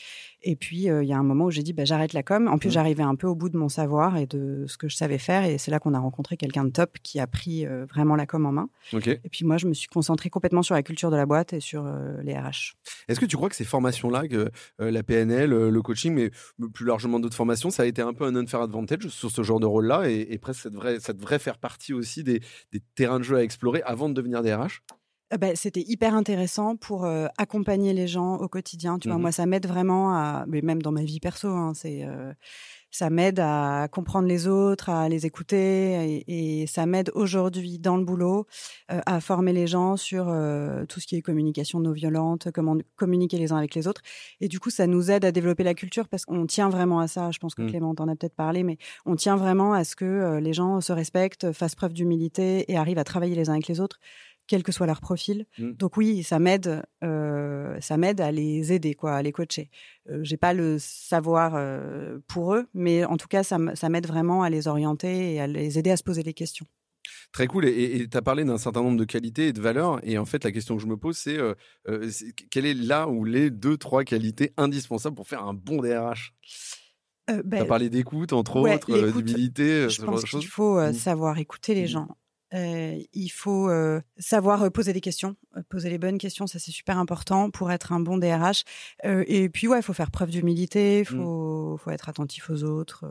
Et 0.44 0.56
puis 0.56 0.90
euh, 0.90 1.04
il 1.04 1.10
y 1.10 1.14
a 1.14 1.18
un 1.18 1.24
moment 1.24 1.46
où 1.46 1.52
j'ai 1.52 1.64
dit, 1.64 1.74
bah, 1.74 1.86
j'arrête 1.86 2.14
la 2.14 2.24
com. 2.24 2.48
En 2.48 2.58
plus, 2.58 2.70
Mm. 2.70 2.72
j'arrivais 2.72 3.04
un 3.04 3.16
peu 3.16 3.28
au 3.28 3.36
bout 3.36 3.50
de 3.50 3.58
mon 3.58 3.70
savoir 3.70 4.18
et 4.18 4.26
de 4.26 4.66
ce 4.68 4.78
que 4.78 4.88
je 4.90 4.96
savais 4.96 5.18
faire. 5.18 5.44
Et 5.46 5.58
c'est 5.58 5.72
là 5.72 5.80
qu'on 5.80 5.94
a 5.94 6.00
rencontré 6.00 6.38
quelqu'un 6.38 6.66
de 6.66 6.72
top 6.72 6.98
qui 7.04 7.20
a 7.20 7.28
pris 7.28 7.66
euh, 7.66 7.86
vraiment 7.86 8.16
la 8.16 8.26
com 8.26 8.46
en 8.46 8.52
main. 8.52 8.70
Et 9.24 9.30
puis 9.30 9.46
moi, 9.46 9.58
je 9.58 9.68
me 9.68 9.74
suis 9.74 9.88
concentrée 9.88 10.30
complètement 10.30 10.62
sur 10.64 10.76
la 10.76 10.84
culture 10.84 11.12
de 11.12 11.16
la 11.16 11.26
boîte 11.26 11.54
et 11.54 11.60
sur 11.60 11.86
euh, 11.86 12.22
les 12.24 12.34
RH. 12.38 12.76
Est-ce 13.08 13.20
que 13.20 13.26
tu 13.26 13.36
crois 13.36 13.50
que 13.50 13.56
ces 13.56 13.64
formations-là, 13.66 14.24
la 14.80 15.04
PNL, 15.04 15.50
le 15.52 15.82
coaching, 15.82 16.14
mais 16.14 16.32
plus 16.74 16.86
largement 16.86 17.20
d'autres 17.20 17.36
formations, 17.36 17.70
ça 17.70 17.84
a 17.84 17.86
été 17.86 18.02
un 18.02 18.14
peu 18.14 18.26
un 18.26 18.36
unfair 18.36 18.62
advantage 18.62 19.08
sur 19.08 19.30
ce 19.32 19.44
genre 19.44 19.60
de 19.60 19.66
rôle-là 19.66 20.10
et, 20.10 20.28
et 20.32 20.38
presque 20.38 20.62
ça 20.62 20.70
devrait, 20.70 21.00
ça 21.12 21.13
devrait 21.13 21.39
faire 21.39 21.58
partie 21.58 21.93
aussi 21.93 22.24
des, 22.24 22.39
des 22.71 22.80
terrains 22.95 23.19
de 23.19 23.24
jeu 23.24 23.36
à 23.38 23.43
explorer 23.43 23.82
avant 23.84 24.08
de 24.10 24.13
devenir 24.13 24.41
des 24.41 24.54
RH 24.54 24.82
Euh, 25.34 25.38
ben, 25.38 25.56
c'était 25.56 25.84
hyper 25.88 26.13
intéressant 26.13 26.76
pour 26.76 27.06
euh, 27.06 27.28
accompagner 27.38 27.93
les 27.93 28.08
gens 28.08 28.36
au 28.36 28.47
quotidien. 28.50 29.00
Tu 29.00 29.08
vois, 29.08 29.15
Mhm. 29.17 29.21
moi, 29.21 29.32
ça 29.32 29.45
m'aide 29.45 29.65
vraiment 29.67 30.13
à, 30.13 30.45
mais 30.47 30.62
même 30.62 30.82
dans 30.82 30.91
ma 30.91 31.04
vie 31.04 31.19
perso, 31.21 31.47
hein, 31.47 31.74
c'est, 31.74 32.04
euh, 32.04 32.34
ça 32.91 33.10
m'aide 33.10 33.39
à 33.39 33.88
comprendre 33.91 34.27
les 34.27 34.47
autres, 34.47 34.89
à 34.89 35.10
les 35.10 35.25
écouter, 35.25 36.23
et, 36.27 36.62
et 36.62 36.67
ça 36.67 36.86
m'aide 36.86 37.12
aujourd'hui 37.15 37.80
dans 37.80 37.97
le 37.97 38.04
boulot 38.06 38.45
euh, 38.91 38.99
à 39.06 39.19
former 39.21 39.54
les 39.54 39.67
gens 39.67 39.97
sur 39.97 40.27
euh, 40.30 40.86
tout 40.86 40.99
ce 40.99 41.08
qui 41.08 41.15
est 41.15 41.21
communication 41.21 41.80
non 41.80 41.91
violente, 41.91 42.49
comment 42.54 42.77
communiquer 42.95 43.38
les 43.38 43.51
uns 43.51 43.58
avec 43.58 43.75
les 43.75 43.88
autres. 43.88 44.01
Et 44.41 44.47
du 44.47 44.60
coup, 44.60 44.69
ça 44.69 44.88
nous 44.88 45.12
aide 45.12 45.25
à 45.25 45.32
développer 45.32 45.63
la 45.63 45.73
culture 45.73 46.08
parce 46.08 46.25
qu'on 46.25 46.45
tient 46.45 46.69
vraiment 46.69 46.99
à 46.99 47.08
ça. 47.08 47.32
Je 47.32 47.39
pense 47.39 47.56
que 47.56 47.62
Mhm. 47.62 47.69
Clément 47.71 47.95
t'en 47.95 48.08
a 48.08 48.15
peut-être 48.15 48.36
parlé, 48.36 48.63
mais 48.63 48.77
on 49.06 49.15
tient 49.15 49.36
vraiment 49.38 49.73
à 49.73 49.84
ce 49.84 49.95
que 49.95 50.06
euh, 50.06 50.39
les 50.39 50.54
gens 50.54 50.82
se 50.82 50.91
respectent, 50.93 51.51
fassent 51.54 51.75
preuve 51.75 51.93
d'humilité 51.93 52.71
et 52.71 52.77
arrivent 52.77 52.97
à 52.97 53.04
travailler 53.04 53.36
les 53.36 53.49
uns 53.49 53.54
avec 53.54 53.67
les 53.67 53.80
autres 53.80 53.99
quel 54.52 54.64
que 54.64 54.72
soit 54.74 54.86
leur 54.86 55.00
profil. 55.02 55.46
Mm. 55.58 55.72
Donc 55.82 55.98
oui, 55.98 56.24
ça 56.24 56.38
m'aide, 56.40 56.84
euh, 57.04 57.76
ça 57.80 57.96
m'aide 57.98 58.20
à 58.22 58.32
les 58.32 58.74
aider, 58.74 58.94
quoi, 58.96 59.14
à 59.16 59.22
les 59.22 59.32
coacher. 59.32 59.70
Euh, 60.10 60.20
J'ai 60.24 60.38
pas 60.38 60.54
le 60.54 60.78
savoir 60.80 61.54
euh, 61.56 62.20
pour 62.28 62.54
eux, 62.56 62.68
mais 62.74 63.06
en 63.06 63.16
tout 63.18 63.28
cas, 63.30 63.44
ça 63.44 63.58
m'aide 63.58 64.08
vraiment 64.08 64.44
à 64.44 64.50
les 64.50 64.68
orienter 64.68 65.34
et 65.36 65.40
à 65.42 65.48
les 65.48 65.80
aider 65.80 65.92
à 65.92 65.98
se 65.98 66.04
poser 66.04 66.22
les 66.24 66.34
questions. 66.34 66.68
Très 67.32 67.48
cool. 67.48 67.66
Et 67.66 68.08
tu 68.12 68.18
as 68.18 68.22
parlé 68.22 68.44
d'un 68.44 68.58
certain 68.58 68.82
nombre 68.84 68.98
de 68.98 69.06
qualités 69.06 69.48
et 69.48 69.54
de 69.54 69.62
valeurs. 69.62 70.00
Et 70.04 70.18
en 70.18 70.26
fait, 70.26 70.44
la 70.44 70.52
question 70.52 70.76
que 70.76 70.82
je 70.82 70.88
me 70.88 70.98
pose, 70.98 71.18
c'est 71.18 71.38
euh, 71.38 71.54
euh, 71.88 72.10
quelle 72.52 72.66
est 72.66 72.74
là 72.74 73.08
ou 73.08 73.24
les 73.24 73.50
deux, 73.50 73.78
trois 73.78 74.04
qualités 74.04 74.52
indispensables 74.58 75.16
pour 75.16 75.28
faire 75.28 75.44
un 75.44 75.54
bon 75.54 75.78
DRH 75.82 76.34
Euh, 77.30 77.38
Tu 77.42 77.48
ben, 77.48 77.62
as 77.62 77.66
parlé 77.66 77.90
d'écoute, 77.90 78.34
entre 78.34 78.60
ouais, 78.60 78.76
autres, 78.76 78.92
euh, 78.92 79.12
d'humilité, 79.12 79.88
je 79.90 80.02
pense 80.04 80.26
qu'il 80.26 80.46
faut 80.46 80.78
euh, 80.78 80.90
Mm. 80.90 80.94
savoir 80.94 81.38
écouter 81.38 81.74
les 81.76 81.84
Mm. 81.84 81.88
gens. 81.96 82.08
Euh, 82.54 82.98
il 83.14 83.30
faut 83.30 83.70
euh, 83.70 84.02
savoir 84.18 84.64
euh, 84.64 84.70
poser 84.70 84.92
des 84.94 85.00
questions, 85.02 85.36
poser 85.70 85.90
les 85.90 85.98
bonnes 85.98 86.18
questions, 86.18 86.48
ça 86.48 86.60
c'est 86.60 86.72
super 86.72 86.98
important 86.98 87.50
pour 87.50 87.72
être 87.72 87.94
un 87.94 88.00
bon 88.00 88.18
DRH. 88.18 88.64
Euh, 89.06 89.24
et 89.28 89.48
puis 89.50 89.68
ouais, 89.68 89.80
il 89.80 89.84
faut 89.84 89.94
faire 89.94 90.12
preuve 90.12 90.30
d'humilité, 90.32 91.00
il 91.00 91.02
Mm. 91.16 91.24
faut, 91.24 91.78
faut 91.82 91.92
être 91.92 92.10
attentif 92.10 92.50
aux 92.50 92.64
autres, 92.64 93.06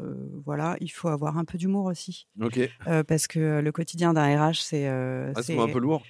voilà. 0.44 0.76
Il 0.80 0.88
faut 0.90 1.08
avoir 1.08 1.38
un 1.38 1.44
peu 1.44 1.56
d'humour 1.58 1.86
aussi, 1.86 2.26
Ok. 2.40 2.60
parce 3.08 3.26
que 3.26 3.60
le 3.60 3.72
quotidien 3.72 4.12
d'un 4.12 4.48
RH 4.50 4.60
c'est 4.62 4.86
Ah, 4.88 5.42
c'est 5.42 5.58
un 5.58 5.68
peu 5.68 5.78
lourd. 5.78 6.02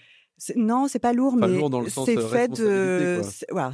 Non, 0.57 0.89
c'est 0.89 0.99
pas 0.99 1.13
lourd, 1.13 1.37
mais 1.37 1.47
lourd 1.49 1.71
c'est 2.07 2.17
euh, 2.19 2.29
fait 2.29 2.49
de, 2.49 3.21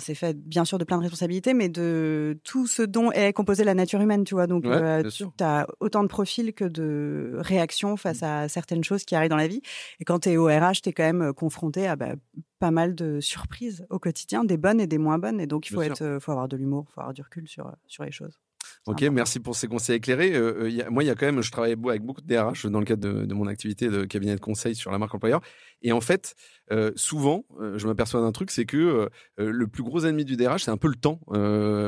c'est- 0.00 0.14
fait 0.14 0.36
bien 0.36 0.64
sûr 0.64 0.78
de 0.78 0.84
plein 0.84 0.96
de 0.98 1.02
responsabilités, 1.02 1.54
mais 1.54 1.68
de 1.68 2.38
tout 2.44 2.66
ce 2.66 2.82
dont 2.82 3.12
est 3.12 3.32
composée 3.32 3.64
la 3.64 3.74
nature 3.74 4.00
humaine, 4.00 4.24
tu 4.24 4.34
vois. 4.34 4.46
Donc, 4.46 4.64
Ouais, 4.64 4.72
euh, 4.82 5.02
tu 5.36 5.44
as 5.44 5.66
autant 5.80 6.02
de 6.02 6.08
profils 6.08 6.52
que 6.54 6.64
de 6.64 7.34
réactions 7.36 7.96
face 7.96 8.22
à 8.22 8.48
certaines 8.48 8.84
choses 8.84 9.04
qui 9.04 9.14
arrivent 9.14 9.30
dans 9.30 9.36
la 9.36 9.48
vie. 9.48 9.62
Et 10.00 10.04
quand 10.04 10.20
tu 10.20 10.30
es 10.30 10.36
au 10.36 10.46
RH, 10.46 10.82
tu 10.82 10.88
es 10.88 10.92
quand 10.92 11.04
même 11.04 11.22
euh, 11.22 11.32
confronté 11.32 11.86
à 11.86 11.96
bah, 11.96 12.14
pas 12.58 12.70
mal 12.70 12.94
de 12.94 13.20
surprises 13.20 13.86
au 13.90 13.98
quotidien, 13.98 14.44
des 14.44 14.56
bonnes 14.56 14.80
et 14.80 14.86
des 14.86 14.98
moins 14.98 15.18
bonnes. 15.18 15.40
Et 15.40 15.46
donc, 15.46 15.68
il 15.68 15.74
faut 15.74 15.80
Bien 15.80 15.90
être, 15.92 16.18
faut 16.20 16.32
avoir 16.32 16.48
de 16.48 16.56
l'humour, 16.56 16.86
faut 16.94 17.00
avoir 17.00 17.14
du 17.14 17.22
recul 17.22 17.46
sur 17.48 17.70
sur 17.86 18.04
les 18.04 18.12
choses. 18.12 18.40
Ok, 18.86 19.02
important. 19.02 19.12
merci 19.14 19.40
pour 19.40 19.56
ces 19.56 19.66
conseils 19.66 19.96
éclairés. 19.96 20.34
Euh, 20.34 20.62
euh, 20.62 20.68
il 20.70 20.76
y 20.76 20.82
a- 20.82 20.88
moi, 20.90 21.02
il 21.02 21.06
y 21.06 21.10
a 21.10 21.14
quand 21.16 21.26
même, 21.26 21.42
je 21.42 21.50
travaille 21.50 21.72
avec 21.72 22.02
beaucoup 22.02 22.20
de 22.20 22.26
DRH 22.26 22.66
dans 22.66 22.78
le 22.78 22.84
cadre 22.84 23.02
de, 23.02 23.24
de 23.26 23.34
mon 23.34 23.46
activité 23.48 23.88
de 23.88 24.04
cabinet 24.04 24.34
de 24.36 24.40
conseil 24.40 24.74
sur 24.76 24.90
la 24.92 24.98
marque 24.98 25.14
employeur. 25.14 25.40
Et 25.82 25.90
en 25.92 26.00
fait, 26.00 26.34
euh, 26.70 26.92
souvent, 26.94 27.44
euh, 27.60 27.76
je 27.78 27.86
m'aperçois 27.88 28.20
d'un 28.20 28.30
truc, 28.32 28.50
c'est 28.52 28.64
que 28.64 29.08
le 29.38 29.66
plus 29.66 29.82
gros 29.82 30.00
ennemi 30.04 30.24
du 30.24 30.36
DRH, 30.36 30.62
c'est 30.64 30.70
un 30.70 30.76
peu 30.76 30.88
le 30.88 30.94
temps, 30.94 31.20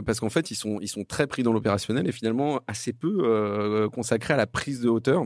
parce 0.05 0.21
qu'en 0.21 0.29
fait, 0.31 0.51
ils 0.51 0.57
sont, 0.57 0.79
ils 0.81 0.89
sont 0.89 1.05
très 1.05 1.27
pris 1.27 1.43
dans 1.43 1.53
l'opérationnel 1.53 2.09
et 2.09 2.13
finalement 2.13 2.61
assez 2.67 2.93
peu 2.93 3.89
consacrés 3.93 4.35
à 4.35 4.37
la 4.37 4.47
prise 4.47 4.81
de 4.81 4.89
hauteur. 4.89 5.25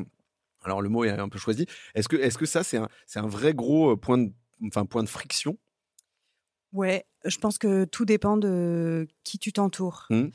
Alors 0.64 0.80
le 0.82 0.88
mot 0.88 1.04
est 1.04 1.10
un 1.10 1.28
peu 1.28 1.38
choisi. 1.38 1.66
Est-ce 1.94 2.08
que, 2.08 2.16
est-ce 2.16 2.38
que 2.38 2.46
ça, 2.46 2.62
c'est 2.62 2.76
un, 2.76 2.88
c'est 3.06 3.18
un 3.18 3.26
vrai 3.26 3.52
gros 3.54 3.96
point 3.96 4.18
de, 4.18 4.30
enfin, 4.66 4.84
point 4.84 5.02
de 5.02 5.08
friction? 5.08 5.58
Ouais, 6.72 7.04
je 7.24 7.36
pense 7.38 7.58
que 7.58 7.84
tout 7.84 8.04
dépend 8.04 8.36
de 8.36 9.06
qui 9.24 9.38
tu 9.38 9.52
t'entoures. 9.52 10.06
Mm. 10.10 10.28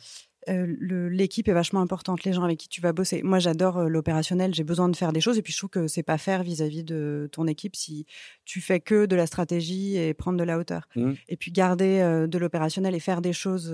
Euh, 0.49 1.09
L'équipe 1.09 1.47
est 1.47 1.53
vachement 1.53 1.81
importante, 1.81 2.23
les 2.23 2.33
gens 2.33 2.43
avec 2.43 2.57
qui 2.57 2.69
tu 2.69 2.81
vas 2.81 2.93
bosser. 2.93 3.21
Moi, 3.23 3.39
j'adore 3.39 3.77
euh, 3.79 3.87
l'opérationnel, 3.87 4.53
j'ai 4.53 4.63
besoin 4.63 4.89
de 4.89 4.95
faire 4.95 5.13
des 5.13 5.21
choses 5.21 5.37
et 5.37 5.41
puis 5.41 5.53
je 5.53 5.57
trouve 5.57 5.69
que 5.69 5.87
c'est 5.87 6.03
pas 6.03 6.17
faire 6.17 6.43
vis-à-vis 6.43 6.83
de 6.83 7.29
ton 7.31 7.47
équipe 7.47 7.75
si 7.75 8.05
tu 8.45 8.61
fais 8.61 8.79
que 8.79 9.05
de 9.05 9.15
la 9.15 9.27
stratégie 9.27 9.97
et 9.97 10.13
prendre 10.13 10.37
de 10.37 10.43
la 10.43 10.57
hauteur. 10.57 10.87
Mm. 10.95 11.13
Et 11.27 11.37
puis 11.37 11.51
garder 11.51 11.99
euh, 11.99 12.27
de 12.27 12.37
l'opérationnel 12.37 12.95
et 12.95 12.99
faire 12.99 13.21
des 13.21 13.33
choses 13.33 13.73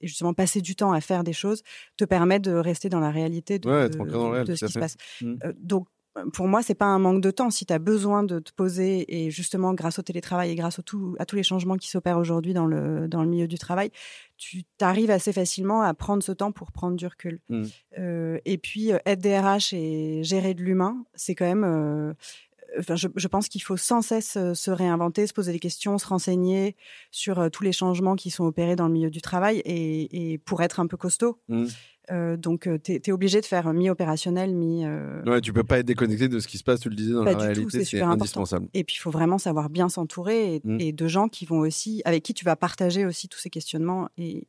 et 0.00 0.06
justement 0.06 0.34
passer 0.34 0.60
du 0.60 0.76
temps 0.76 0.92
à 0.92 1.00
faire 1.00 1.24
des 1.24 1.32
choses 1.32 1.62
te 1.96 2.04
permet 2.04 2.40
de 2.40 2.52
rester 2.52 2.88
dans 2.88 3.00
la 3.00 3.10
réalité 3.10 3.58
de, 3.58 3.68
Ouais, 3.68 3.88
dans 3.88 4.56
ce 4.56 4.64
qui 4.64 4.72
se 4.72 4.78
passe. 4.78 4.96
Mm. 5.20 5.34
Euh, 5.44 5.52
donc 5.58 5.86
pour 6.32 6.46
moi, 6.46 6.62
c'est 6.62 6.74
pas 6.74 6.86
un 6.86 6.98
manque 6.98 7.20
de 7.20 7.30
temps. 7.30 7.50
Si 7.50 7.66
tu 7.66 7.72
as 7.72 7.78
besoin 7.78 8.22
de 8.22 8.38
te 8.38 8.52
poser 8.52 9.04
et 9.26 9.30
justement 9.30 9.74
grâce 9.74 9.98
au 9.98 10.02
télétravail 10.02 10.50
et 10.50 10.54
grâce 10.54 10.78
au 10.78 10.82
tout, 10.82 11.16
à 11.18 11.26
tous 11.26 11.36
les 11.36 11.42
changements 11.42 11.76
qui 11.76 11.88
s'opèrent 11.88 12.18
aujourd'hui 12.18 12.54
dans 12.54 12.66
le, 12.66 13.08
dans 13.08 13.22
le 13.22 13.28
milieu 13.28 13.48
du 13.48 13.58
travail, 13.58 13.90
tu 14.36 14.62
arrives 14.80 15.10
assez 15.10 15.32
facilement 15.32 15.82
à 15.82 15.92
prendre 15.94 16.22
ce 16.22 16.32
temps 16.32 16.52
pour 16.52 16.70
prendre 16.72 16.96
du 16.96 17.06
recul. 17.06 17.40
Mm. 17.48 17.62
Euh, 17.98 18.38
et 18.44 18.58
puis, 18.58 18.92
euh, 18.92 18.98
être 19.06 19.20
DRH 19.20 19.72
et 19.72 20.22
gérer 20.22 20.54
de 20.54 20.62
l'humain, 20.62 21.04
c'est 21.14 21.34
quand 21.34 21.46
même. 21.46 21.64
euh, 21.64 22.14
Enfin, 22.76 22.96
je, 22.96 23.06
je 23.14 23.28
pense 23.28 23.48
qu'il 23.48 23.62
faut 23.62 23.76
sans 23.76 24.02
cesse 24.02 24.36
se 24.52 24.70
réinventer, 24.72 25.28
se 25.28 25.32
poser 25.32 25.52
des 25.52 25.60
questions, 25.60 25.96
se 25.96 26.08
renseigner 26.08 26.74
sur 27.12 27.38
euh, 27.38 27.48
tous 27.48 27.62
les 27.62 27.70
changements 27.70 28.16
qui 28.16 28.30
sont 28.30 28.42
opérés 28.44 28.74
dans 28.74 28.88
le 28.88 28.92
milieu 28.92 29.10
du 29.10 29.20
travail 29.22 29.58
et, 29.64 30.32
et 30.32 30.38
pour 30.38 30.60
être 30.60 30.80
un 30.80 30.88
peu 30.88 30.96
costaud. 30.96 31.38
Mm. 31.48 31.66
Euh, 32.10 32.36
donc, 32.36 32.68
tu 32.82 32.92
es, 32.92 33.12
obligé 33.12 33.40
de 33.40 33.46
faire 33.46 33.72
mi-opérationnel, 33.72 34.54
mi. 34.54 34.84
euh, 34.84 35.22
Ouais, 35.24 35.40
tu 35.40 35.52
peux 35.52 35.64
pas 35.64 35.78
être 35.78 35.86
déconnecté 35.86 36.28
de 36.28 36.38
ce 36.38 36.46
qui 36.48 36.58
se 36.58 36.64
passe, 36.64 36.80
tu 36.80 36.90
le 36.90 36.96
disais 36.96 37.12
dans 37.14 37.24
Pas 37.24 37.32
la 37.32 37.38
réalité, 37.38 37.84
c'est 37.84 38.00
indispensable. 38.02 38.68
Et 38.74 38.84
puis, 38.84 38.96
il 38.96 39.00
faut 39.00 39.10
vraiment 39.10 39.38
savoir 39.38 39.70
bien 39.70 39.88
s'entourer 39.88 40.56
et, 40.56 40.60
Mm. 40.64 40.80
et 40.80 40.92
de 40.92 41.08
gens 41.08 41.28
qui 41.28 41.46
vont 41.46 41.58
aussi, 41.60 42.02
avec 42.04 42.22
qui 42.22 42.34
tu 42.34 42.44
vas 42.44 42.56
partager 42.56 43.06
aussi 43.06 43.28
tous 43.28 43.38
ces 43.38 43.48
questionnements. 43.50 44.08
Et, 44.18 44.44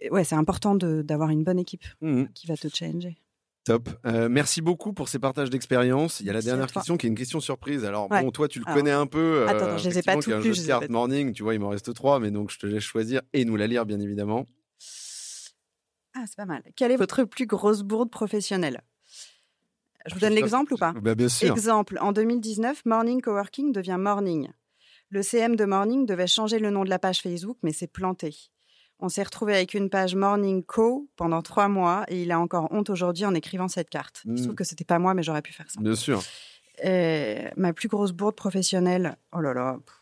et- 0.00 0.10
ouais, 0.10 0.24
c'est 0.24 0.34
important 0.34 0.74
d'avoir 0.74 1.30
une 1.30 1.44
bonne 1.44 1.58
équipe 1.58 1.84
Mhm. 2.00 2.28
qui 2.34 2.46
va 2.46 2.56
te 2.56 2.68
challenger. 2.74 3.16
Top. 3.64 3.88
Euh, 4.04 4.28
merci 4.28 4.60
beaucoup 4.60 4.92
pour 4.92 5.08
ces 5.08 5.18
partages 5.18 5.48
d'expérience. 5.48 6.20
Il 6.20 6.26
y 6.26 6.28
a 6.28 6.32
la 6.32 6.36
Merci 6.36 6.46
dernière 6.48 6.70
question 6.70 6.98
qui 6.98 7.06
est 7.06 7.08
une 7.08 7.14
question 7.14 7.40
surprise. 7.40 7.86
Alors 7.86 8.10
Ouais. 8.10 8.22
bon, 8.22 8.30
toi 8.30 8.46
tu 8.46 8.58
le 8.58 8.64
Alors, 8.66 8.76
connais 8.76 8.90
un 8.90 9.06
peu. 9.06 9.46
attends, 9.48 9.64
attends, 9.64 9.78
je 9.78 9.88
les 9.88 9.98
ai 9.98 10.02
pas 10.02 10.14
toutes 10.16 10.24
qui 10.24 10.30
est 10.32 10.34
un 10.34 10.40
lues, 10.40 10.52
jeu 10.54 10.62
de 10.62 10.66
cartes 10.66 10.88
morning. 10.90 11.32
Tu 11.32 11.42
vois, 11.42 11.54
il 11.54 11.60
m'en 11.60 11.70
reste 11.70 11.94
trois, 11.94 12.20
mais 12.20 12.30
donc 12.30 12.50
je 12.50 12.58
te 12.58 12.66
laisse 12.66 12.82
choisir 12.82 13.22
et 13.32 13.46
nous 13.46 13.56
la 13.56 13.66
lire 13.66 13.86
bien 13.86 14.00
évidemment. 14.00 14.44
Ah, 16.14 16.24
c'est 16.26 16.36
pas 16.36 16.44
mal. 16.46 16.62
Quelle 16.76 16.92
est 16.92 16.96
votre 16.96 17.24
plus 17.24 17.46
grosse 17.46 17.82
bourde 17.82 18.10
professionnelle? 18.10 18.80
Je 20.06 20.14
vous 20.14 20.20
donne 20.20 20.34
l'exemple 20.34 20.74
ou 20.74 20.76
pas? 20.76 20.92
Bah, 20.92 21.14
bien 21.14 21.28
sûr. 21.28 21.50
Exemple, 21.50 21.98
en 22.00 22.12
2019, 22.12 22.84
Morning 22.84 23.20
Coworking 23.22 23.72
devient 23.72 23.96
Morning. 23.98 24.48
Le 25.10 25.22
CM 25.22 25.56
de 25.56 25.64
Morning 25.64 26.06
devait 26.06 26.26
changer 26.26 26.58
le 26.58 26.70
nom 26.70 26.84
de 26.84 26.90
la 26.90 26.98
page 26.98 27.20
Facebook, 27.22 27.56
mais 27.62 27.72
c'est 27.72 27.86
planté. 27.86 28.34
On 29.00 29.08
s'est 29.08 29.22
retrouvé 29.22 29.54
avec 29.54 29.74
une 29.74 29.90
page 29.90 30.14
Morning 30.14 30.62
Co 30.64 31.08
pendant 31.16 31.42
trois 31.42 31.68
mois 31.68 32.04
et 32.08 32.22
il 32.22 32.30
a 32.32 32.38
encore 32.38 32.68
honte 32.70 32.90
aujourd'hui 32.90 33.24
en 33.24 33.34
écrivant 33.34 33.68
cette 33.68 33.90
carte. 33.90 34.22
Je 34.24 34.30
Mm. 34.30 34.42
trouve 34.42 34.54
que 34.54 34.64
c'était 34.64 34.84
pas 34.84 34.98
moi, 34.98 35.14
mais 35.14 35.22
j'aurais 35.22 35.42
pu 35.42 35.52
faire 35.52 35.70
ça. 35.70 35.80
Bien 35.80 35.94
sûr. 35.96 36.22
Et 36.82 37.44
ma 37.56 37.72
plus 37.72 37.88
grosse 37.88 38.12
bourde 38.12 38.34
professionnelle, 38.36 39.16
oh 39.32 39.40
là 39.40 39.52
là. 39.54 39.78
pff. 39.84 39.94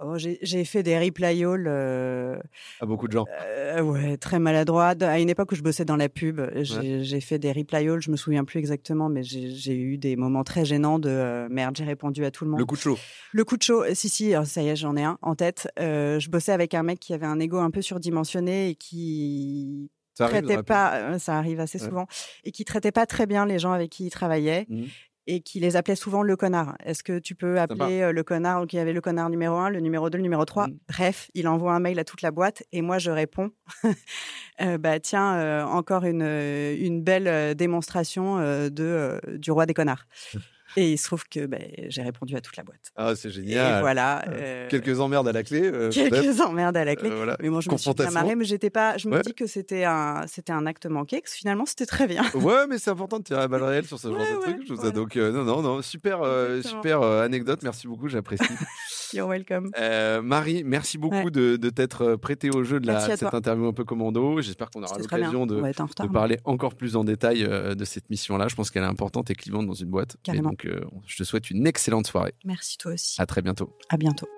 Oh, 0.00 0.16
j'ai 0.18 0.64
fait 0.64 0.82
des 0.82 0.98
reply 0.98 1.44
all. 1.44 1.66
Euh, 1.68 2.36
à 2.80 2.86
beaucoup 2.86 3.06
de 3.06 3.12
gens. 3.12 3.24
Euh, 3.42 3.80
ouais, 3.80 4.16
très 4.16 4.40
maladroit. 4.40 4.94
À 5.00 5.20
une 5.20 5.30
époque 5.30 5.52
où 5.52 5.54
je 5.54 5.62
bossais 5.62 5.84
dans 5.84 5.96
la 5.96 6.08
pub, 6.08 6.40
j'ai 6.62 7.20
fait 7.20 7.38
des 7.38 7.52
reply 7.52 7.88
all. 7.88 8.00
Je 8.00 8.10
me 8.10 8.16
souviens 8.16 8.44
plus 8.44 8.58
exactement, 8.58 9.08
mais 9.08 9.22
j'ai 9.22 9.76
eu 9.76 9.96
des 9.96 10.16
moments 10.16 10.42
très 10.42 10.64
gênants 10.64 10.98
de 10.98 11.08
euh, 11.08 11.48
merde. 11.48 11.76
J'ai 11.76 11.84
répondu 11.84 12.24
à 12.24 12.32
tout 12.32 12.44
le 12.44 12.50
monde. 12.50 12.60
Le 12.60 12.66
coup 12.66 12.74
de 12.74 12.80
chaud. 12.80 12.98
Le 13.32 13.44
coup 13.44 13.56
de 13.56 13.62
chaud. 13.62 13.84
Si 13.94 14.08
si, 14.08 14.34
ça 14.44 14.62
y 14.62 14.68
est, 14.68 14.76
j'en 14.76 14.96
ai 14.96 15.04
un 15.04 15.18
en 15.22 15.36
tête. 15.36 15.68
je 15.78 16.28
bossais 16.28 16.52
avec 16.52 16.74
un 16.74 16.82
mec 16.82 16.98
qui 16.98 17.14
avait 17.14 17.26
un 17.26 17.38
ego 17.38 17.58
un 17.58 17.70
peu 17.70 17.82
surdimensionné 17.82 18.70
et 18.70 18.74
qui 18.74 19.90
ça 20.14 20.28
traitait 20.28 20.62
pas, 20.62 21.18
ça 21.18 21.38
arrive 21.38 21.60
assez 21.60 21.78
souvent, 21.78 22.06
et 22.44 22.52
qui 22.52 22.64
traitait 22.64 22.92
pas 22.92 23.06
très 23.06 23.26
bien 23.26 23.46
les 23.46 23.58
gens 23.58 23.72
avec 23.72 23.90
qui 23.90 24.06
il 24.06 24.10
travaillait. 24.10 24.66
Mmh 24.68 24.84
et 25.26 25.40
qui 25.40 25.60
les 25.60 25.76
appelait 25.76 25.96
souvent 25.96 26.22
le 26.22 26.36
connard. 26.36 26.76
Est-ce 26.84 27.02
que 27.02 27.18
tu 27.18 27.34
peux 27.34 27.58
appeler 27.58 28.02
euh, 28.02 28.12
le 28.12 28.22
connard 28.22 28.60
Donc 28.60 28.72
il 28.72 28.76
y 28.76 28.78
avait 28.78 28.92
le 28.92 29.00
connard 29.00 29.30
numéro 29.30 29.56
1, 29.56 29.70
le 29.70 29.80
numéro 29.80 30.10
2, 30.10 30.18
le 30.18 30.22
numéro 30.22 30.44
3. 30.44 30.68
Mmh. 30.68 30.78
Bref, 30.88 31.30
il 31.34 31.48
envoie 31.48 31.72
un 31.74 31.80
mail 31.80 31.98
à 31.98 32.04
toute 32.04 32.22
la 32.22 32.30
boîte 32.30 32.62
et 32.72 32.82
moi 32.82 32.98
je 32.98 33.10
réponds 33.10 33.50
euh, 34.60 34.78
bah 34.78 35.00
tiens 35.00 35.34
euh, 35.34 35.64
encore 35.64 36.04
une 36.04 36.22
une 36.24 37.02
belle 37.02 37.54
démonstration 37.54 38.38
de 38.38 39.20
du 39.36 39.50
roi 39.50 39.66
des 39.66 39.74
connards. 39.74 40.06
Et 40.76 40.92
il 40.92 40.98
se 40.98 41.04
trouve 41.04 41.24
que 41.28 41.46
ben, 41.46 41.62
j'ai 41.88 42.02
répondu 42.02 42.36
à 42.36 42.40
toute 42.40 42.56
la 42.56 42.64
boîte. 42.64 42.92
Ah, 42.96 43.14
c'est 43.14 43.30
génial. 43.30 43.78
Et 43.78 43.80
voilà. 43.80 44.24
Euh, 44.28 44.68
quelques 44.68 45.00
emmerdes 45.00 45.28
à 45.28 45.32
la 45.32 45.42
clé. 45.42 45.62
Euh, 45.62 45.90
quelques 45.90 46.40
emmerdes 46.40 46.76
à 46.76 46.84
la 46.84 46.96
clé. 46.96 47.10
Euh, 47.10 47.36
mais 47.40 47.48
moi, 47.48 47.60
je 47.60 47.70
me 47.70 47.76
suis 47.76 47.92
bien 47.92 48.10
marrée, 48.10 48.34
mais 48.34 48.44
j'étais 48.44 48.70
pas. 48.70 48.96
Je 48.96 49.08
me 49.08 49.20
dis 49.22 49.34
que 49.34 49.46
c'était 49.46 49.84
un, 49.84 50.26
c'était 50.26 50.52
un 50.52 50.66
acte 50.66 50.86
manqué, 50.86 51.20
que 51.20 51.30
finalement, 51.30 51.66
c'était 51.66 51.86
très 51.86 52.06
bien. 52.06 52.24
Ouais, 52.34 52.66
mais 52.68 52.78
c'est 52.78 52.90
important 52.90 53.18
de 53.18 53.24
tirer 53.24 53.40
la 53.40 53.48
balle 53.48 53.62
réelle 53.62 53.86
sur 53.86 53.98
ce 53.98 54.08
genre 54.12 54.18
de 54.18 54.40
truc. 54.40 54.62
Je 54.68 54.90
Donc, 54.90 55.16
non, 55.16 55.44
non, 55.44 55.62
non, 55.62 55.82
super, 55.82 56.20
super 56.62 57.02
anecdote. 57.02 57.60
Merci 57.62 57.86
beaucoup, 57.86 58.08
j'apprécie. 58.08 58.44
You're 59.14 59.28
welcome. 59.28 59.70
Marie, 60.22 60.64
merci 60.64 60.98
beaucoup 60.98 61.30
de, 61.30 61.56
de 61.56 61.70
t'être 61.70 62.16
prêtée 62.16 62.50
au 62.50 62.64
jeu 62.64 62.80
de 62.80 62.86
la, 62.86 63.00
cette 63.00 63.22
interview 63.22 63.66
un 63.66 63.72
peu 63.72 63.84
commando. 63.84 64.40
J'espère 64.40 64.70
qu'on 64.70 64.82
aura 64.82 64.98
l'occasion 64.98 65.46
de, 65.46 65.56
de, 65.56 66.08
parler 66.08 66.38
encore 66.44 66.74
plus 66.74 66.96
en 66.96 67.04
détail 67.04 67.44
de 67.44 67.84
cette 67.84 68.10
mission-là. 68.10 68.48
Je 68.48 68.54
pense 68.54 68.70
qu'elle 68.70 68.82
est 68.82 68.86
importante 68.86 69.30
et 69.30 69.34
clivante 69.34 69.66
dans 69.66 69.74
une 69.74 69.90
boîte. 69.90 70.16
Carrément. 70.22 70.50
donc, 70.50 70.68
je 71.06 71.16
te 71.16 71.24
souhaite 71.24 71.50
une 71.50 71.66
excellente 71.66 72.06
soirée. 72.06 72.34
Merci 72.44 72.76
toi 72.78 72.92
aussi. 72.92 73.20
À 73.20 73.26
très 73.26 73.42
bientôt. 73.42 73.70
À 73.88 73.96
bientôt. 73.96 74.28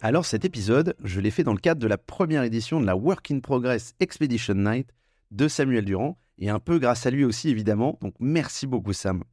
Alors 0.00 0.24
cet 0.24 0.44
épisode, 0.44 0.94
je 1.02 1.20
l'ai 1.20 1.32
fait 1.32 1.42
dans 1.42 1.52
le 1.52 1.58
cadre 1.58 1.80
de 1.80 1.88
la 1.88 1.98
première 1.98 2.44
édition 2.44 2.80
de 2.80 2.86
la 2.86 2.94
Work 2.94 3.32
in 3.32 3.40
Progress 3.40 3.96
Expedition 3.98 4.54
Night 4.54 4.94
de 5.32 5.48
Samuel 5.48 5.84
Durand, 5.84 6.16
et 6.38 6.50
un 6.50 6.60
peu 6.60 6.78
grâce 6.78 7.04
à 7.06 7.10
lui 7.10 7.24
aussi 7.24 7.48
évidemment, 7.48 7.98
donc 8.00 8.14
merci 8.20 8.68
beaucoup 8.68 8.92
Sam. 8.92 9.24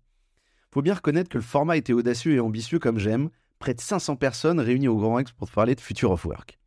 Faut 0.76 0.82
bien 0.82 0.96
reconnaître 0.96 1.30
que 1.30 1.38
le 1.38 1.42
format 1.42 1.78
était 1.78 1.94
audacieux 1.94 2.34
et 2.34 2.42
ambitieux 2.42 2.80
comme 2.80 3.00
j'aime, 3.00 3.30
près 3.60 3.74
de 3.74 3.80
500 3.80 4.18
personnes 4.18 4.60
réunies 4.60 4.90
au 4.90 4.98
Grand 4.98 5.14
Rex 5.14 5.32
pour 5.32 5.50
parler 5.50 5.74
de 5.74 5.80
Future 5.80 6.12
of 6.12 6.26
Work. 6.26 6.60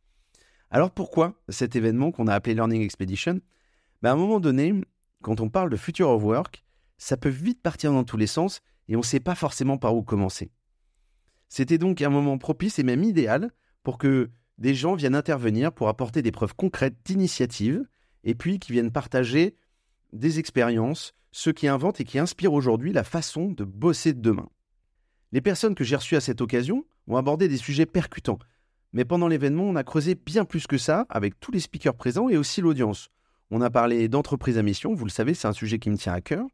Alors 0.71 0.89
pourquoi 0.89 1.39
cet 1.47 1.75
événement 1.75 2.11
qu'on 2.11 2.25
a 2.25 2.33
appelé 2.33 2.55
Learning 2.55 2.81
Expedition? 2.81 3.39
Ben 4.01 4.09
À 4.09 4.13
un 4.13 4.15
moment 4.15 4.39
donné, 4.39 4.73
quand 5.21 5.41
on 5.41 5.49
parle 5.49 5.69
de 5.69 5.75
Future 5.75 6.09
of 6.09 6.23
Work, 6.23 6.65
ça 6.97 7.17
peut 7.17 7.29
vite 7.29 7.61
partir 7.61 7.91
dans 7.91 8.03
tous 8.03 8.17
les 8.17 8.25
sens 8.25 8.61
et 8.87 8.95
on 8.95 9.01
ne 9.01 9.05
sait 9.05 9.19
pas 9.19 9.35
forcément 9.35 9.77
par 9.77 9.95
où 9.95 10.01
commencer. 10.01 10.49
C'était 11.47 11.77
donc 11.77 12.01
un 12.01 12.09
moment 12.09 12.39
propice 12.39 12.79
et 12.79 12.83
même 12.83 13.03
idéal 13.03 13.51
pour 13.83 13.99
que 13.99 14.31
des 14.57 14.73
gens 14.73 14.95
viennent 14.95 15.13
intervenir 15.13 15.71
pour 15.71 15.87
apporter 15.87 16.23
des 16.23 16.31
preuves 16.31 16.55
concrètes 16.55 16.97
d'initiative 17.05 17.87
et 18.23 18.33
puis 18.33 18.57
qui 18.57 18.71
viennent 18.71 18.91
partager 18.91 19.55
des 20.13 20.39
expériences, 20.39 21.13
ceux 21.31 21.53
qui 21.53 21.67
inventent 21.67 22.01
et 22.01 22.05
qui 22.05 22.19
inspirent 22.19 22.53
aujourd'hui 22.53 22.91
la 22.91 23.03
façon 23.03 23.51
de 23.51 23.63
bosser 23.63 24.13
de 24.13 24.21
demain. 24.21 24.49
Les 25.31 25.41
personnes 25.41 25.75
que 25.75 25.83
j'ai 25.83 25.95
reçues 25.95 26.15
à 26.15 26.21
cette 26.21 26.41
occasion 26.41 26.85
ont 27.07 27.17
abordé 27.17 27.47
des 27.47 27.57
sujets 27.57 27.85
percutants, 27.85 28.39
mais 28.93 29.05
pendant 29.05 29.27
l'événement, 29.27 29.63
on 29.63 29.75
a 29.75 29.83
creusé 29.83 30.15
bien 30.15 30.45
plus 30.45 30.65
que 30.65 30.77
ça 30.77 31.05
avec 31.09 31.39
tous 31.39 31.51
les 31.51 31.59
speakers 31.59 31.95
présents 31.95 32.29
et 32.29 32.37
aussi 32.37 32.61
l'audience. 32.61 33.09
On 33.51 33.61
a 33.61 33.69
parlé 33.69 34.07
d'entreprise 34.07 34.57
à 34.57 34.63
mission, 34.63 34.93
vous 34.93 35.05
le 35.05 35.11
savez, 35.11 35.33
c'est 35.33 35.47
un 35.47 35.53
sujet 35.53 35.79
qui 35.79 35.89
me 35.89 35.97
tient 35.97 36.13
à 36.13 36.21
cœur. 36.21 36.45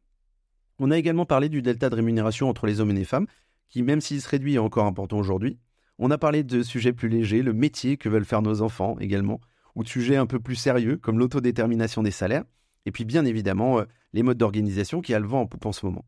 On 0.79 0.91
a 0.91 0.97
également 0.97 1.25
parlé 1.25 1.47
du 1.47 1.61
delta 1.61 1.89
de 1.89 1.95
rémunération 1.95 2.49
entre 2.49 2.67
les 2.67 2.81
hommes 2.81 2.91
et 2.91 2.95
les 2.95 3.05
femmes, 3.05 3.27
qui, 3.69 3.81
même 3.83 4.01
s'il 4.01 4.21
se 4.21 4.29
réduit, 4.29 4.55
est 4.55 4.59
encore 4.59 4.85
important 4.85 5.17
aujourd'hui. 5.17 5.57
On 5.97 6.11
a 6.11 6.17
parlé 6.17 6.43
de 6.43 6.61
sujets 6.61 6.91
plus 6.91 7.07
légers, 7.07 7.41
le 7.41 7.53
métier 7.53 7.95
que 7.95 8.09
veulent 8.09 8.25
faire 8.25 8.41
nos 8.41 8.61
enfants 8.61 8.97
également, 8.99 9.39
ou 9.75 9.83
de 9.83 9.89
sujets 9.89 10.17
un 10.17 10.25
peu 10.25 10.39
plus 10.39 10.55
sérieux, 10.55 10.97
comme 10.97 11.19
l'autodétermination 11.19 12.03
des 12.03 12.11
salaires, 12.11 12.43
et 12.85 12.91
puis 12.91 13.05
bien 13.05 13.25
évidemment 13.25 13.79
euh, 13.79 13.85
les 14.13 14.23
modes 14.23 14.37
d'organisation 14.37 15.01
qui 15.01 15.13
a 15.13 15.19
le 15.19 15.27
vent 15.27 15.41
en 15.41 15.47
poupe 15.47 15.65
en 15.65 15.71
ce 15.71 15.85
moment. 15.85 16.05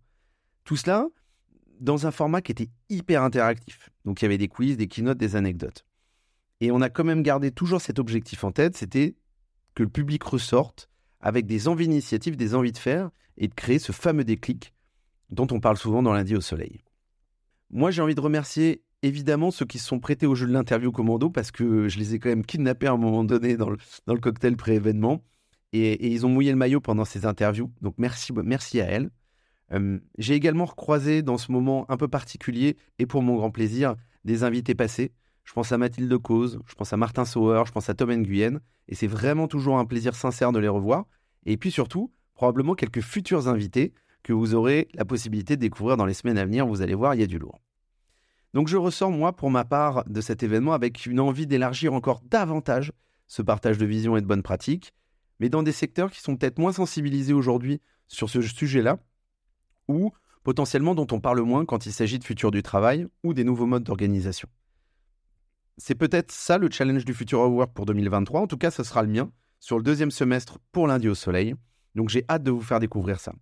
Tout 0.64 0.78
cela 0.78 1.08
dans 1.80 2.08
un 2.08 2.12
format 2.12 2.42
qui 2.42 2.52
était 2.52 2.70
hyper 2.90 3.24
interactif. 3.24 3.90
Donc 4.06 4.22
il 4.22 4.26
y 4.26 4.28
avait 4.28 4.38
des 4.38 4.48
quiz, 4.48 4.78
des 4.78 4.88
keynotes, 4.88 5.18
des 5.18 5.36
anecdotes. 5.36 5.86
Et 6.60 6.72
on 6.72 6.82
a 6.82 6.90
quand 6.90 7.04
même 7.04 7.22
gardé 7.22 7.52
toujours 7.52 7.82
cet 7.82 8.00
objectif 8.00 8.44
en 8.44 8.52
tête, 8.52 8.76
c'était 8.76 9.16
que 9.76 9.84
le 9.84 9.90
public 9.90 10.24
ressorte 10.24 10.90
avec 11.20 11.46
des 11.46 11.68
envies 11.68 11.88
d'initiative, 11.88 12.36
des 12.36 12.56
envies 12.56 12.72
de 12.72 12.78
faire, 12.78 13.12
et 13.38 13.48
de 13.48 13.54
créer 13.54 13.80
ce 13.80 13.92
fameux 13.92 14.24
déclic 14.24 14.74
dont 15.30 15.48
on 15.52 15.60
parle 15.60 15.78
souvent 15.78 16.02
dans 16.02 16.14
lundi 16.14 16.36
au 16.36 16.42
soleil. 16.42 16.84
Moi, 17.70 17.92
j'ai 17.92 18.02
envie 18.02 18.16
de 18.16 18.22
remercier 18.22 18.82
évidemment 19.04 19.52
ceux 19.52 19.66
qui 19.66 19.78
se 19.78 19.86
sont 19.86 20.00
prêtés 20.00 20.26
au 20.26 20.36
jeu 20.36 20.48
de 20.48 20.54
l'interview 20.54 20.92
commando 20.92 21.30
parce 21.30 21.52
que 21.52 21.88
je 21.88 22.00
les 22.00 22.16
ai 22.16 22.20
quand 22.20 22.30
même 22.30 22.46
kidnappés 22.46 22.88
à 22.88 22.94
un 22.94 22.98
moment 22.98 23.24
donné 23.24 23.58
dans 23.58 23.70
le, 23.70 23.78
dans 24.08 24.14
le 24.14 24.20
cocktail 24.20 24.58
pré-événement 24.58 25.22
et, 25.74 26.12
ils 26.12 26.26
ont 26.26 26.30
mouillé 26.30 26.52
le 26.52 26.58
maillot 26.58 26.82
pendant 26.82 27.06
ces 27.06 27.26
interviews. 27.26 27.72
Donc 27.82 27.96
merci, 27.98 28.32
merci 28.34 28.82
à 28.82 28.86
elles. 28.86 29.10
J'ai 30.18 30.34
également 30.34 30.66
recroisé 30.66 31.22
dans 31.22 31.38
ce 31.38 31.52
moment 31.52 31.86
un 31.90 31.98
peu 31.98 32.08
particulier 32.08 32.78
et 33.00 33.06
pour 33.06 33.22
mon 33.22 33.36
grand 33.36 33.52
plaisir 33.52 33.96
des 34.24 34.44
invités 34.44 34.76
passés. 34.76 35.12
Je 35.44 35.54
pense 35.54 35.72
à 35.72 35.78
Mathilde 35.78 36.18
Cause, 36.18 36.60
je 36.68 36.76
pense 36.76 36.92
à 36.92 36.98
Martin 36.98 37.26
Sauer, 37.26 37.64
je 37.66 37.72
pense 37.72 37.90
à 37.90 37.94
Tom 37.94 38.12
Nguyen 38.12 38.60
et 38.88 38.96
c'est 38.96 39.08
vraiment 39.08 39.48
toujours 39.48 39.78
un 39.78 39.86
plaisir 39.86 40.16
sincère 40.16 40.52
de 40.52 40.60
les 40.60 40.68
revoir. 40.68 41.06
Et 41.46 41.58
puis 41.58 41.72
surtout, 41.72 42.12
probablement 42.34 42.76
quelques 42.76 43.02
futurs 43.02 43.48
invités 43.48 43.94
que 44.24 44.34
vous 44.34 44.56
aurez 44.56 44.90
la 44.94 45.06
possibilité 45.06 45.56
de 45.56 45.62
découvrir 45.62 45.96
dans 45.96 46.06
les 46.06 46.14
semaines 46.14 46.38
à 46.38 46.46
venir. 46.46 46.68
Vous 46.68 46.82
allez 46.82 46.96
voir, 46.96 47.16
il 47.16 47.22
y 47.22 47.24
a 47.24 47.28
du 47.28 47.40
lourd. 47.40 47.62
Donc 48.54 48.68
je 48.68 48.78
ressors, 48.78 49.12
moi, 49.12 49.34
pour 49.34 49.52
ma 49.52 49.66
part, 49.66 50.04
de 50.06 50.20
cet 50.22 50.44
événement 50.44 50.74
avec 50.74 51.06
une 51.06 51.20
envie 51.20 51.48
d'élargir 51.48 51.94
encore 51.94 52.22
davantage 52.26 52.92
ce 53.28 53.42
partage 53.42 53.78
de 53.78 53.86
vision 53.86 54.18
et 54.18 54.22
de 54.22 54.26
bonnes 54.26 54.44
pratiques, 54.44 54.94
mais 55.40 55.50
dans 55.50 55.64
des 55.64 55.72
secteurs 55.72 56.12
qui 56.12 56.22
sont 56.22 56.36
peut-être 56.36 56.60
moins 56.60 56.74
sensibilisés 56.74 57.34
aujourd'hui 57.34 57.82
sur 58.08 58.30
ce 58.30 58.42
sujet-là, 58.42 59.00
ou 59.88 60.12
potentiellement 60.44 60.96
dont 60.96 61.08
on 61.12 61.20
parle 61.20 61.42
moins 61.42 61.66
quand 61.66 61.86
il 61.86 61.94
s'agit 61.94 62.20
de 62.20 62.24
futur 62.24 62.52
du 62.52 62.64
travail 62.64 63.08
ou 63.24 63.34
des 63.34 63.44
nouveaux 63.44 63.66
modes 63.66 63.84
d'organisation. 63.84 64.48
C'est 65.78 65.96
peut-être 65.96 66.32
ça 66.32 66.58
le 66.58 66.72
challenge 66.72 67.06
du 67.06 67.14
Future 67.14 67.42
of 67.42 67.54
Work 67.54 67.74
pour 67.74 67.86
2023, 67.86 68.42
en 68.42 68.48
tout 68.48 68.58
cas 68.58 68.72
ce 68.72 68.84
sera 68.84 69.04
le 69.04 69.10
mien, 69.10 69.32
sur 69.60 69.78
le 69.78 69.84
deuxième 69.84 70.12
semestre 70.12 70.60
pour 70.72 70.88
lundi 70.88 71.08
au 71.08 71.16
soleil. 71.16 71.56
Donc 71.96 72.10
j'ai 72.10 72.26
hâte 72.30 72.44
de 72.44 72.52
vous 72.52 72.62
faire 72.62 72.80
découvrir 72.80 73.20
ça. 73.20 73.34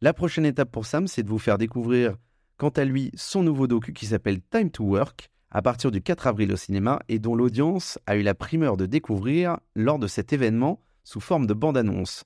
La 0.00 0.12
prochaine 0.12 0.46
étape 0.46 0.70
pour 0.70 0.86
Sam, 0.86 1.06
c'est 1.06 1.22
de 1.22 1.28
vous 1.28 1.38
faire 1.38 1.58
découvrir, 1.58 2.16
quant 2.56 2.70
à 2.70 2.84
lui, 2.84 3.10
son 3.14 3.42
nouveau 3.42 3.66
docu 3.66 3.92
qui 3.92 4.06
s'appelle 4.06 4.40
Time 4.40 4.70
to 4.70 4.84
Work, 4.84 5.28
à 5.50 5.62
partir 5.62 5.90
du 5.90 6.00
4 6.00 6.26
avril 6.26 6.52
au 6.52 6.56
cinéma, 6.56 7.00
et 7.08 7.18
dont 7.18 7.34
l'audience 7.34 7.98
a 8.06 8.16
eu 8.16 8.22
la 8.22 8.34
primeur 8.34 8.76
de 8.76 8.86
découvrir 8.86 9.58
lors 9.74 9.98
de 9.98 10.06
cet 10.06 10.32
événement 10.32 10.80
sous 11.04 11.20
forme 11.20 11.46
de 11.46 11.54
bande-annonce. 11.54 12.24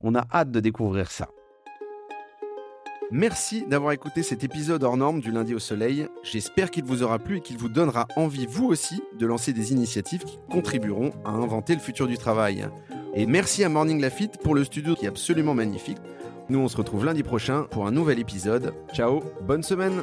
On 0.00 0.14
a 0.14 0.26
hâte 0.32 0.50
de 0.50 0.60
découvrir 0.60 1.10
ça. 1.10 1.28
Merci 3.10 3.64
d'avoir 3.66 3.92
écouté 3.92 4.22
cet 4.22 4.44
épisode 4.44 4.84
hors 4.84 4.98
norme 4.98 5.20
du 5.20 5.30
lundi 5.30 5.54
au 5.54 5.58
soleil. 5.58 6.06
J'espère 6.22 6.70
qu'il 6.70 6.84
vous 6.84 7.02
aura 7.02 7.18
plu 7.18 7.38
et 7.38 7.40
qu'il 7.40 7.56
vous 7.56 7.70
donnera 7.70 8.06
envie, 8.16 8.44
vous 8.46 8.66
aussi, 8.66 9.02
de 9.18 9.26
lancer 9.26 9.54
des 9.54 9.72
initiatives 9.72 10.24
qui 10.24 10.38
contribueront 10.50 11.12
à 11.24 11.30
inventer 11.30 11.74
le 11.74 11.80
futur 11.80 12.06
du 12.06 12.18
travail. 12.18 12.68
Et 13.14 13.24
merci 13.24 13.64
à 13.64 13.70
Morning 13.70 14.00
Lafitte 14.00 14.38
pour 14.42 14.54
le 14.54 14.62
studio 14.62 14.94
qui 14.94 15.06
est 15.06 15.08
absolument 15.08 15.54
magnifique. 15.54 15.98
Nous, 16.50 16.58
on 16.58 16.68
se 16.68 16.76
retrouve 16.76 17.06
lundi 17.06 17.22
prochain 17.22 17.64
pour 17.70 17.86
un 17.86 17.92
nouvel 17.92 18.18
épisode. 18.18 18.74
Ciao, 18.92 19.22
bonne 19.42 19.62
semaine 19.62 20.02